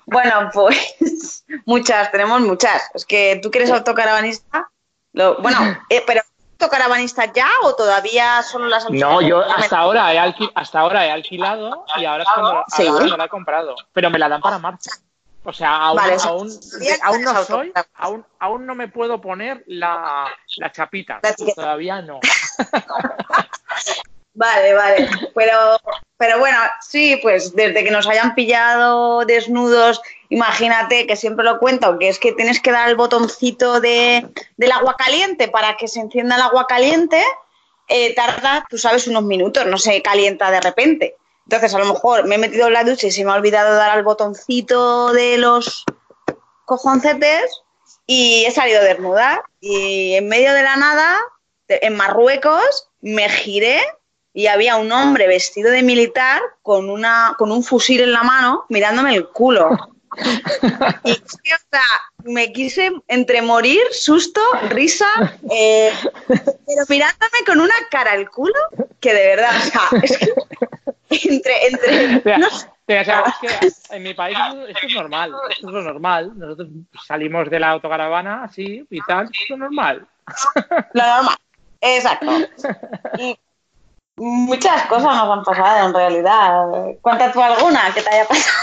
[0.07, 2.89] Bueno, pues muchas, tenemos muchas.
[2.93, 4.69] Es que tú que eres autocaravanista.
[5.11, 5.59] Lo, bueno,
[5.89, 6.21] eh, pero
[6.53, 11.85] autocaravanista ya o todavía solo las No, yo hasta ahora he, hasta ahora he alquilado
[11.97, 12.87] y ahora es cuando, ahora Sí.
[12.87, 13.75] cuando la he comprado.
[13.93, 14.91] Pero me la dan para marcha.
[15.43, 16.49] O sea, aún, Vale, aún,
[17.03, 20.27] aún no soy, aún, aún no me puedo poner la,
[20.57, 21.19] la chapita.
[21.21, 21.35] La.
[21.53, 22.19] Todavía no.
[24.37, 25.09] Vale, vale.
[25.33, 25.79] Pero,
[26.15, 29.99] pero bueno, sí, pues desde que nos hayan pillado desnudos,
[30.29, 34.71] imagínate que siempre lo cuento, que es que tienes que dar el botoncito de, del
[34.71, 37.19] agua caliente para que se encienda el agua caliente,
[37.87, 41.15] eh, tarda, tú sabes, unos minutos, no se calienta de repente.
[41.45, 43.75] Entonces, a lo mejor me he metido en la ducha y se me ha olvidado
[43.75, 45.83] dar al botoncito de los
[46.65, 47.63] cojoncetes
[48.05, 49.43] y he salido desnuda.
[49.59, 51.17] Y en medio de la nada,
[51.67, 53.81] en Marruecos, me giré
[54.37, 58.65] y había un hombre vestido de militar con, una, con un fusil en la mano
[58.69, 59.71] mirándome el culo.
[61.03, 61.81] Y o sea,
[62.23, 64.39] me quise entre morir, susto,
[64.69, 65.07] risa,
[65.49, 65.91] eh,
[66.27, 68.53] pero mirándome con una cara al culo
[68.99, 70.29] que de verdad, o sea, es que
[71.29, 72.67] entre, entre, no sé.
[72.85, 73.23] Pero, o sea,
[73.61, 74.37] es que en mi país
[74.67, 76.31] esto es normal, esto es lo normal.
[76.35, 76.69] Nosotros
[77.07, 80.07] salimos de la autocaravana así y tal, esto es lo normal.
[80.93, 81.37] Lo normal,
[81.81, 82.31] exacto.
[83.17, 83.37] Y
[84.17, 86.65] muchas cosas nos han pasado en realidad.
[87.01, 88.57] Cuenta tú alguna que te haya pasado.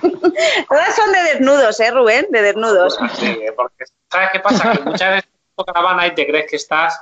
[0.68, 2.26] Todas son de desnudos, ¿eh, Rubén?
[2.30, 2.98] De desnudos.
[3.14, 4.72] Sí, porque ¿sabes qué pasa?
[4.72, 7.00] Que muchas veces tu caravana y te crees que estás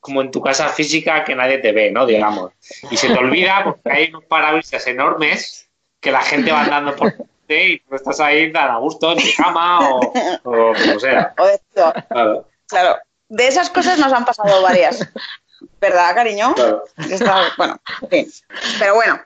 [0.00, 2.04] como en tu casa física que nadie te ve, ¿no?
[2.04, 2.52] Digamos.
[2.90, 5.68] Y se te olvida porque hay unos parabrisas enormes
[6.00, 7.12] que la gente va andando por
[7.46, 10.00] ti y tú estás ahí tan a gusto en tu cama o,
[10.44, 11.32] o como sea.
[11.38, 11.92] O de todo.
[12.08, 15.06] Claro, Claro, de esas cosas nos han pasado varias.
[15.80, 16.54] ¿Verdad, cariño?
[16.54, 16.84] claro.
[16.98, 18.26] Está- bueno, en fin.
[18.78, 19.20] Pero bueno,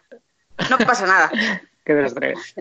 [0.70, 1.30] no pasa nada.
[1.84, 2.54] Qué destrés.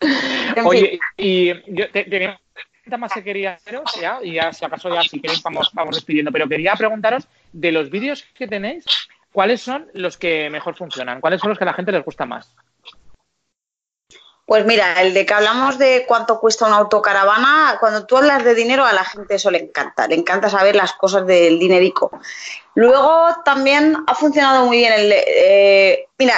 [0.00, 0.64] En fin.
[0.66, 4.64] Oye, y yo te- tenía una pregunta más que quería haceros, ya, y ya si
[4.64, 8.84] acaso ya si queréis vamos, vamos despidiendo, pero quería preguntaros de los vídeos que tenéis,
[9.32, 11.20] ¿cuáles son los que mejor funcionan?
[11.20, 12.50] ¿Cuáles son los que a la gente les gusta más?
[14.46, 18.54] Pues mira, el de que hablamos de cuánto cuesta una autocaravana, cuando tú hablas de
[18.54, 22.10] dinero a la gente eso le encanta, le encanta saber las cosas del dinerico.
[22.74, 26.34] Luego también ha funcionado muy bien el eh, mira,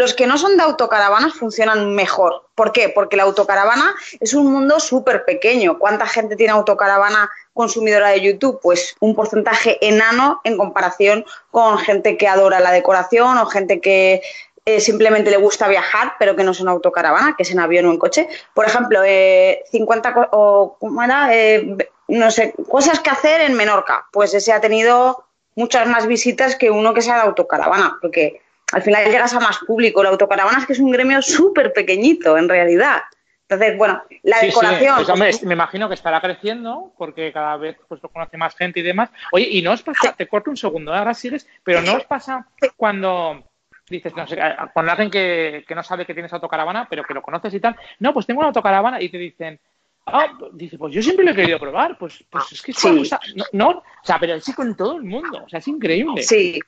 [0.00, 2.48] los que no son de autocaravanas funcionan mejor.
[2.54, 2.88] ¿Por qué?
[2.88, 5.78] Porque la autocaravana es un mundo súper pequeño.
[5.78, 8.60] ¿Cuánta gente tiene autocaravana consumidora de YouTube?
[8.62, 14.22] Pues un porcentaje enano en comparación con gente que adora la decoración o gente que
[14.64, 17.86] eh, simplemente le gusta viajar, pero que no es una autocaravana, que es en avión
[17.86, 18.28] o en coche.
[18.54, 21.34] Por ejemplo, eh, 50 co- o ¿cómo era?
[21.34, 21.76] Eh,
[22.08, 24.06] no sé, cosas que hacer en Menorca.
[24.12, 25.24] Pues ese ha tenido
[25.56, 28.40] muchas más visitas que uno que sea de autocaravana, porque
[28.72, 30.02] al final llegas a más público.
[30.02, 33.02] La autocaravana es que es un gremio súper pequeñito, en realidad.
[33.48, 34.94] Entonces, bueno, la Sí, sí, decoración.
[34.96, 38.78] pues, hombre, me imagino que estará creciendo porque cada vez pues, lo conoce más gente
[38.78, 39.10] y demás.
[39.32, 42.46] Oye, y no os pasa, te corto un segundo, ahora sigues, pero no os pasa
[42.76, 43.42] cuando
[43.90, 44.38] dices, no sé,
[44.72, 47.76] con alguien que, que no sabe que tienes autocaravana, pero que lo conoces y tal,
[47.98, 49.58] no, pues tengo una autocaravana y te dicen,
[50.06, 52.88] ah, dice, pues yo siempre lo he querido probar, pues, pues es que es Sí.
[52.88, 55.68] una cosa, no, no, o sea, pero sí con todo el mundo, o sea, es
[55.68, 56.22] increíble.
[56.22, 56.58] Sí,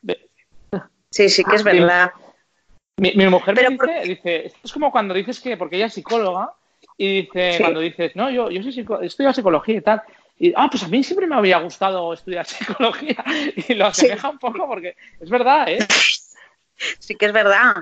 [1.11, 1.81] sí, sí que es Dime.
[1.81, 2.13] verdad.
[2.99, 5.77] Mi, mi mujer Pero me por- dice, dice, esto es como cuando dices que, porque
[5.77, 6.53] ella es psicóloga,
[6.99, 7.63] y dice, Sí.
[7.63, 10.03] cuando dices, no, yo, yo soy psico- estudio psicología y tal,
[10.39, 13.25] y, ah, pues a mí siempre me había gustado estudiar psicología,
[13.57, 14.07] y lo Sí.
[14.07, 15.79] asemeja un poco porque es verdad, ¿eh?
[16.99, 17.75] Sí que es verdad.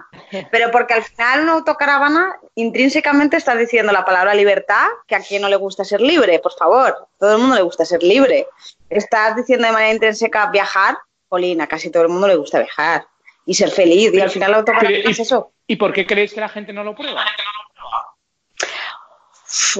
[0.50, 5.40] Pero porque al final una autocaravana intrínsecamente estás diciendo la palabra libertad, que a quien
[5.42, 7.08] no le gusta ser libre, por favor.
[7.18, 8.46] Todo el mundo le gusta ser libre.
[8.90, 10.98] Estás diciendo de manera intrínseca viajar,
[11.28, 13.06] Polina, casi todo el mundo le gusta viajar
[13.46, 14.12] y ser feliz.
[14.12, 15.52] Y al final la autocaravana Pero, ¿y- es eso.
[15.66, 17.24] ¿Y por qué creéis que la gente no lo prueba?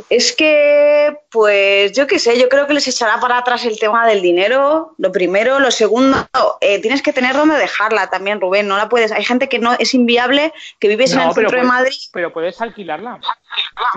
[0.09, 4.05] Es que, pues yo qué sé, yo creo que les echará para atrás el tema
[4.07, 5.61] del dinero, lo primero.
[5.61, 6.29] Lo segundo,
[6.61, 8.67] eh, tienes que tener donde dejarla también, Rubén.
[8.67, 9.13] No la puedes.
[9.13, 11.97] Hay gente que no es inviable, que vives en No, el centro de Madrid.
[12.13, 13.21] Pero puedes alquilarla.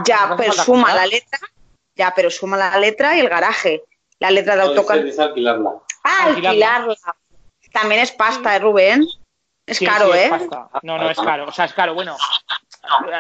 [0.06, 1.40] Ya, No pero suma la letra.
[1.96, 3.84] Ya, pero suma la letra y el garaje.
[4.20, 4.98] La letra de Puede autocar.
[5.28, 5.72] alquilarla.
[6.04, 6.76] Ah, alquilarla.
[6.76, 7.16] alquilarla.
[7.72, 9.04] También es pasta, ¿eh, Rubén?
[9.66, 10.30] Es Sí, caro, sí, es ¿eh?
[10.30, 10.70] pasta.
[10.84, 11.48] No, no es caro.
[11.48, 11.94] O sea, es caro.
[11.96, 12.16] Bueno,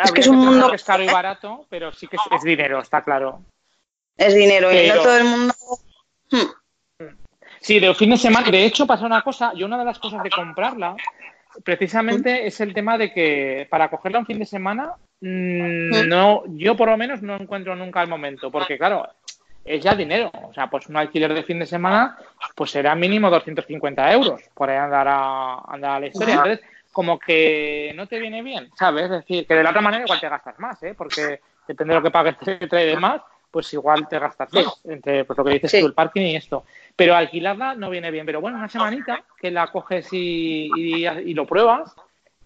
[0.04, 2.44] Es que es un mundo- que es caro y barato, pero sí que es, es
[2.44, 3.42] dinero, está claro.
[4.18, 5.54] Es dinero y Pero- no todo el mundo.
[6.32, 7.06] Hmm.
[7.60, 8.50] Sí, de fin de semana.
[8.52, 9.54] De hecho, pasa una cosa.
[9.56, 10.96] Yo una de las cosas de comprarla,
[11.64, 16.76] precisamente, es el tema de que para cogerla un fin de semana, mm, no, yo
[16.76, 19.08] por lo menos no encuentro nunca el momento, porque claro,
[19.64, 20.30] es ya dinero.
[20.50, 22.18] O sea, pues un alquiler de fin de semana,
[22.56, 24.42] pues será mínimo 250 euros.
[24.54, 26.34] Por ahí andará, andará la historia.
[26.36, 26.60] Entonces,
[26.94, 29.06] como que no te viene bien, ¿sabes?
[29.06, 30.94] Es decir, que de la otra manera igual te gastas más, ¿eh?
[30.98, 33.22] Porque depende de lo que pagues el trae de más,
[33.52, 35.80] pues igual te gastas más, entre pues, lo que dices Sí.
[35.82, 36.64] tú, el parking y esto.
[36.96, 38.26] Pero alquilarla no viene bien.
[38.26, 41.96] Pero bueno, una semanita que la coges y, y, y lo pruebas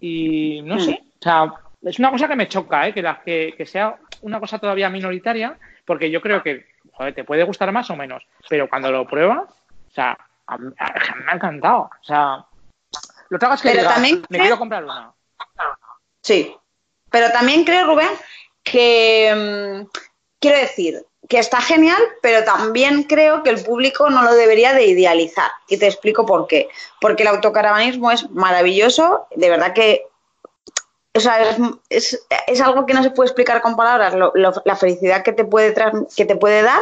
[0.00, 0.80] y no Mm.
[0.80, 1.02] sé.
[1.18, 1.52] O sea,
[1.82, 2.92] es una cosa que me choca, ¿eh?
[2.92, 7.24] Que, la, que, que sea una cosa todavía minoritaria, porque yo creo que, joder, te
[7.24, 8.26] puede gustar más o menos.
[8.48, 10.10] Pero cuando lo pruebas, o sea,
[10.46, 11.82] a a- me ha encantado.
[12.00, 12.44] O sea,
[13.30, 15.12] lo hago es que Pero diga, también me creo- quiero comprar una.
[16.22, 16.54] Sí.
[17.10, 18.08] Pero también creo, Rubén,
[18.62, 19.98] que mm,
[20.40, 24.86] quiero decir que está genial, pero también creo que el público no lo debería de
[24.86, 25.50] idealizar.
[25.68, 26.68] Y te explico por qué.
[27.00, 30.04] Porque el autocaravanismo es maravilloso, de verdad que
[31.14, 31.56] o sea, es,
[31.88, 35.32] es- es algo que no se puede explicar con palabras, lo- lo- la felicidad que
[35.32, 35.74] te, puede
[36.16, 36.80] que te puede dar,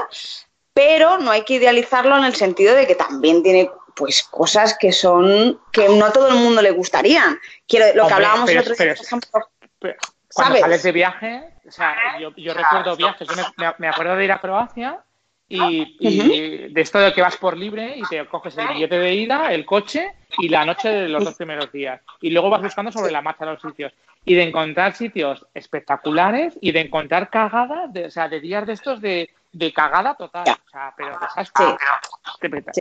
[0.75, 4.93] pero no hay que idealizarlo en el sentido de que también tiene pues cosas que
[4.93, 7.39] son que no a todo el mundo le gustarían.
[7.67, 9.49] Quiero, lo que hablábamos el pero- otro día, por ejemplo,
[9.79, 9.97] Pero,
[10.35, 14.25] cuando sales de viaje, o sea, yo, yo recuerdo viajes, yo me, me, acuerdo de
[14.27, 15.03] ir a Croacia
[15.49, 19.53] y, de esto de que vas por libre y te coges el billete de ida,
[19.53, 22.03] el coche y la noche de los dos primeros días.
[22.21, 23.93] Y luego vas buscando sobre la marcha los sitios.
[24.25, 28.73] Y de encontrar sitios espectaculares y de encontrar cagadas, de, o sea, de días de
[28.73, 30.45] estos de, de cagada total.
[30.49, 31.19] O sea, pero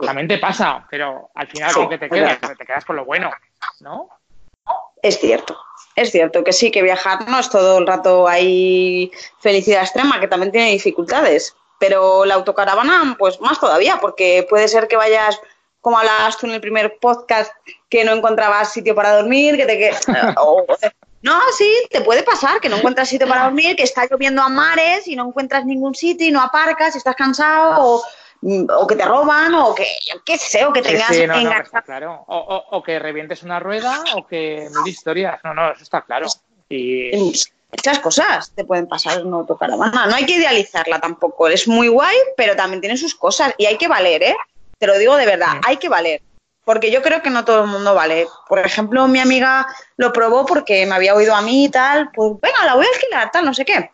[0.04, 2.38] También te pasa, pero al final ¿con qué te quedas?
[2.40, 3.30] Te quedas con lo bueno,
[3.80, 4.08] ¿no?
[5.02, 5.56] Es cierto,
[5.94, 10.28] es cierto que sí, que viajar no es todo el rato ahí felicidad extrema, que
[10.28, 11.54] también tiene dificultades.
[11.78, 15.38] Pero la autocaravana, pues más todavía, porque puede ser que vayas,
[15.80, 17.52] como hablabas tú en el primer podcast,
[17.88, 19.90] que no encontrabas sitio para dormir, que te que
[21.26, 24.48] No, sí, te puede pasar que no encuentras sitio para dormir, que está lloviendo a
[24.48, 28.00] mares y no encuentras ningún sitio y no aparcas y estás cansado
[28.40, 31.50] o, que te roban o que, yo qué sé, o que tengas sí, no, no,
[31.84, 32.24] claro.
[32.28, 35.40] O, que revientes una rueda o que mil historias.
[35.42, 36.28] No, no, eso está claro.
[36.68, 37.10] Y
[37.72, 40.06] muchas cosas te pueden pasar en una autocaravana.
[40.06, 41.48] No hay que idealizarla tampoco.
[41.48, 44.36] Es muy guay, pero también tiene sus cosas y hay que valer, ¿eh?
[44.78, 46.22] Te lo digo de verdad, hay que valer.
[46.66, 48.26] Porque yo creo que no todo el mundo vale.
[48.48, 52.10] Por ejemplo, mi amiga lo probó porque me había oído a mí y tal.
[52.12, 53.92] Pues venga, la voy a alquilar, tal, no sé qué.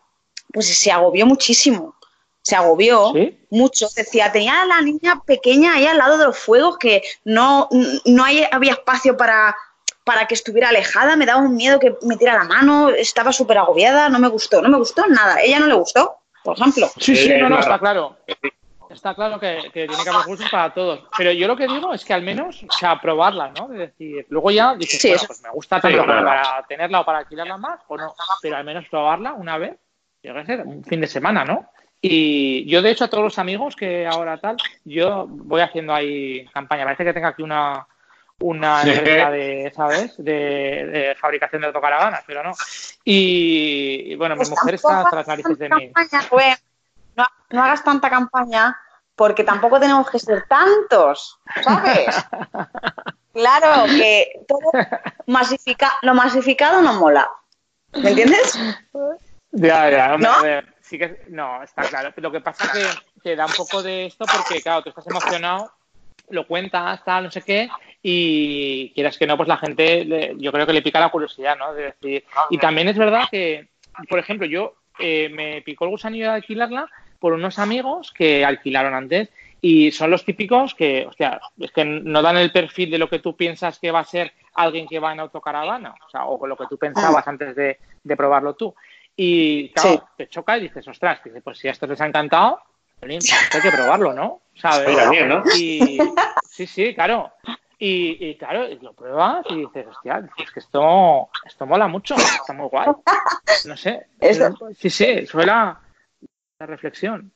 [0.51, 1.95] Pues se agobió muchísimo.
[2.41, 3.13] Se agobió
[3.51, 3.89] mucho.
[3.95, 7.69] Decía, tenía a la niña pequeña ahí al lado de los fuegos que no,
[8.07, 9.55] no había espacio para
[10.05, 13.59] para que estuviera alejada, me daba un miedo que me tirara la mano, estaba súper
[13.59, 15.41] agobiada, no me gustó, no me gustó nada.
[15.41, 16.91] Ella no le gustó, por ejemplo.
[16.99, 18.17] Sí, sí, no, no, está claro.
[18.93, 21.05] Está claro que, tiene que haber gustos para todos.
[21.17, 23.73] Pero yo lo que digo es que al menos, o sea, probarla, ¿no?
[23.73, 27.81] Es decir, luego ya dices, pues me gusta tanto para tenerla o para alquilarla más,
[27.89, 28.15] o no.
[28.41, 29.77] Pero al menos probarla una vez,
[30.23, 31.71] yo qué sé, un fin de semana, ¿no?
[32.01, 36.45] Y yo, de hecho, a todos los amigos que ahora tal, yo voy haciendo ahí
[36.53, 36.85] campaña.
[36.85, 37.87] Parece que tenga aquí una,
[38.41, 40.15] una empresa de, ¿sabes?
[40.19, 42.53] De, fabricación de autocaravanas, pero no.
[43.05, 45.93] Y, bueno, mi pues mujer está tras narices de mí.
[47.17, 48.77] No, no, hagas tanta campaña
[49.15, 52.07] porque tampoco tenemos que ser tantos, ¿sabes?
[53.33, 54.71] claro, que todo
[55.27, 57.31] masifica, lo masificado no mola.
[57.93, 58.59] ¿Me entiendes?
[59.51, 60.31] Ya, ya, ¿No?
[60.81, 62.13] sí que, no, está claro.
[62.17, 65.07] Lo que pasa es que te da un poco de esto porque, claro, tú estás
[65.07, 65.71] emocionado
[66.33, 67.69] lo cuentas, tal, no sé qué,
[68.03, 71.75] y quieras que no, pues la gente, yo creo que le pica la curiosidad, ¿no?
[71.75, 73.69] De decir, y también es verdad que,
[74.09, 76.89] por ejemplo, yo eh, me picó el gusanillo de alquilarla
[77.19, 82.21] por unos amigos que alquilaron antes y son los típicos que, hostia, es que no
[82.21, 85.13] dan el perfil de lo que tú piensas que va a ser alguien que va
[85.13, 87.79] en autocaravana, o sea, o con lo que tú pensabas antes de,
[88.17, 88.75] probarlo tú.
[89.15, 92.61] Y claro, te choca y dices, ostras, pues si a estos les ha encantado,
[92.99, 94.43] pues hay que probarlo, ¿no?
[94.55, 94.97] ¿Sabes?
[95.27, 95.45] ¿no?
[95.57, 95.99] Y,
[96.51, 97.33] sí, sí, claro.
[97.85, 102.69] Y, claro, lo pruebas y dices, hostia, es que esto, esto mola mucho, está muy
[102.69, 102.87] guay.
[103.67, 104.07] No sé.
[104.79, 105.81] Sí, sí, suena
[106.61, 107.33] la reflexión.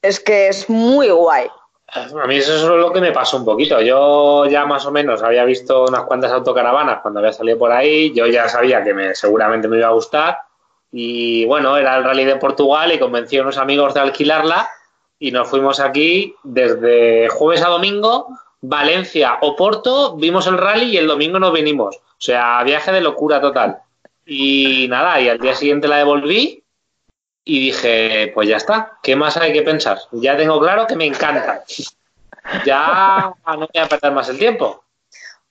[0.00, 1.48] Es que es muy guay.
[1.88, 3.80] A mí eso es lo que me pasó un poquito.
[3.80, 8.14] Yo ya más o menos había visto unas cuantas autocaravanas cuando había salido por ahí.
[8.14, 10.38] Yo ya sabía que me, seguramente me iba a gustar.
[10.92, 14.68] Y bueno, era el rally de Portugal y convencí a unos amigos de alquilarla
[15.18, 18.28] y nos fuimos aquí desde jueves a domingo,
[18.60, 21.96] Valencia o Porto, vimos el rally y el domingo nos vinimos.
[21.96, 23.78] O sea, viaje de locura total.
[24.26, 26.62] Y nada, y al día siguiente la devolví
[27.44, 29.98] y dije, pues ya está, ¿qué más hay que pensar?
[30.12, 31.64] Ya tengo claro que me encanta.
[32.64, 34.84] Ya no voy a perder más el tiempo.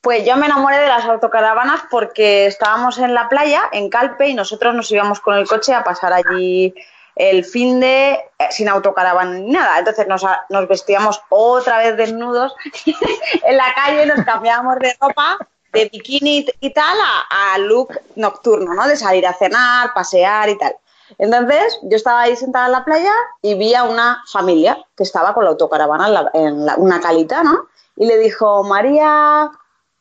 [0.02, 4.36] Pues yo me enamoré de las autocaravanas porque estábamos en la playa, en Calpe, y
[4.36, 6.74] nosotros nos íbamos con el coche a pasar allí
[7.18, 9.80] el fin de eh, sin autocaravana ni nada.
[9.80, 12.54] Entonces nos, vestíamos otra vez desnudos
[13.44, 15.38] en la calle, nos cambiábamos de ropa,
[15.74, 16.98] de bikini y tal,
[17.30, 18.88] a, look nocturno, ¿no?
[18.88, 20.76] De salir a cenar, pasear y tal.
[21.18, 25.34] Entonces yo estaba ahí sentada en la playa y vi a una familia que estaba
[25.34, 27.68] con la autocaravana en, una calita, ¿no?
[27.96, 29.50] Y le dijo, María,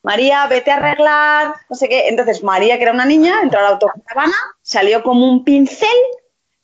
[0.03, 2.09] María, vete a arreglar, no sé qué.
[2.09, 5.89] Entonces María, que era una niña, entró a la autocaravana, salió como un pincel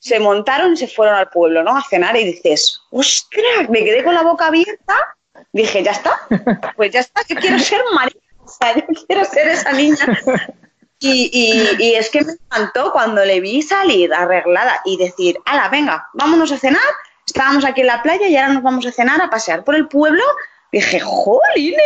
[0.03, 1.77] se montaron y se fueron al pueblo, ¿no?
[1.77, 4.93] A cenar y dices, ostras, me quedé con la boca abierta.
[5.53, 6.19] Dije, ya está,
[6.75, 10.05] pues ya está, yo quiero ser María, o sea, yo quiero ser esa niña.
[10.99, 16.51] Y, es que me encantó cuando le vi salir arreglada y decir, ala, venga, vámonos
[16.51, 16.81] a cenar.
[17.25, 19.87] Estábamos aquí en la playa y ahora nos vamos a cenar, a pasear por el
[19.87, 20.23] pueblo.
[20.71, 21.79] Dije, jolines,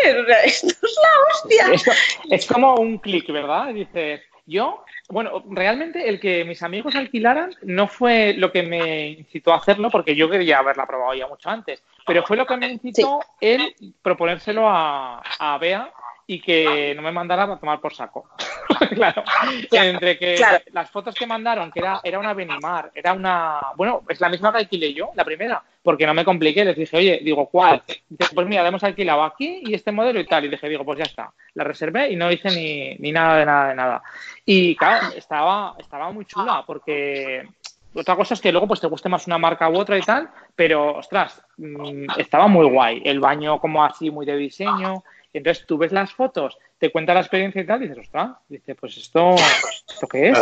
[0.44, 1.94] esto es la hostia.
[2.31, 3.73] es como un clic, ¿verdad?
[3.73, 9.53] Dices, yo bueno, realmente el que mis amigos alquilaran no fue lo que me incitó
[9.53, 12.67] a hacerlo, porque yo quería haberla probado ya mucho antes, pero fue lo que me
[12.67, 15.91] incitó el proponérselo a, a Bea
[16.29, 18.29] y que no me mandara a tomar por saco.
[18.93, 19.23] claro.
[19.71, 20.37] Entre que
[20.73, 23.61] las fotos que mandaron, que era, era una Benimar, era una.
[23.77, 26.65] Bueno, es la misma que alquilé yo, la primera, porque no me compliqué.
[26.65, 27.81] Les dije, oye, digo, ¿cuál?
[28.09, 30.43] Dice, pues mira, hemos alquilado aquí y este modelo y tal.
[30.43, 31.31] Y dije, digo, pues ya está.
[31.53, 34.03] La reservé y no hice ni, ni nada de nada de nada.
[34.45, 37.47] Y claro, estaba, estaba muy chula porque
[37.93, 40.29] otra cosa es que luego pues te guste más una marca u otra y tal,
[40.55, 43.01] pero ostras, mm, estaba muy guay.
[43.05, 47.21] El baño como así muy de diseño, entonces tú ves las fotos, te cuenta la
[47.21, 50.39] experiencia y tal, y dices, ostras, dice, pues esto, ¿esto qué es?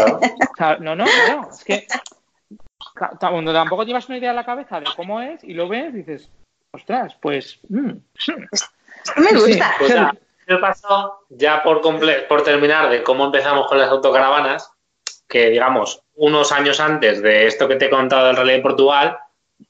[0.80, 1.88] no, no, no, es que
[3.20, 6.30] cuando tampoco llevas una idea en la cabeza de cómo es y lo ves, dices,
[6.72, 7.60] ostras, pues...
[7.70, 7.92] Mm,
[9.18, 9.76] me gusta.
[9.78, 10.16] Pues ya,
[10.48, 11.82] me pasó, ya por,
[12.28, 14.72] por terminar de cómo empezamos con las autocaravanas,
[15.28, 19.18] que digamos, unos años antes de esto que te he contado del Rally de Portugal,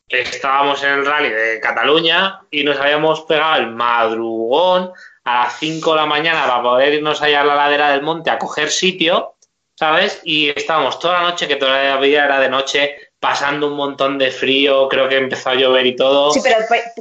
[0.08, 4.92] estábamos en el Rally de Cataluña y nos habíamos pegado el madrugón
[5.24, 8.30] a las 5 de la mañana para poder irnos allá a la ladera del monte
[8.30, 9.36] a coger sitio,
[9.76, 10.22] ¿sabes?
[10.24, 14.88] Y estábamos toda la noche, que todavía era de noche, pasando un montón de frío,
[14.88, 16.32] creo que empezó a llover y todo.
[16.32, 16.58] Sí, pero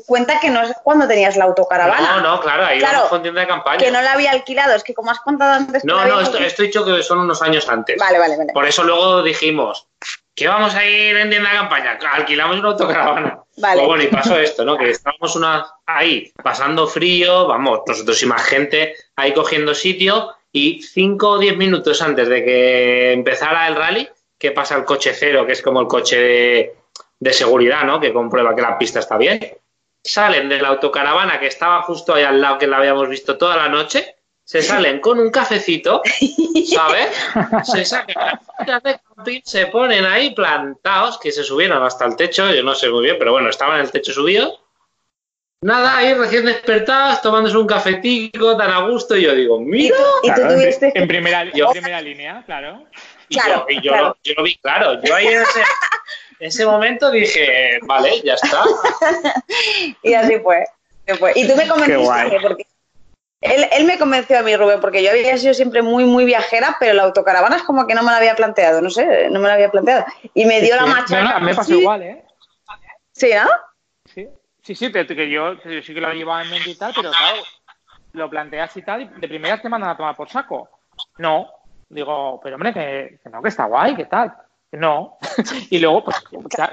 [0.06, 2.16] cuenta que no es cuando tenías la autocaravana.
[2.16, 3.78] No, no, claro, ahí claro, con tienda de campaña.
[3.78, 5.85] Que no la había alquilado, es que como has contado antes...
[5.85, 7.98] No, no, esto, esto, he dicho que son unos años antes.
[7.98, 8.52] Vale, vale, vale.
[8.55, 9.86] Por eso luego dijimos,
[10.35, 13.40] que vamos a ir en tienda de campaña, alquilamos una autocaravana.
[13.56, 13.77] Vale.
[13.77, 14.77] Pues bueno, y pasó esto, ¿no?
[14.77, 20.82] Que estábamos una, ahí pasando frío, vamos, nosotros y más gente ahí cogiendo sitio y
[20.82, 24.09] cinco o diez minutos antes de que empezara el rally,
[24.39, 26.74] que pasa el coche cero, que es como el coche de,
[27.20, 28.01] de seguridad, ¿no?
[28.01, 29.56] Que comprueba que la pista está bien.
[30.02, 33.56] Salen de la autocaravana que estaba justo ahí al lado, que la habíamos visto toda
[33.56, 34.14] la noche,
[34.45, 36.03] se salen con un cafecito,
[36.66, 37.09] ¿sabes?
[37.65, 38.41] Se sacan
[38.83, 42.89] de camping, se ponen ahí plantados, que se subieron hasta el techo, yo no sé
[42.91, 44.61] muy bien, pero bueno, estaban en el techo subidos.
[45.62, 49.97] Nada, ahí recién despertados, tomándose un cafetico tan a gusto, y yo digo, mira.
[50.23, 52.85] ¿Y tú, tuviste en, primera, yo, primera línea, claro.
[53.31, 55.62] Y yo, y yo, Lo, vi claro, yo ahí en ese,
[56.41, 58.62] ese momento dije, vale, ya está.
[60.03, 60.66] y así fue.
[61.35, 62.66] Y tú me comentaste, porque
[63.45, 66.95] él, me convenció a mí, Rubén, porque yo había sido siempre muy, muy viajera, pero
[66.95, 69.55] la autocaravana es como que no me la había planteado, no sé, no me la
[69.55, 70.07] había planteado.
[70.33, 71.23] Y me dio la machaca.
[71.23, 72.25] No, no, me pasó igual, ¿eh?
[73.12, 73.51] ¿Sí, no?
[74.07, 74.29] Sí,
[74.62, 77.43] sí, sí, que yo sí que lo llevaba en mente y tal, pero claro,
[78.12, 80.69] lo planteas y tal, y de primeras te mandan a tomar por saco.
[81.19, 81.51] No,
[81.91, 84.35] digo, pero hombre, que, no, que está guay, que tal.
[84.73, 85.19] No.
[85.71, 86.16] y luego, pues,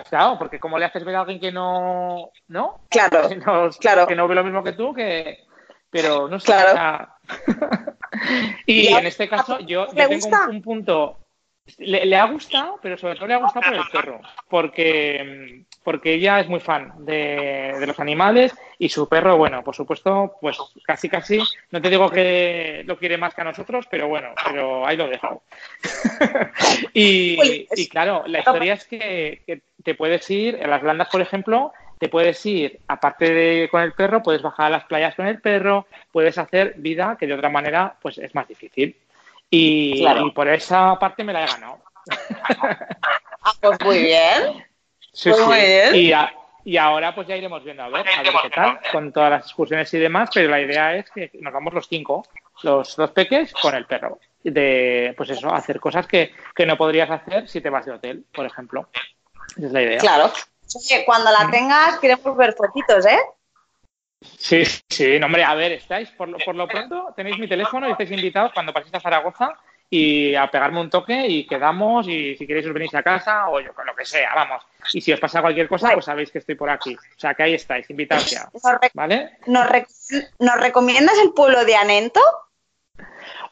[0.10, 2.31] claro, porque como le haces ver a alguien que no.
[2.48, 2.80] ¿No?
[2.89, 3.30] Claro.
[3.80, 4.07] claro.
[4.07, 5.45] Que no ve lo mismo que tú, que,
[5.91, 6.53] pero no sé.
[6.53, 7.09] Claro.
[8.65, 10.15] y en este caso, yo, tengo
[10.49, 11.18] un, punto.
[11.77, 16.39] Le, ha gustado, pero sobre todo le ha gustado por el perro, porque, porque ella
[16.39, 21.39] es muy fan de, los animales y su perro, bueno, por supuesto, pues casi casi,
[21.69, 25.07] no te digo que lo quiere más que a nosotros, pero bueno, pero ahí lo
[25.07, 25.43] dejo.
[26.93, 31.22] y, y, claro, la historia es que, que te puedes ir, en las landas, por
[31.22, 31.72] ejemplo,
[32.02, 35.40] te puedes ir, aparte de con el perro, puedes bajar a las playas con el
[35.40, 38.98] perro, puedes hacer vida que de otra manera pues es más difícil.
[39.52, 40.03] Y,
[40.34, 41.78] por esa parte me la he ganado.
[43.44, 44.65] Ah, pues muy bien.
[45.14, 46.30] Sí, pues Muy bien.
[46.64, 49.45] Y, ahora pues ya iremos viendo a ver, a ver qué tal, con todas las
[49.45, 52.26] excursiones y demás, pero la idea es que nos vamos los cinco,
[52.64, 54.19] los dos peques con el perro.
[54.44, 58.26] De, pues eso, hacer cosas que, que no podrías hacer si te vas de hotel,
[58.34, 58.90] por ejemplo.
[59.56, 59.98] Esa es la idea.
[59.99, 60.32] Claro.
[60.76, 63.19] Oye, cuando la tengas, queremos ver fotitos, ¿eh?
[64.38, 67.88] Sí, sí, no, hombre, a ver, estáis, por lo, por lo pronto, tenéis mi teléfono
[67.88, 69.57] y estáis invitados cuando paséis a Zaragoza
[69.89, 73.60] y a pegarme un toque y quedamos y si queréis os venís a casa o
[73.60, 74.64] yo, con lo que sea, vamos.
[74.93, 76.95] Y si os pasa cualquier cosa, pues sabéis que estoy por aquí.
[76.95, 78.49] O sea, que ahí estáis, invitados ya,
[78.93, 79.38] ¿vale?
[79.48, 79.68] ¿Nos,
[80.39, 82.22] ¿Nos recomiendas el pueblo de Anento?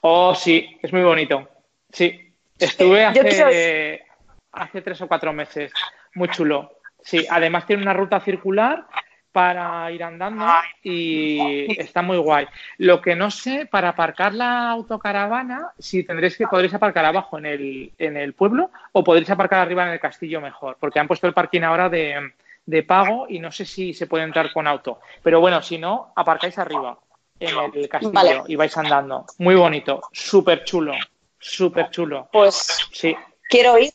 [0.02, 1.50] Oh, sí, es muy bonito.
[1.92, 4.06] Sí, estuve hace,
[4.52, 5.74] hace tres o cuatro meses.
[6.14, 6.79] Muy chulo.
[7.04, 8.86] Sí, además tiene una ruta circular
[9.32, 10.46] para ir andando
[10.84, 12.48] y está muy guay.
[12.78, 17.46] Lo que no sé, para aparcar la autocaravana, si tendréis que podréis aparcar abajo en
[17.46, 21.28] el, en el pueblo o podréis aparcar arriba en el castillo mejor, porque han puesto
[21.28, 22.32] el parking ahora de,
[22.66, 25.00] de pago y no sé si se puede entrar con auto.
[25.24, 26.98] Pero bueno, si no, aparcáis arriba
[27.40, 29.26] en el castillo y vais andando.
[29.38, 30.94] Muy bonito, súper chulo,
[31.38, 32.30] súper chulo.
[32.32, 33.16] Pues sí.
[33.48, 33.92] Quiero ir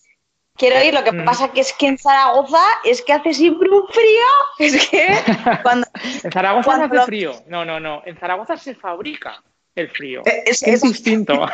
[0.56, 1.24] Quiero ir, lo que mm.
[1.24, 4.24] pasa que es que en Zaragoza es que hace siempre un frío.
[4.58, 5.08] Es que
[5.62, 5.86] cuando.
[6.22, 7.32] en Zaragoza no hace frío.
[7.48, 8.02] No, no, no.
[8.04, 9.42] En Zaragoza se fabrica
[9.74, 10.22] el frío.
[10.24, 11.34] Eh, es, es distinto.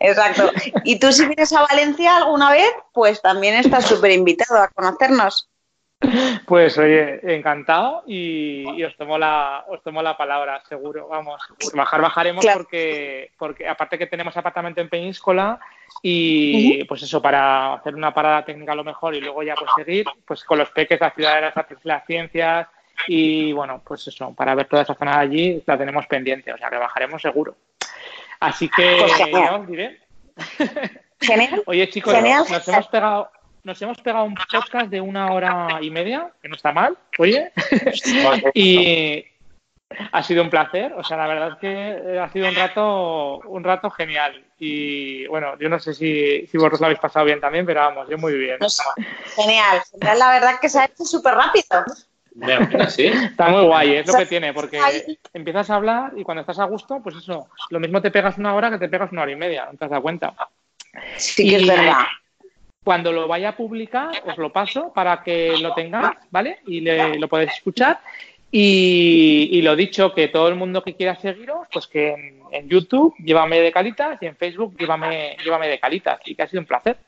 [0.00, 0.52] Exacto.
[0.84, 5.48] Y tú si vienes a Valencia alguna vez, pues también estás súper invitado a conocernos.
[6.46, 11.08] Pues oye, encantado y, os tomo la os tomo la palabra, seguro.
[11.08, 11.40] Vamos,
[11.74, 15.58] bajar bajaremos porque porque aparte que tenemos apartamento en Peñíscola
[16.02, 19.70] y pues eso para hacer una parada técnica a lo mejor y luego ya pues
[19.76, 22.68] seguir pues con los peques la ciudad de las, ciencias
[23.06, 26.58] y bueno pues eso para ver toda esa zona de allí la tenemos pendiente, o
[26.58, 27.56] sea que bajaremos seguro.
[28.40, 30.00] Así que pues ya os diré.
[31.20, 31.62] Genial.
[31.66, 33.30] Oye chicos, nos hemos pegado
[33.64, 37.52] nos hemos pegado un podcast de una hora y media, que no está mal, oye.
[38.54, 39.24] y
[40.10, 43.62] ha sido un placer, o sea, la verdad es que ha sido un rato, un
[43.62, 44.44] rato genial.
[44.58, 48.08] Y bueno, yo no sé si, si vosotros lo habéis pasado bien también, pero vamos,
[48.08, 48.58] yo muy bien.
[49.36, 51.84] Genial, la verdad que se ha hecho súper rápido.
[52.88, 53.06] ¿Sí?
[53.06, 54.80] Está muy guay, es lo que tiene, porque
[55.34, 58.54] empiezas a hablar y cuando estás a gusto, pues eso, lo mismo te pegas una
[58.54, 60.34] hora que te pegas una hora y media, no te has dado cuenta.
[61.16, 62.04] Sí, que es verdad.
[62.84, 66.60] Cuando lo vaya a publicar, os lo paso para que lo tengáis, ¿vale?
[66.66, 68.00] Y lo podéis escuchar.
[68.54, 73.60] Y, lo dicho, que todo el mundo que quiera seguiros, pues que en, YouTube llévame
[73.60, 76.20] de calitas y en Facebook llévame, llévame de calitas.
[76.26, 76.98] Y que ha sido un placer.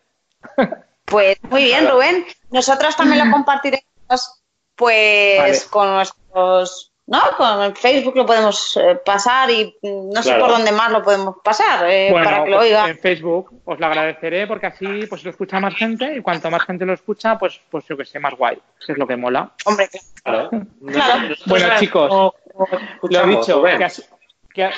[1.04, 2.24] Pues muy bien, Rubén.
[2.50, 3.84] Nosotros también lo compartiremos
[4.74, 7.20] pues con nuestros ¿no?
[7.36, 11.88] Con Facebook lo podemos eh, pasar y no sé por dónde más lo podemos pasar
[11.90, 12.88] eh, para que lo oiga.
[12.88, 16.64] En Facebook os lo agradeceré porque así pues lo escucha más gente y cuanto más
[16.64, 18.58] gente lo escucha, pues, pues yo que sé, más guay.
[18.80, 19.52] Eso es lo que mola.
[19.64, 19.88] Hombre,
[20.22, 20.50] claro.
[21.46, 22.32] Bueno, chicos,
[23.02, 23.62] lo he dicho.
[24.54, 24.70] Que,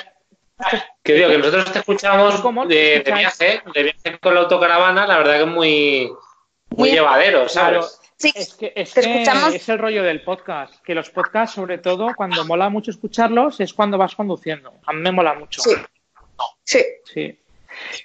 [1.03, 5.19] que, digo, que nosotros te escuchamos de, de, viaje, de viaje con la autocaravana, la
[5.19, 6.11] verdad que es muy,
[6.71, 8.01] muy, llevadero, ¿sabes?
[8.17, 12.43] Sí, es que, es, es el rollo del podcast, que los podcasts, sobre todo, cuando
[12.45, 14.73] mola mucho escucharlos, es cuando vas conduciendo.
[14.87, 15.61] A mí me mola mucho.
[15.61, 15.75] Sí.
[16.63, 16.83] Sí.
[17.05, 17.39] sí.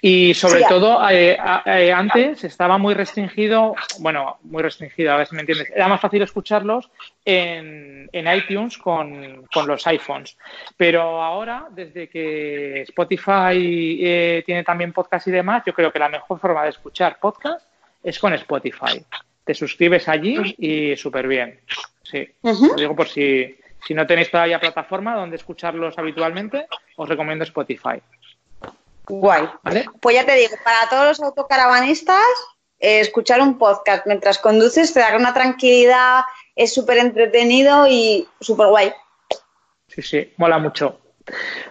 [0.01, 1.35] Y sobre todo, eh,
[1.65, 5.71] eh, antes estaba muy restringido, bueno, muy restringido, a ver si me entiendes.
[5.75, 6.91] Era más fácil escucharlos
[7.25, 10.37] en, en iTunes con, con, los iPhones.
[10.77, 16.09] Pero ahora, desde que Spotify eh, tiene también podcast y demás, yo creo que la
[16.09, 17.65] mejor forma de escuchar podcast
[18.03, 19.03] es con Spotify
[19.43, 21.59] te suscribes allí y súper bien.
[22.03, 27.43] Sí, lo digo por si, si no tenéis todavía plataforma donde escucharlos habitualmente, os recomiendo
[27.43, 28.01] Spotify.
[29.05, 29.49] Guay.
[29.99, 32.23] Pues ya te digo, para todos los autocaravanistas,
[32.79, 36.21] eh, escuchar un podcast mientras conduces te da una tranquilidad,
[36.55, 38.93] es súper entretenido y súper guay.
[39.87, 40.99] Sí, sí, mola mucho.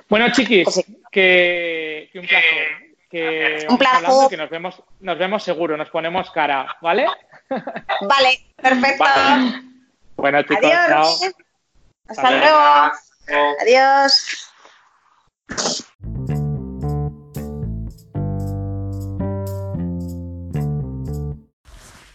[0.08, 2.82] Bueno, chiquis, pues que, que un placer
[3.12, 4.30] que un placer.
[4.30, 7.06] que nos vemos, nos vemos seguro, nos ponemos cara, ¿vale?
[8.02, 9.04] Vale, perfecto.
[10.16, 11.20] Bueno, chicos, Adiós.
[12.08, 12.92] Hasta luego.
[13.60, 14.48] Adiós.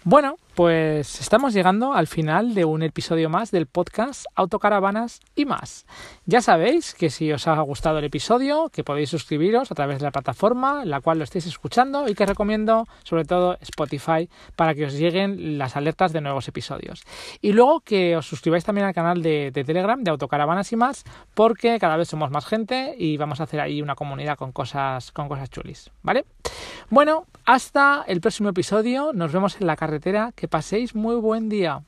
[0.03, 5.85] Bueno, pues estamos llegando al final de un episodio más del podcast Autocaravanas y más.
[6.25, 10.05] Ya sabéis que si os ha gustado el episodio, que podéis suscribiros a través de
[10.05, 14.73] la plataforma en la cual lo estéis escuchando y que recomiendo sobre todo Spotify para
[14.73, 17.03] que os lleguen las alertas de nuevos episodios.
[17.39, 21.03] Y luego que os suscribáis también al canal de, Telegram de Autocaravanas y más
[21.35, 25.11] porque cada vez somos más gente y vamos a hacer ahí una comunidad con cosas,
[25.11, 26.25] con cosas chulis, ¿vale?
[26.89, 29.11] Bueno, hasta el próximo episodio.
[29.13, 30.31] Nos vemos en la carretera.
[30.47, 31.83] Paséis muy buen día.